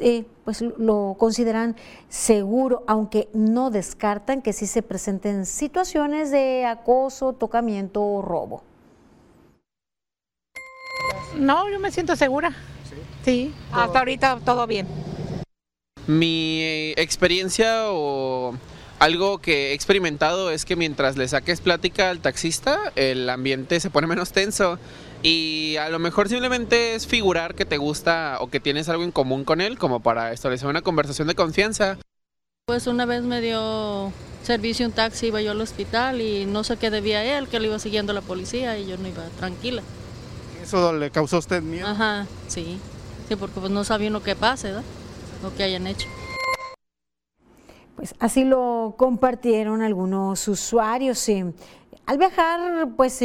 eh, 0.00 0.24
pues 0.44 0.62
lo 0.62 1.16
consideran 1.18 1.76
seguro, 2.08 2.84
aunque 2.86 3.28
no 3.32 3.70
descartan 3.70 4.42
que 4.42 4.52
sí 4.52 4.66
se 4.66 4.82
presenten 4.82 5.46
situaciones 5.46 6.30
de 6.30 6.66
acoso, 6.66 7.32
tocamiento 7.32 8.02
o 8.02 8.22
robo. 8.22 8.62
No, 11.36 11.68
yo 11.70 11.78
me 11.78 11.90
siento 11.90 12.16
segura. 12.16 12.52
Sí, 13.24 13.54
hasta 13.72 13.98
ahorita 13.98 14.40
todo 14.44 14.66
bien. 14.66 14.86
Mi 16.06 16.92
experiencia 16.96 17.84
o 17.90 18.54
algo 19.00 19.38
que 19.38 19.70
he 19.70 19.72
experimentado 19.72 20.50
es 20.50 20.64
que 20.64 20.76
mientras 20.76 21.16
le 21.16 21.26
saques 21.26 21.60
plática 21.60 22.10
al 22.10 22.20
taxista, 22.20 22.92
el 22.94 23.28
ambiente 23.28 23.80
se 23.80 23.90
pone 23.90 24.06
menos 24.06 24.30
tenso. 24.30 24.78
Y 25.22 25.76
a 25.76 25.88
lo 25.88 25.98
mejor 25.98 26.28
simplemente 26.28 26.94
es 26.94 27.06
figurar 27.06 27.54
que 27.54 27.64
te 27.64 27.76
gusta 27.76 28.36
o 28.40 28.48
que 28.48 28.60
tienes 28.60 28.88
algo 28.88 29.02
en 29.02 29.10
común 29.10 29.44
con 29.44 29.60
él, 29.60 29.78
como 29.78 30.00
para 30.00 30.32
establecer 30.32 30.68
una 30.68 30.82
conversación 30.82 31.28
de 31.28 31.34
confianza. 31.34 31.98
Pues 32.66 32.86
una 32.86 33.04
vez 33.04 33.22
me 33.22 33.40
dio 33.40 34.12
servicio 34.42 34.86
un 34.86 34.92
taxi, 34.92 35.26
iba 35.26 35.42
yo 35.42 35.50
al 35.50 35.60
hospital 35.60 36.20
y 36.20 36.46
no 36.46 36.64
sé 36.64 36.76
qué 36.76 36.90
debía 36.90 37.38
él, 37.38 37.48
que 37.48 37.58
lo 37.58 37.66
iba 37.66 37.78
siguiendo 37.78 38.12
la 38.12 38.22
policía 38.22 38.78
y 38.78 38.86
yo 38.86 38.96
no 38.96 39.08
iba 39.08 39.24
tranquila. 39.38 39.82
¿Eso 40.62 40.92
le 40.92 41.10
causó 41.10 41.36
a 41.36 41.38
usted 41.40 41.62
miedo? 41.62 41.86
Ajá, 41.86 42.26
sí. 42.48 42.78
Sí, 43.28 43.36
porque 43.36 43.60
pues 43.60 43.72
no 43.72 43.84
sabía 43.84 44.10
lo 44.10 44.22
que 44.22 44.36
pase, 44.36 44.68
¿verdad? 44.68 44.84
Lo 45.42 45.54
que 45.54 45.64
hayan 45.64 45.86
hecho. 45.86 46.06
Pues 48.00 48.14
así 48.18 48.44
lo 48.44 48.94
compartieron 48.96 49.82
algunos 49.82 50.48
usuarios. 50.48 51.28
al 52.06 52.16
viajar, 52.16 52.88
pues 52.96 53.20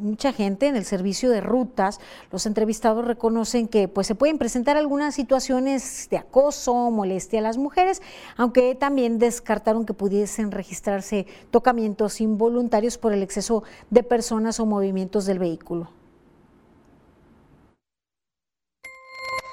mucha 0.00 0.32
gente 0.32 0.66
en 0.66 0.74
el 0.74 0.84
servicio 0.84 1.30
de 1.30 1.40
rutas, 1.40 2.00
los 2.32 2.46
entrevistados 2.46 3.04
reconocen 3.04 3.68
que 3.68 3.86
pues 3.86 4.08
se 4.08 4.16
pueden 4.16 4.38
presentar 4.38 4.76
algunas 4.76 5.14
situaciones 5.14 6.08
de 6.10 6.18
acoso, 6.18 6.90
molestia 6.90 7.38
a 7.38 7.42
las 7.42 7.58
mujeres, 7.58 8.02
aunque 8.36 8.74
también 8.74 9.20
descartaron 9.20 9.86
que 9.86 9.94
pudiesen 9.94 10.50
registrarse 10.50 11.28
tocamientos 11.52 12.20
involuntarios 12.20 12.98
por 12.98 13.12
el 13.12 13.22
exceso 13.22 13.62
de 13.90 14.02
personas 14.02 14.58
o 14.58 14.66
movimientos 14.66 15.26
del 15.26 15.38
vehículo. 15.38 16.01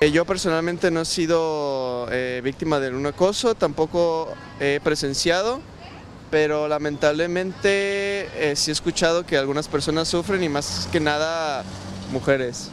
Yo 0.07 0.25
personalmente 0.25 0.91
no 0.91 1.01
he 1.01 1.05
sido 1.05 2.07
eh, 2.09 2.39
víctima 2.41 2.79
de 2.79 2.89
un 2.89 3.05
acoso, 3.05 3.53
tampoco 3.53 4.33
he 4.61 4.79
presenciado, 4.81 5.59
pero 6.31 6.69
lamentablemente 6.69 8.29
eh, 8.51 8.55
sí 8.55 8.71
he 8.71 8.73
escuchado 8.73 9.25
que 9.25 9.37
algunas 9.37 9.67
personas 9.67 10.07
sufren 10.07 10.41
y 10.41 10.47
más 10.47 10.87
que 10.91 11.01
nada 11.01 11.65
mujeres. 12.13 12.71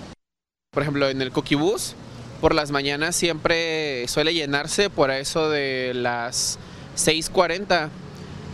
Por 0.70 0.82
ejemplo, 0.82 1.08
en 1.08 1.20
el 1.20 1.32
coquibús, 1.32 1.96
por 2.40 2.54
las 2.54 2.70
mañanas 2.70 3.16
siempre 3.16 4.06
suele 4.06 4.32
llenarse 4.32 4.88
por 4.88 5.10
eso 5.10 5.50
de 5.50 5.92
las 5.94 6.60
6.40 6.96 7.88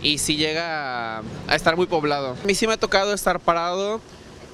y 0.01 0.17
sí 0.17 0.35
llega 0.35 1.19
a 1.19 1.55
estar 1.55 1.75
muy 1.75 1.85
poblado. 1.85 2.35
A 2.41 2.47
mí 2.47 2.55
sí 2.55 2.65
me 2.65 2.73
ha 2.73 2.77
tocado 2.77 3.13
estar 3.13 3.39
parado 3.39 4.01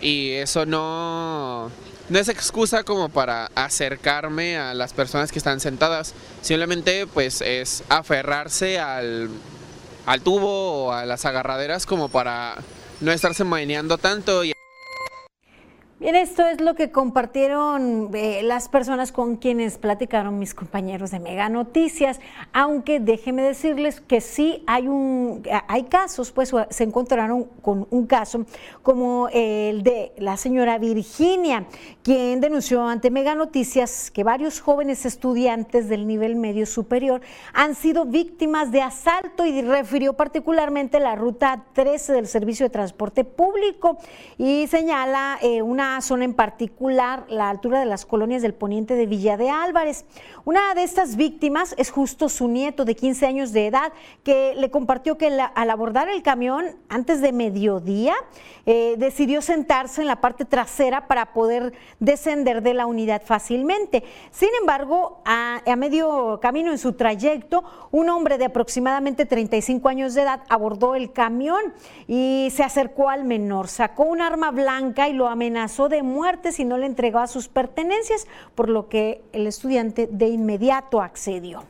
y 0.01 0.31
eso 0.31 0.65
no 0.65 1.71
no 2.09 2.19
es 2.19 2.27
excusa 2.27 2.83
como 2.83 3.09
para 3.09 3.51
acercarme 3.55 4.57
a 4.57 4.73
las 4.73 4.93
personas 4.93 5.31
que 5.31 5.37
están 5.37 5.59
sentadas, 5.59 6.13
simplemente 6.41 7.07
pues 7.07 7.41
es 7.41 7.83
aferrarse 7.89 8.79
al, 8.79 9.29
tubo 10.23 10.85
o 10.85 10.91
a 10.91 11.05
las 11.05 11.25
agarraderas 11.25 11.85
como 11.85 12.09
para 12.09 12.55
no 12.99 13.11
estarse 13.11 13.43
maineando 13.43 13.97
tanto. 13.97 14.41
Bien, 14.41 14.58
Bien, 15.99 16.15
esto 16.15 16.47
es 16.47 16.61
lo 16.61 16.75
que 16.75 16.91
compartieron 16.91 18.11
eh, 18.13 18.39
las 18.41 18.69
personas 18.69 19.11
con 19.11 19.35
quienes 19.35 19.77
platicaron 19.77 20.39
mis 20.39 20.53
compañeros 20.53 21.11
de 21.11 21.19
Mega 21.19 21.49
Noticias, 21.49 22.21
aunque 22.53 23.01
déjenme 23.01 23.41
decirles 23.41 23.99
que 23.99 24.21
sí 24.21 24.63
hay 24.65 24.87
un 24.87 25.43
hay 25.67 25.83
casos, 25.83 26.31
pues 26.31 26.53
se 26.69 26.83
encontraron 26.85 27.43
con 27.61 27.85
un 27.89 28.07
caso 28.07 28.45
como 28.81 29.27
el 29.33 29.83
de 29.83 30.13
la 30.15 30.37
señora 30.37 30.77
Virginia, 30.77 31.65
quien 32.01 32.39
denunció 32.39 32.87
ante 32.87 33.11
Mega 33.11 33.35
Noticias 33.35 34.09
que 34.09 34.23
varios 34.23 34.61
jóvenes 34.61 35.05
estudiantes 35.05 35.89
del 35.89 36.07
nivel 36.07 36.37
medio 36.37 36.65
superior 36.65 37.19
han 37.51 37.75
sido 37.75 38.05
víctimas 38.05 38.71
de 38.71 38.81
asalto 38.81 39.45
y 39.45 39.61
refirió 39.63 40.13
particularmente 40.13 41.01
la 41.01 41.15
ruta 41.15 41.65
13 41.73 42.13
del 42.13 42.27
servicio 42.27 42.67
de 42.67 42.69
transporte 42.69 43.25
público 43.25 43.97
y 44.37 44.65
señala 44.67 45.37
eh, 45.41 45.61
una 45.61 45.88
zona 46.01 46.25
en 46.25 46.33
particular, 46.33 47.25
la 47.29 47.49
altura 47.49 47.79
de 47.79 47.85
las 47.85 48.05
colonias 48.05 48.41
del 48.41 48.53
poniente 48.53 48.95
de 48.95 49.05
Villa 49.05 49.37
de 49.37 49.49
Álvarez. 49.49 50.05
Una 50.49 50.73
de 50.73 50.81
estas 50.81 51.15
víctimas 51.15 51.75
es 51.77 51.91
justo 51.91 52.27
su 52.27 52.47
nieto 52.47 52.83
de 52.83 52.95
15 52.95 53.27
años 53.27 53.53
de 53.53 53.67
edad, 53.67 53.93
que 54.23 54.55
le 54.55 54.71
compartió 54.71 55.15
que 55.15 55.27
al 55.27 55.69
abordar 55.69 56.09
el 56.09 56.23
camión 56.23 56.65
antes 56.89 57.21
de 57.21 57.31
mediodía, 57.31 58.15
eh, 58.65 58.95
decidió 58.97 59.43
sentarse 59.43 60.01
en 60.01 60.07
la 60.07 60.21
parte 60.21 60.45
trasera 60.45 61.05
para 61.07 61.33
poder 61.33 61.73
descender 61.99 62.63
de 62.63 62.73
la 62.73 62.87
unidad 62.87 63.21
fácilmente. 63.23 64.03
Sin 64.31 64.49
embargo, 64.59 65.21
a, 65.23 65.61
a 65.67 65.75
medio 65.75 66.39
camino 66.41 66.71
en 66.71 66.79
su 66.79 66.93
trayecto, 66.93 67.63
un 67.91 68.09
hombre 68.09 68.39
de 68.39 68.45
aproximadamente 68.45 69.27
35 69.27 69.87
años 69.87 70.15
de 70.15 70.23
edad 70.23 70.41
abordó 70.49 70.95
el 70.95 71.11
camión 71.11 71.61
y 72.07 72.49
se 72.55 72.63
acercó 72.63 73.09
al 73.09 73.23
menor, 73.23 73.67
sacó 73.67 74.05
un 74.05 74.19
arma 74.19 74.49
blanca 74.49 75.09
y 75.09 75.13
lo 75.13 75.27
amenazó 75.27 75.89
de 75.89 76.01
muerte 76.01 76.51
si 76.51 76.65
no 76.65 76.79
le 76.79 76.87
entregaba 76.87 77.27
sus 77.27 77.49
pertenencias, 77.49 78.25
por 78.55 78.67
lo 78.67 78.89
que 78.89 79.21
el 79.31 79.45
estudiante 79.45 80.07
de 80.11 80.38
inmediato 80.39 81.01
accedió. 81.01 81.63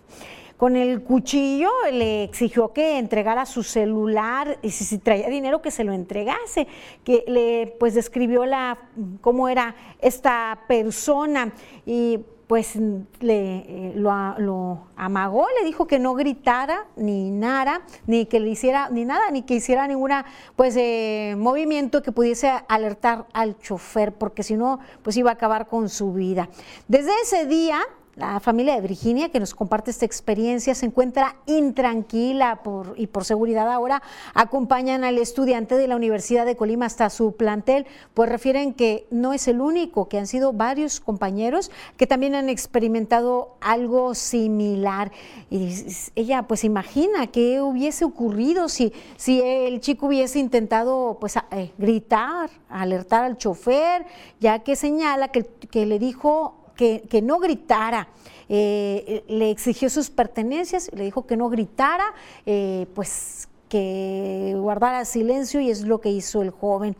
Con 0.60 0.76
el 0.76 1.04
cuchillo 1.04 1.70
le 1.90 2.24
exigió 2.24 2.74
que 2.74 2.98
entregara 2.98 3.46
su 3.46 3.64
celular 3.64 4.60
y 4.62 4.72
si, 4.72 4.98
traía 4.98 5.30
dinero 5.30 5.62
que 5.62 5.72
se 5.72 5.86
lo 5.86 5.94
entregase, 5.94 6.68
que 7.06 7.24
le 7.28 7.76
pues 7.80 7.94
describió 7.94 8.46
la 8.46 8.78
cómo 9.22 9.48
era 9.48 9.74
esta 10.02 10.60
persona 10.68 11.54
y 11.86 12.20
pues 12.50 12.76
le, 12.76 13.04
eh, 13.22 13.94
lo, 13.96 14.88
amagó, 14.98 15.46
le 15.60 15.66
dijo 15.66 15.86
que 15.86 16.00
no 16.00 16.16
gritara 16.16 16.88
ni 16.98 17.30
nada, 17.30 17.84
ni 18.08 18.26
que 18.26 18.40
le 18.40 18.50
hiciera 18.50 18.90
ni 18.90 19.06
nada, 19.06 19.30
ni 19.32 19.44
que 19.44 19.54
hiciera 19.54 19.88
ninguna 19.88 20.26
pues 20.56 20.76
eh, 20.76 21.36
movimiento 21.38 22.02
que 22.02 22.12
pudiese 22.12 22.52
alertar 22.68 23.28
al 23.34 23.58
chofer, 23.60 24.14
porque 24.14 24.42
si 24.42 24.58
no, 24.58 24.80
pues 25.04 25.16
iba 25.16 25.30
a 25.30 25.36
acabar 25.36 25.68
con 25.68 25.90
su 25.90 26.12
vida. 26.12 26.50
Desde 26.88 27.12
ese 27.22 27.46
día, 27.46 27.80
la 28.20 28.40
familia 28.42 28.76
de 28.76 28.82
Virginia, 28.82 29.30
que 29.30 29.40
nos 29.40 29.56
comparte 29.56 29.92
esta 29.92 30.06
experiencia, 30.06 30.76
se 30.76 30.86
encuentra 30.86 31.38
intranquila 31.46 32.62
y 32.98 33.08
por 33.08 33.24
seguridad 33.24 33.72
ahora 33.72 34.04
acompañan 34.34 35.04
al 35.04 35.18
estudiante 35.18 35.76
de 35.76 35.88
la 35.88 35.96
Universidad 35.96 36.46
de 36.46 36.58
Colima 36.58 36.86
hasta 36.86 37.10
su 37.10 37.38
plantel, 37.38 37.88
pues 38.14 38.30
refieren 38.30 38.74
que 38.74 39.08
no 39.10 39.34
es 39.34 39.48
el 39.48 39.62
único, 39.62 40.10
que 40.10 40.18
han 40.18 40.28
sido 40.28 40.52
varios 40.52 41.00
compañeros 41.00 41.72
que 41.96 42.08
también 42.08 42.36
han 42.36 42.50
experimentado 42.50 43.56
algo 43.62 44.14
similar. 44.16 45.12
Y 45.50 45.76
ella 46.16 46.44
pues 46.44 46.66
imagina 46.66 47.28
qué 47.28 47.62
hubiese 47.62 48.04
ocurrido 48.04 48.68
si, 48.68 48.92
el 49.28 49.80
chico 49.80 50.08
hubiese 50.08 50.40
intentado 50.40 51.18
pues 51.22 51.38
eh, 51.52 51.72
gritar, 51.78 52.50
alertar 52.70 53.24
al 53.24 53.38
chofer, 53.38 54.06
ya 54.42 54.60
que 54.60 54.76
señala 54.76 55.30
que 55.30 55.86
le 55.86 56.00
dijo 56.00 56.59
que, 56.80 57.22
no 57.22 57.40
gritara. 57.40 58.08
Eh, 58.48 59.24
le 59.28 59.52
exigió 59.52 59.90
sus 59.90 60.10
pertenencias, 60.10 60.90
le 60.94 61.04
dijo 61.04 61.28
que 61.28 61.38
no 61.38 61.50
gritara, 61.50 62.14
eh, 62.46 62.88
pues 62.96 63.48
que 63.68 64.56
guardara 64.58 65.06
silencio 65.06 65.60
y 65.60 65.70
es 65.70 65.82
lo 65.82 66.02
que 66.02 66.10
hizo 66.10 66.42
el 66.42 66.50
joven. 66.50 66.96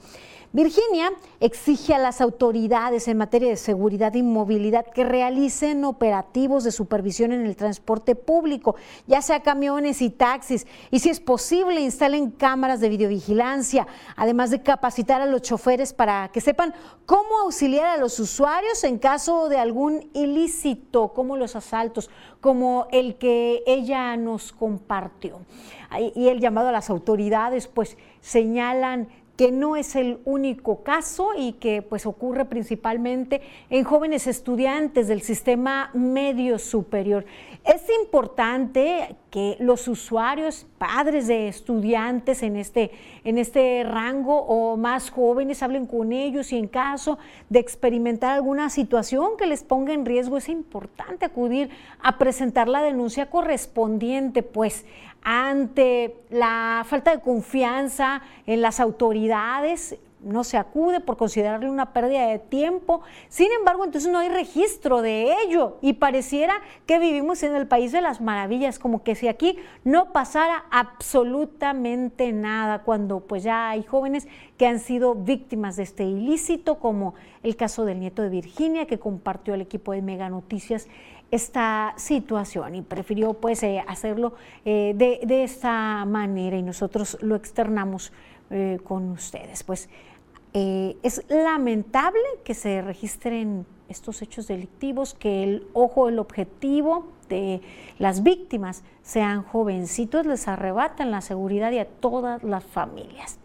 Virginia 0.52 1.12
exige 1.40 1.94
a 1.94 2.00
las 2.00 2.22
autoridades 2.22 3.08
en 3.08 3.18
materia 3.18 3.50
de 3.50 3.56
seguridad 3.56 4.16
y 4.16 4.24
movilidad 4.24 4.84
que 4.84 5.04
realicen 5.04 5.86
operativos 5.86 6.64
de 6.64 6.72
supervisión 6.72 7.32
en 7.32 7.46
el 7.46 7.56
transporte 7.56 8.16
público, 8.16 8.76
ya 9.06 9.22
sea 9.22 9.44
camiones 9.44 10.02
y 10.02 10.10
taxis, 10.10 10.66
y 10.90 11.00
si 11.00 11.12
es 11.12 11.20
posible 11.20 11.82
instalen 11.82 12.32
cámaras 12.32 12.80
de 12.80 12.90
videovigilancia, 12.90 13.86
además 14.16 14.50
de 14.50 14.64
capacitar 14.64 15.22
a 15.22 15.28
los 15.28 15.44
choferes 15.44 15.94
para 15.94 16.30
que 16.30 16.42
sepan 16.42 16.74
cómo 17.06 17.42
auxiliar 17.44 17.86
a 17.86 17.98
los 17.98 18.20
usuarios 18.20 18.84
en 18.84 18.98
caso 18.98 19.50
de 19.50 19.60
algún 19.60 20.10
ilícito, 20.14 21.14
como 21.14 21.38
los 21.38 21.56
asaltos, 21.56 22.10
como 22.42 22.88
el 22.92 23.18
que 23.18 23.62
ella 23.68 24.18
nos 24.18 24.52
compartió. 24.52 25.42
Y 26.16 26.28
el 26.28 26.40
llamado 26.40 26.70
a 26.70 26.72
las 26.72 26.90
autoridades, 26.90 27.68
pues 27.68 27.98
señalan 28.22 29.10
que 29.40 29.54
no 29.54 29.78
es 29.78 29.96
el 29.96 30.20
único 30.26 30.84
caso 30.84 31.30
y 31.38 31.54
que 31.54 31.82
pues 31.82 32.06
ocurre 32.06 32.44
principalmente 32.44 33.40
en 33.70 33.86
jóvenes 33.86 34.28
estudiantes 34.28 35.08
del 35.08 35.22
sistema 35.22 35.92
medio 35.94 36.60
superior. 36.60 37.24
Es 37.64 37.84
importante 38.04 39.16
que 39.32 39.56
los 39.62 39.88
usuarios, 39.88 40.66
padres 40.78 41.28
de 41.28 41.48
estudiantes 41.48 42.44
en 42.44 42.58
este, 42.58 42.92
en 43.24 43.38
este 43.38 43.86
rango 43.86 44.42
o 44.42 44.76
más 44.76 45.10
jóvenes 45.10 45.64
hablen 45.64 45.86
con 45.86 46.12
ellos 46.12 46.52
y 46.52 46.58
en 46.58 46.68
caso 46.68 47.18
de 47.48 47.60
experimentar 47.60 48.34
alguna 48.34 48.70
situación 48.70 49.38
que 49.38 49.46
les 49.46 49.64
ponga 49.64 49.94
en 49.94 50.06
riesgo, 50.06 50.36
es 50.36 50.50
importante 50.50 51.26
acudir 51.26 51.70
a 52.02 52.18
presentar 52.18 52.68
la 52.68 52.82
denuncia 52.82 53.30
correspondiente, 53.30 54.44
pues 54.44 54.86
ante 55.24 56.16
la 56.30 56.86
falta 56.88 57.16
de 57.16 57.22
confianza 57.22 58.22
en 58.46 58.62
las 58.62 58.80
autoridades, 58.80 59.98
no 60.22 60.44
se 60.44 60.58
acude 60.58 61.00
por 61.00 61.18
considerarle 61.18 61.70
una 61.70 61.94
pérdida 61.94 62.28
de 62.28 62.40
tiempo. 62.40 63.02
Sin 63.30 63.52
embargo, 63.58 63.86
entonces 63.86 64.12
no 64.12 64.20
hay 64.20 64.30
registro 64.30 65.02
de 65.02 65.34
ello 65.44 65.78
y 65.82 65.94
pareciera 65.94 66.56
que 66.86 67.00
vivimos 67.00 67.44
en 67.44 67.56
el 67.56 67.68
país 67.68 67.92
de 67.92 68.02
las 68.02 68.22
maravillas, 68.22 68.80
como 68.80 69.04
que 69.04 69.16
si 69.16 69.28
aquí 69.28 69.58
no 69.84 70.12
pasara 70.12 70.66
absolutamente 70.72 72.32
nada, 72.34 72.84
cuando 72.84 73.22
pues 73.22 73.44
ya 73.44 73.70
hay 73.70 73.84
jóvenes 73.84 74.28
que 74.58 74.68
han 74.68 74.80
sido 74.80 75.16
víctimas 75.16 75.78
de 75.78 75.84
este 75.84 76.04
ilícito, 76.04 76.80
como 76.80 77.16
el 77.44 77.56
caso 77.56 77.86
del 77.86 78.00
nieto 78.00 78.22
de 78.22 78.30
Virginia, 78.30 78.86
que 78.86 79.00
compartió 79.00 79.54
el 79.54 79.62
equipo 79.62 79.94
de 79.94 80.02
Mega 80.02 80.30
Noticias 80.30 80.88
esta 81.32 81.94
situación 81.98 82.76
y 82.76 82.82
prefirió 82.82 83.34
pues 83.34 83.62
eh, 83.64 83.84
hacerlo 83.88 84.34
eh, 84.66 84.94
de, 84.96 85.44
esta 85.44 86.06
manera 86.06 86.58
y 86.58 86.64
nosotros 86.64 87.18
lo 87.22 87.36
externamos 87.36 88.12
eh, 88.50 88.80
con 88.84 89.10
ustedes. 89.10 89.64
Pues 89.64 89.90
es 90.52 91.24
lamentable 91.30 92.24
que 92.44 92.56
se 92.56 92.82
registren 92.82 93.68
estos 93.88 94.24
hechos 94.24 94.48
delictivos, 94.48 95.14
que 95.14 95.44
el 95.44 95.68
ojo, 95.74 96.10
el 96.10 96.18
objetivo 96.18 97.08
de 97.30 97.62
las 98.00 98.24
víctimas 98.24 98.84
sean 99.04 99.44
jovencitos, 99.44 100.26
les 100.26 100.48
arrebatan 100.48 101.12
la 101.12 101.22
seguridad 101.22 101.72
y 101.72 101.78
a 101.78 101.86
todas 101.86 102.42
las 102.42 102.64
familias. 102.64 103.38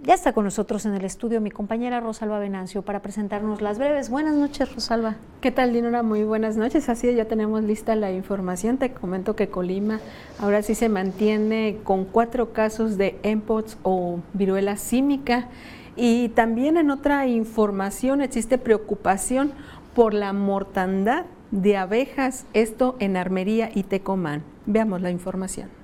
Ya 0.00 0.14
está 0.14 0.32
con 0.32 0.44
nosotros 0.44 0.86
en 0.86 0.94
el 0.94 1.04
estudio 1.04 1.40
mi 1.40 1.50
compañera 1.50 2.00
Rosalba 2.00 2.38
Venancio 2.38 2.82
para 2.82 3.02
presentarnos 3.02 3.60
las 3.60 3.78
breves. 3.78 4.08
Buenas 4.08 4.34
noches, 4.34 4.74
Rosalba. 4.74 5.16
¿Qué 5.42 5.50
tal, 5.50 5.72
Dinora? 5.72 6.02
Muy 6.02 6.24
buenas 6.24 6.56
noches. 6.56 6.88
Así 6.88 7.12
ya 7.14 7.26
tenemos 7.26 7.62
lista 7.64 7.94
la 7.94 8.10
información. 8.10 8.78
Te 8.78 8.92
comento 8.92 9.36
que 9.36 9.48
Colima 9.48 10.00
ahora 10.38 10.62
sí 10.62 10.74
se 10.74 10.88
mantiene 10.88 11.78
con 11.84 12.06
cuatro 12.06 12.52
casos 12.52 12.96
de 12.96 13.18
EMPOTS 13.22 13.76
o 13.82 14.20
viruela 14.32 14.76
símica. 14.76 15.48
Y 15.96 16.30
también 16.30 16.76
en 16.78 16.90
otra 16.90 17.26
información 17.26 18.22
existe 18.22 18.56
preocupación 18.56 19.52
por 19.94 20.14
la 20.14 20.32
mortandad 20.32 21.26
de 21.50 21.76
abejas, 21.76 22.46
esto 22.54 22.96
en 23.00 23.16
Armería 23.16 23.70
y 23.74 23.82
Tecomán. 23.82 24.44
Veamos 24.64 25.02
la 25.02 25.10
información. 25.10 25.77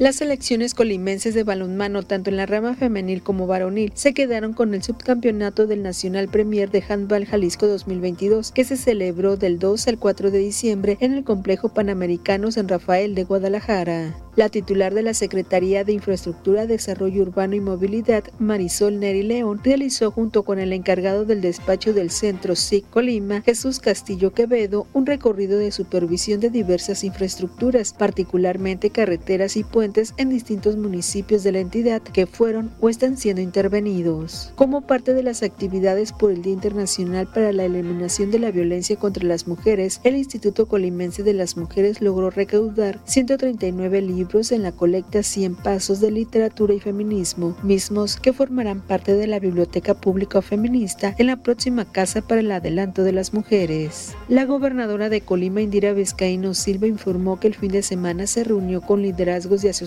Las 0.00 0.16
selecciones 0.16 0.72
colimenses 0.72 1.34
de 1.34 1.44
balonmano, 1.44 2.02
tanto 2.02 2.30
en 2.30 2.38
la 2.38 2.46
rama 2.46 2.74
femenil 2.74 3.22
como 3.22 3.46
varonil, 3.46 3.92
se 3.94 4.14
quedaron 4.14 4.54
con 4.54 4.72
el 4.72 4.82
subcampeonato 4.82 5.66
del 5.66 5.82
Nacional 5.82 6.28
Premier 6.28 6.70
de 6.70 6.82
Handball 6.88 7.26
Jalisco 7.26 7.66
2022, 7.66 8.50
que 8.50 8.64
se 8.64 8.78
celebró 8.78 9.36
del 9.36 9.58
2 9.58 9.88
al 9.88 9.98
4 9.98 10.30
de 10.30 10.38
diciembre 10.38 10.96
en 11.00 11.12
el 11.12 11.22
Complejo 11.22 11.74
Panamericano 11.74 12.50
San 12.50 12.66
Rafael 12.66 13.14
de 13.14 13.24
Guadalajara. 13.24 14.16
La 14.36 14.48
titular 14.48 14.94
de 14.94 15.02
la 15.02 15.12
Secretaría 15.12 15.84
de 15.84 15.92
Infraestructura, 15.92 16.64
Desarrollo 16.64 17.20
Urbano 17.20 17.56
y 17.56 17.60
Movilidad, 17.60 18.24
Marisol 18.38 19.00
Neri 19.00 19.22
León, 19.22 19.60
realizó 19.62 20.10
junto 20.10 20.44
con 20.44 20.58
el 20.58 20.72
encargado 20.72 21.26
del 21.26 21.42
despacho 21.42 21.92
del 21.92 22.10
Centro 22.10 22.56
SIC 22.56 22.88
Colima, 22.88 23.42
Jesús 23.42 23.80
Castillo 23.80 24.32
Quevedo, 24.32 24.86
un 24.94 25.04
recorrido 25.04 25.58
de 25.58 25.72
supervisión 25.72 26.40
de 26.40 26.48
diversas 26.48 27.04
infraestructuras, 27.04 27.92
particularmente 27.92 28.88
carreteras 28.88 29.58
y 29.58 29.64
puentes 29.64 29.89
en 30.16 30.30
distintos 30.30 30.76
municipios 30.76 31.42
de 31.42 31.50
la 31.50 31.58
entidad 31.58 32.00
que 32.00 32.26
fueron 32.26 32.70
o 32.80 32.88
están 32.88 33.16
siendo 33.16 33.42
intervenidos. 33.42 34.52
Como 34.54 34.82
parte 34.82 35.14
de 35.14 35.24
las 35.24 35.42
actividades 35.42 36.12
por 36.12 36.30
el 36.30 36.42
Día 36.42 36.52
Internacional 36.52 37.26
para 37.26 37.52
la 37.52 37.64
Eliminación 37.64 38.30
de 38.30 38.38
la 38.38 38.52
Violencia 38.52 38.96
contra 38.96 39.24
las 39.24 39.48
Mujeres, 39.48 40.00
el 40.04 40.16
Instituto 40.16 40.66
Colimense 40.68 41.24
de 41.24 41.34
las 41.34 41.56
Mujeres 41.56 42.00
logró 42.00 42.30
recaudar 42.30 43.00
139 43.04 44.00
libros 44.00 44.52
en 44.52 44.62
la 44.62 44.70
colecta 44.70 45.24
100 45.24 45.56
Pasos 45.56 46.00
de 46.00 46.12
Literatura 46.12 46.72
y 46.72 46.80
Feminismo, 46.80 47.56
mismos 47.64 48.16
que 48.16 48.32
formarán 48.32 48.82
parte 48.82 49.14
de 49.14 49.26
la 49.26 49.40
Biblioteca 49.40 49.94
Pública 49.94 50.40
Feminista 50.40 51.16
en 51.18 51.26
la 51.26 51.36
próxima 51.36 51.84
Casa 51.84 52.22
para 52.22 52.42
el 52.42 52.52
Adelanto 52.52 53.02
de 53.02 53.12
las 53.12 53.34
Mujeres. 53.34 54.14
La 54.28 54.44
gobernadora 54.44 55.08
de 55.08 55.20
Colima, 55.20 55.62
Indira 55.62 55.92
Vizcaíno 55.92 56.54
Silva, 56.54 56.86
informó 56.86 57.40
que 57.40 57.48
el 57.48 57.56
fin 57.56 57.72
de 57.72 57.82
semana 57.82 58.28
se 58.28 58.44
reunió 58.44 58.80
con 58.80 59.02
liderazgos 59.02 59.62
de 59.62 59.70
asociaciones 59.70 59.79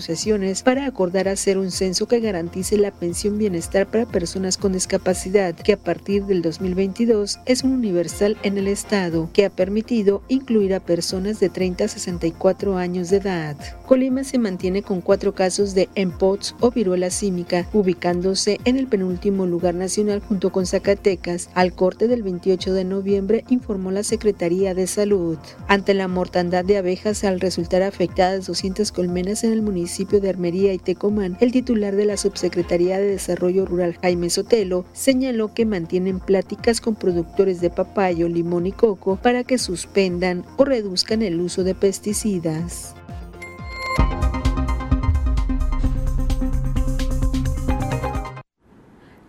para 0.64 0.86
acordar 0.86 1.28
hacer 1.28 1.56
un 1.56 1.70
censo 1.70 2.08
que 2.08 2.18
garantice 2.18 2.76
la 2.76 2.90
pensión 2.90 3.38
bienestar 3.38 3.86
para 3.86 4.06
personas 4.06 4.56
con 4.56 4.72
discapacidad, 4.72 5.54
que 5.54 5.74
a 5.74 5.76
partir 5.76 6.24
del 6.24 6.42
2022 6.42 7.38
es 7.46 7.62
un 7.62 7.72
universal 7.72 8.36
en 8.42 8.58
el 8.58 8.66
Estado, 8.66 9.30
que 9.32 9.44
ha 9.44 9.50
permitido 9.50 10.22
incluir 10.26 10.74
a 10.74 10.80
personas 10.80 11.38
de 11.38 11.48
30 11.48 11.84
a 11.84 11.88
64 11.88 12.76
años 12.76 13.10
de 13.10 13.18
edad. 13.18 13.56
Colima 13.86 14.24
se 14.24 14.38
mantiene 14.38 14.82
con 14.82 15.00
cuatro 15.00 15.32
casos 15.32 15.74
de 15.74 15.88
MPOTS 15.94 16.56
o 16.58 16.72
viruela 16.72 17.10
símica, 17.10 17.68
ubicándose 17.72 18.58
en 18.64 18.76
el 18.76 18.88
penúltimo 18.88 19.46
lugar 19.46 19.76
nacional 19.76 20.20
junto 20.20 20.50
con 20.50 20.66
Zacatecas. 20.66 21.50
Al 21.54 21.72
corte 21.72 22.08
del 22.08 22.24
28 22.24 22.72
de 22.72 22.84
noviembre, 22.84 23.44
informó 23.48 23.92
la 23.92 24.02
Secretaría 24.02 24.74
de 24.74 24.88
Salud. 24.88 25.38
Ante 25.68 25.94
la 25.94 26.08
mortandad 26.08 26.64
de 26.64 26.78
abejas 26.78 27.22
al 27.22 27.38
resultar 27.38 27.82
afectadas 27.82 28.46
200 28.46 28.90
colmenas 28.90 29.44
en 29.44 29.52
el 29.52 29.62
municipio 29.62 29.83
de 29.84 30.30
Armería 30.30 30.72
y 30.72 30.78
Tecomán, 30.78 31.36
el 31.40 31.52
titular 31.52 31.94
de 31.94 32.06
la 32.06 32.16
Subsecretaría 32.16 32.98
de 32.98 33.06
Desarrollo 33.06 33.66
Rural, 33.66 33.98
Jaime 34.00 34.30
Sotelo, 34.30 34.86
señaló 34.94 35.52
que 35.52 35.66
mantienen 35.66 36.20
pláticas 36.20 36.80
con 36.80 36.94
productores 36.94 37.60
de 37.60 37.68
papayo, 37.68 38.28
limón 38.28 38.66
y 38.66 38.72
coco 38.72 39.16
para 39.16 39.44
que 39.44 39.58
suspendan 39.58 40.44
o 40.56 40.64
reduzcan 40.64 41.20
el 41.20 41.38
uso 41.38 41.64
de 41.64 41.74
pesticidas. 41.74 42.94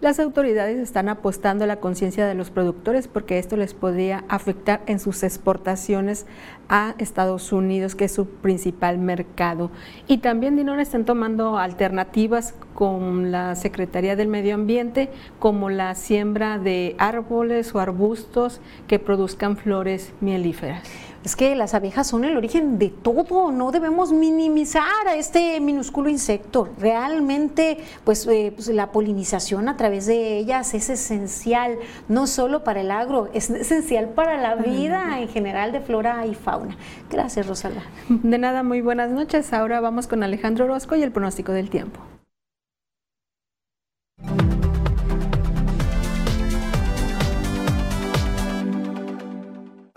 Las 0.06 0.20
autoridades 0.20 0.78
están 0.78 1.10
apostando 1.10 1.64
a 1.64 1.68
la 1.68 1.78
conciencia 1.78 2.28
de 2.28 2.36
los 2.36 2.52
productores 2.52 3.08
porque 3.08 3.40
esto 3.40 3.58
les 3.58 3.74
podría 3.74 4.24
afectar 4.28 4.84
en 4.86 5.00
sus 5.00 5.24
exportaciones 5.24 6.28
a 6.70 6.94
Estados 7.00 7.52
Unidos, 7.52 7.96
que 7.96 8.06
es 8.06 8.12
su 8.12 8.28
principal 8.28 9.00
mercado. 9.00 9.72
Y 10.08 10.20
también, 10.20 10.58
Dinora, 10.58 10.84
están 10.84 11.06
tomando 11.06 11.58
alternativas 11.58 12.54
con 12.76 13.32
la 13.32 13.56
Secretaría 13.56 14.16
del 14.16 14.28
Medio 14.28 14.54
Ambiente, 14.54 15.10
como 15.40 15.72
la 15.72 15.96
siembra 15.96 16.60
de 16.60 16.96
árboles 17.00 17.74
o 17.74 17.80
arbustos 17.80 18.62
que 18.88 19.00
produzcan 19.00 19.58
flores 19.58 20.14
mielíferas. 20.22 20.84
Es 21.26 21.36
que 21.36 21.56
las 21.56 21.74
abejas 21.74 22.06
son 22.06 22.24
el 22.24 22.38
origen 22.38 22.78
de 22.78 22.90
todo, 22.90 23.52
no 23.52 23.72
debemos 23.72 24.14
minimizar 24.14 25.08
a 25.08 25.16
este 25.16 25.60
minúsculo 25.60 26.08
insecto. 26.08 26.70
Realmente, 26.78 27.80
pues, 28.04 28.28
eh, 28.28 28.54
pues, 28.56 28.68
la 28.68 28.92
polinización 28.92 29.68
a 29.68 29.76
través 29.76 30.06
de 30.06 30.38
ellas 30.38 30.76
es 30.76 30.90
esencial, 30.92 31.80
no 32.08 32.28
solo 32.28 32.64
para 32.64 32.82
el 32.82 32.92
agro, 32.92 33.30
es 33.34 33.50
esencial 33.50 34.10
para 34.10 34.40
la 34.40 34.54
vida 34.56 35.20
en 35.20 35.28
general 35.28 35.72
de 35.72 35.82
flora 35.82 36.28
y 36.28 36.36
fauna. 36.36 36.78
Gracias, 37.10 37.48
Rosalba. 37.48 37.82
De 38.08 38.38
nada, 38.38 38.62
muy 38.62 38.82
buenas 38.82 39.10
noches. 39.10 39.52
Ahora 39.52 39.80
vamos 39.80 40.06
con 40.06 40.22
Alejandro 40.22 40.66
Orozco 40.66 40.96
y 40.96 41.02
el 41.02 41.12
pronóstico 41.12 41.54
del 41.54 41.72
tiempo. 41.72 42.02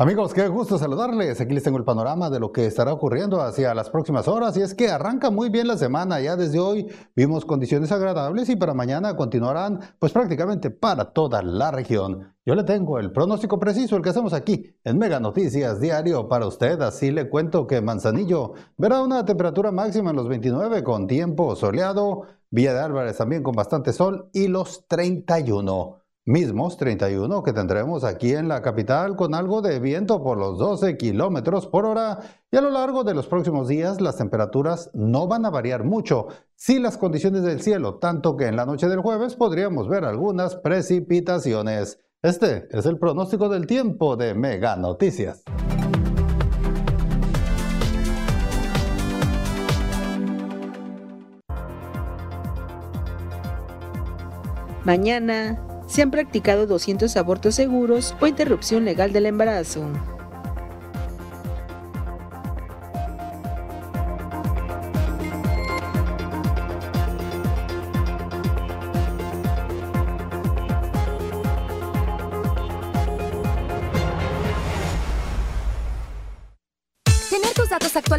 Amigos, 0.01 0.33
qué 0.33 0.47
gusto 0.47 0.79
saludarles. 0.79 1.41
Aquí 1.41 1.53
les 1.53 1.65
tengo 1.65 1.77
el 1.77 1.83
panorama 1.83 2.31
de 2.31 2.39
lo 2.39 2.53
que 2.53 2.67
estará 2.67 2.93
ocurriendo 2.93 3.43
hacia 3.43 3.75
las 3.75 3.91
próximas 3.91 4.29
horas 4.29 4.57
y 4.57 4.61
es 4.61 4.73
que 4.73 4.91
arranca 4.91 5.29
muy 5.29 5.49
bien 5.49 5.67
la 5.67 5.77
semana. 5.77 6.21
Ya 6.21 6.37
desde 6.37 6.61
hoy 6.61 6.87
vimos 7.17 7.45
condiciones 7.45 7.91
agradables 7.91 8.49
y 8.49 8.55
para 8.55 8.75
mañana 8.75 9.17
continuarán 9.17 9.81
pues 9.99 10.13
prácticamente 10.13 10.71
para 10.71 11.07
toda 11.07 11.43
la 11.43 11.73
región. 11.73 12.33
Yo 12.47 12.55
le 12.55 12.63
tengo 12.63 13.01
el 13.01 13.11
pronóstico 13.11 13.59
preciso, 13.59 13.97
el 13.97 14.03
que 14.03 14.11
hacemos 14.11 14.35
aquí 14.35 14.73
en 14.85 14.99
Mega 14.99 15.19
Noticias 15.19 15.81
Diario 15.81 16.29
para 16.29 16.47
usted. 16.47 16.81
Así 16.81 17.11
le 17.11 17.29
cuento 17.29 17.67
que 17.67 17.81
Manzanillo 17.81 18.53
verá 18.77 19.03
una 19.03 19.25
temperatura 19.25 19.73
máxima 19.73 20.11
en 20.11 20.17
los 20.17 20.29
29 20.29 20.85
con 20.85 21.09
tiempo 21.09 21.57
soleado, 21.57 22.23
Villa 22.51 22.73
de 22.73 22.83
Álvarez 22.83 23.17
también 23.17 23.43
con 23.43 23.57
bastante 23.57 23.93
sol 23.93 24.31
y 24.33 24.47
los 24.47 24.87
31 24.87 25.98
mismos 26.29 26.77
31 26.77 27.43
que 27.43 27.55
tendremos 27.55 28.05
aquí 28.05 28.35
en 28.35 28.49
la 28.49 28.61
capital 28.61 29.17
con 29.17 29.35
algo 29.35 29.63
de 29.63 29.81
viento 29.81 30.23
por 30.23 30.37
los 30.37 30.59
12 30.59 30.99
kilómetros 30.99 31.67
por 31.67 31.87
hora 31.87 32.19
y 32.51 32.59
a 32.59 32.61
lo 32.61 32.69
largo 32.71 33.03
de 33.03 33.15
los 33.15 33.27
próximos 33.27 33.67
días 33.67 34.03
las 34.03 34.19
temperaturas 34.19 34.91
no 34.93 35.27
van 35.27 35.47
a 35.47 35.51
variar 35.51 35.85
mucho, 35.85 36.29
si 36.55 36.81
las 36.81 36.99
condiciones 36.99 37.45
del 37.45 37.63
cielo, 37.63 37.95
tanto 37.95 38.37
que 38.37 38.45
en 38.45 38.57
la 38.57 38.67
noche 38.67 38.89
del 38.89 39.01
jueves 39.01 39.37
podríamos 39.37 39.89
ver 39.89 40.05
algunas 40.05 40.55
precipitaciones. 40.55 41.99
Este 42.21 42.69
es 42.73 42.85
el 42.85 42.99
pronóstico 42.99 43.49
del 43.49 43.67
tiempo 43.67 44.17
de 44.17 44.35
Mega 44.35 44.77
Noticias. 44.77 45.45
Mañana 54.85 55.59
se 55.89 56.03
han 56.03 56.13
practicado 56.13 56.67
200 56.67 57.17
abortos 57.17 57.57
seguros 57.57 58.15
o 58.21 58.27
interrupción 58.29 58.85
legal 58.85 59.13
del 59.13 59.27
embarazo. 59.27 59.83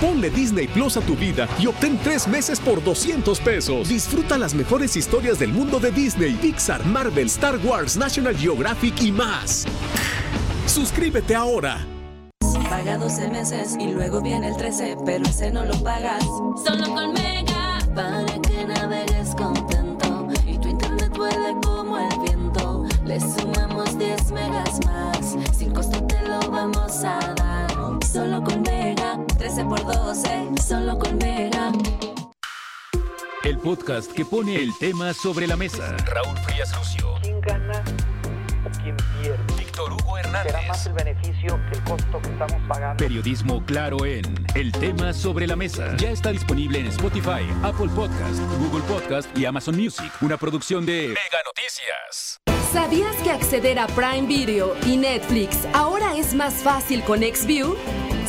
Ponle 0.00 0.30
Disney 0.30 0.66
Plus 0.68 0.96
a 0.96 1.00
tu 1.00 1.16
vida 1.16 1.48
y 1.58 1.66
obtén 1.66 1.98
tres 2.02 2.28
meses 2.28 2.60
por 2.60 2.82
200 2.82 3.40
pesos. 3.40 3.88
Disfruta 3.88 4.36
las 4.36 4.54
mejores 4.54 4.96
historias 4.96 5.38
del 5.38 5.52
mundo 5.52 5.80
de 5.80 5.90
Disney, 5.90 6.34
Pixar, 6.34 6.84
Marvel, 6.84 7.26
Star 7.26 7.58
Wars, 7.64 7.96
National 7.96 8.36
Geographic 8.36 9.02
y 9.02 9.10
más. 9.10 9.64
Suscríbete 10.66 11.34
ahora. 11.34 11.86
Paga 12.68 12.98
12 12.98 13.28
meses 13.28 13.76
y 13.78 13.86
luego 13.92 14.20
viene 14.20 14.48
el 14.48 14.56
13, 14.56 14.96
pero 15.06 15.24
ese 15.24 15.50
no 15.50 15.64
lo 15.64 15.74
pagas. 15.82 16.22
Solo 16.64 16.94
con 16.94 17.12
Mega, 17.14 17.78
para 17.94 18.26
que 18.42 18.64
navegues 18.66 19.34
contento 19.34 20.28
y 20.46 20.58
tu 20.58 20.68
internet 20.68 21.16
vuele 21.16 21.54
como 21.62 21.96
el 21.98 22.18
viento. 22.20 22.84
Le 23.04 23.18
sumamos 23.20 23.96
10 23.98 24.32
megas 24.32 24.80
más, 24.84 25.36
sin 25.56 25.72
costo 25.72 26.02
te 26.06 26.20
lo 26.28 26.50
vamos 26.50 27.02
a 27.04 27.18
dar. 27.34 27.66
Solo 28.04 28.42
con 28.42 28.62
Mega, 28.62 28.75
13 29.38 29.64
por 29.64 29.84
12, 29.84 30.28
solo 30.66 30.98
con 30.98 31.18
Mega. 31.18 31.70
El 33.44 33.58
podcast 33.58 34.10
que 34.12 34.24
pone 34.24 34.56
el 34.56 34.76
tema 34.78 35.12
sobre 35.12 35.46
la 35.46 35.56
mesa. 35.56 35.94
Raúl 36.06 36.36
Frías 36.38 36.74
Lucio. 36.76 37.14
¿Quién 37.22 37.40
gana 37.42 37.84
o 38.64 38.82
quién 38.82 38.96
pierde? 39.20 39.38
Víctor 39.58 39.92
Hugo 39.92 40.18
Hernández. 40.18 40.52
Será 40.52 40.66
más 40.68 40.86
el 40.86 40.92
beneficio 40.94 41.60
que 41.70 41.78
el 41.78 41.84
costo 41.84 42.20
que 42.22 42.28
estamos 42.30 42.60
pagando. 42.66 42.96
Periodismo 42.96 43.64
claro 43.66 44.04
en 44.06 44.24
El 44.54 44.72
tema 44.72 45.12
sobre 45.12 45.46
la 45.46 45.54
mesa. 45.54 45.94
Ya 45.98 46.10
está 46.10 46.32
disponible 46.32 46.80
en 46.80 46.86
Spotify, 46.86 47.46
Apple 47.62 47.90
Podcast, 47.94 48.40
Google 48.58 48.82
Podcast 48.84 49.36
y 49.36 49.44
Amazon 49.44 49.76
Music. 49.76 50.10
Una 50.22 50.38
producción 50.38 50.86
de 50.86 51.08
Mega 51.08 51.42
Noticias. 51.44 52.40
¿Sabías 52.72 53.14
que 53.22 53.30
acceder 53.30 53.78
a 53.78 53.86
Prime 53.86 54.26
Video 54.26 54.74
y 54.86 54.96
Netflix 54.96 55.58
ahora 55.72 56.16
es 56.16 56.34
más 56.34 56.54
fácil 56.54 57.02
con 57.04 57.20
XView? 57.20 57.76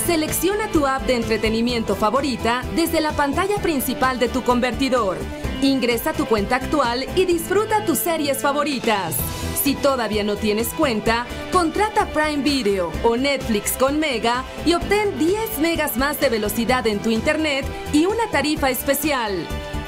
Selecciona 0.07 0.69
tu 0.69 0.87
app 0.87 1.05
de 1.05 1.15
entretenimiento 1.15 1.93
favorita 1.93 2.63
desde 2.77 3.01
la 3.01 3.11
pantalla 3.11 3.57
principal 3.57 4.19
de 4.19 4.29
tu 4.29 4.41
convertidor. 4.41 5.17
Ingresa 5.61 6.13
tu 6.13 6.25
cuenta 6.25 6.55
actual 6.55 7.05
y 7.17 7.25
disfruta 7.25 7.83
tus 7.83 7.97
series 7.97 8.37
favoritas. 8.37 9.17
Si 9.61 9.75
todavía 9.75 10.23
no 10.23 10.37
tienes 10.37 10.69
cuenta, 10.69 11.25
contrata 11.51 12.05
Prime 12.13 12.41
Video 12.41 12.89
o 13.03 13.17
Netflix 13.17 13.73
con 13.73 13.99
Mega 13.99 14.45
y 14.65 14.75
obtén 14.75 15.19
10 15.19 15.59
megas 15.59 15.97
más 15.97 16.21
de 16.21 16.29
velocidad 16.29 16.87
en 16.87 16.99
tu 16.99 17.09
internet 17.09 17.65
y 17.91 18.05
una 18.05 18.29
tarifa 18.31 18.69
especial. 18.69 19.45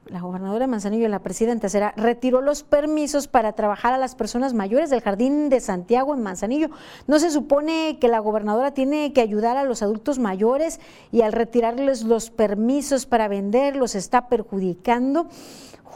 la 0.10 0.22
gobernadora 0.22 0.68
Manzanillo, 0.68 1.08
la 1.08 1.20
presidenta 1.20 1.70
será, 1.70 1.94
retiró 1.98 2.42
los 2.42 2.64
permisos 2.64 3.28
para 3.28 3.54
trabajar 3.54 3.94
a 3.94 3.98
las 3.98 4.16
personas 4.16 4.54
mayores 4.54 4.90
del 4.90 5.02
Jardín 5.02 5.50
de 5.50 5.60
Santiago 5.60 6.14
en 6.14 6.22
Manzanillo. 6.22 6.70
¿No 7.08 7.20
se 7.20 7.32
supone 7.32 7.98
que 8.00 8.08
la 8.08 8.20
gobernadora 8.20 8.74
tiene 8.74 9.14
que 9.14 9.22
ayudar 9.22 9.58
a 9.58 9.64
los 9.64 9.82
adultos 9.82 10.20
mayores 10.20 10.80
y 11.12 11.22
al 11.22 11.34
retirarles 11.34 12.04
los 12.04 12.30
permisos 12.30 13.06
para 13.06 13.28
vender 13.28 13.76
los 13.76 13.96
está 13.96 14.28
perjudicando? 14.28 15.28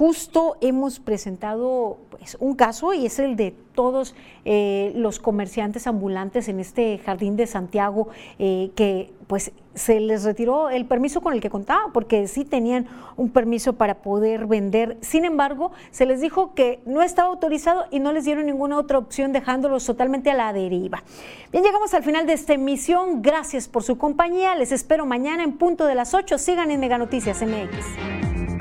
Justo 0.02 0.58
hemos 0.62 1.00
presentado 1.00 2.00
pues, 2.10 2.36
un 2.40 2.56
caso 2.56 2.92
y 2.92 3.06
es 3.06 3.20
el 3.20 3.36
de 3.36 3.54
todos 3.76 4.16
eh, 4.46 4.92
los 4.96 5.20
comerciantes 5.20 5.86
ambulantes 5.86 6.48
en 6.48 6.60
este 6.60 6.98
jardín 6.98 7.36
de 7.36 7.46
Santiago 7.46 8.08
eh, 8.40 8.72
que 8.76 9.14
pues 9.28 9.52
se 9.76 10.00
les 10.00 10.24
retiró 10.24 10.72
el 10.72 10.88
permiso 10.88 11.22
con 11.22 11.34
el 11.34 11.40
que 11.40 11.52
contaban 11.52 11.94
porque 11.94 12.28
sí 12.28 12.46
tenían 12.46 12.88
un 13.16 13.30
permiso 13.30 13.74
para 13.74 14.02
poder 14.02 14.48
vender. 14.48 14.98
Sin 15.02 15.24
embargo, 15.24 15.72
se 15.92 16.08
les 16.08 16.20
dijo 16.20 16.56
que 16.56 16.80
no 16.88 17.04
estaba 17.04 17.30
autorizado 17.30 17.86
y 17.92 18.00
no 18.00 18.12
les 18.12 18.26
dieron 18.26 18.48
ninguna 18.48 18.80
otra 18.80 18.98
opción 18.98 19.32
dejándolos 19.34 19.86
totalmente 19.86 20.32
a 20.32 20.34
la 20.34 20.52
deriva. 20.52 21.04
Bien, 21.52 21.64
llegamos 21.64 21.94
al 21.94 22.02
final 22.02 22.26
de 22.26 22.34
esta 22.34 22.54
emisión. 22.54 23.22
Gracias 23.22 23.68
por 23.68 23.84
su 23.84 24.00
compañía. 24.00 24.56
Les 24.56 24.72
espero 24.72 25.06
mañana 25.06 25.44
en 25.44 25.60
punto 25.60 25.86
de 25.86 25.94
las 25.94 26.16
8. 26.16 26.40
Sigan 26.40 26.72
en 26.72 26.80
Mega 26.80 26.98
Noticias 26.98 27.44
MX. 27.44 28.61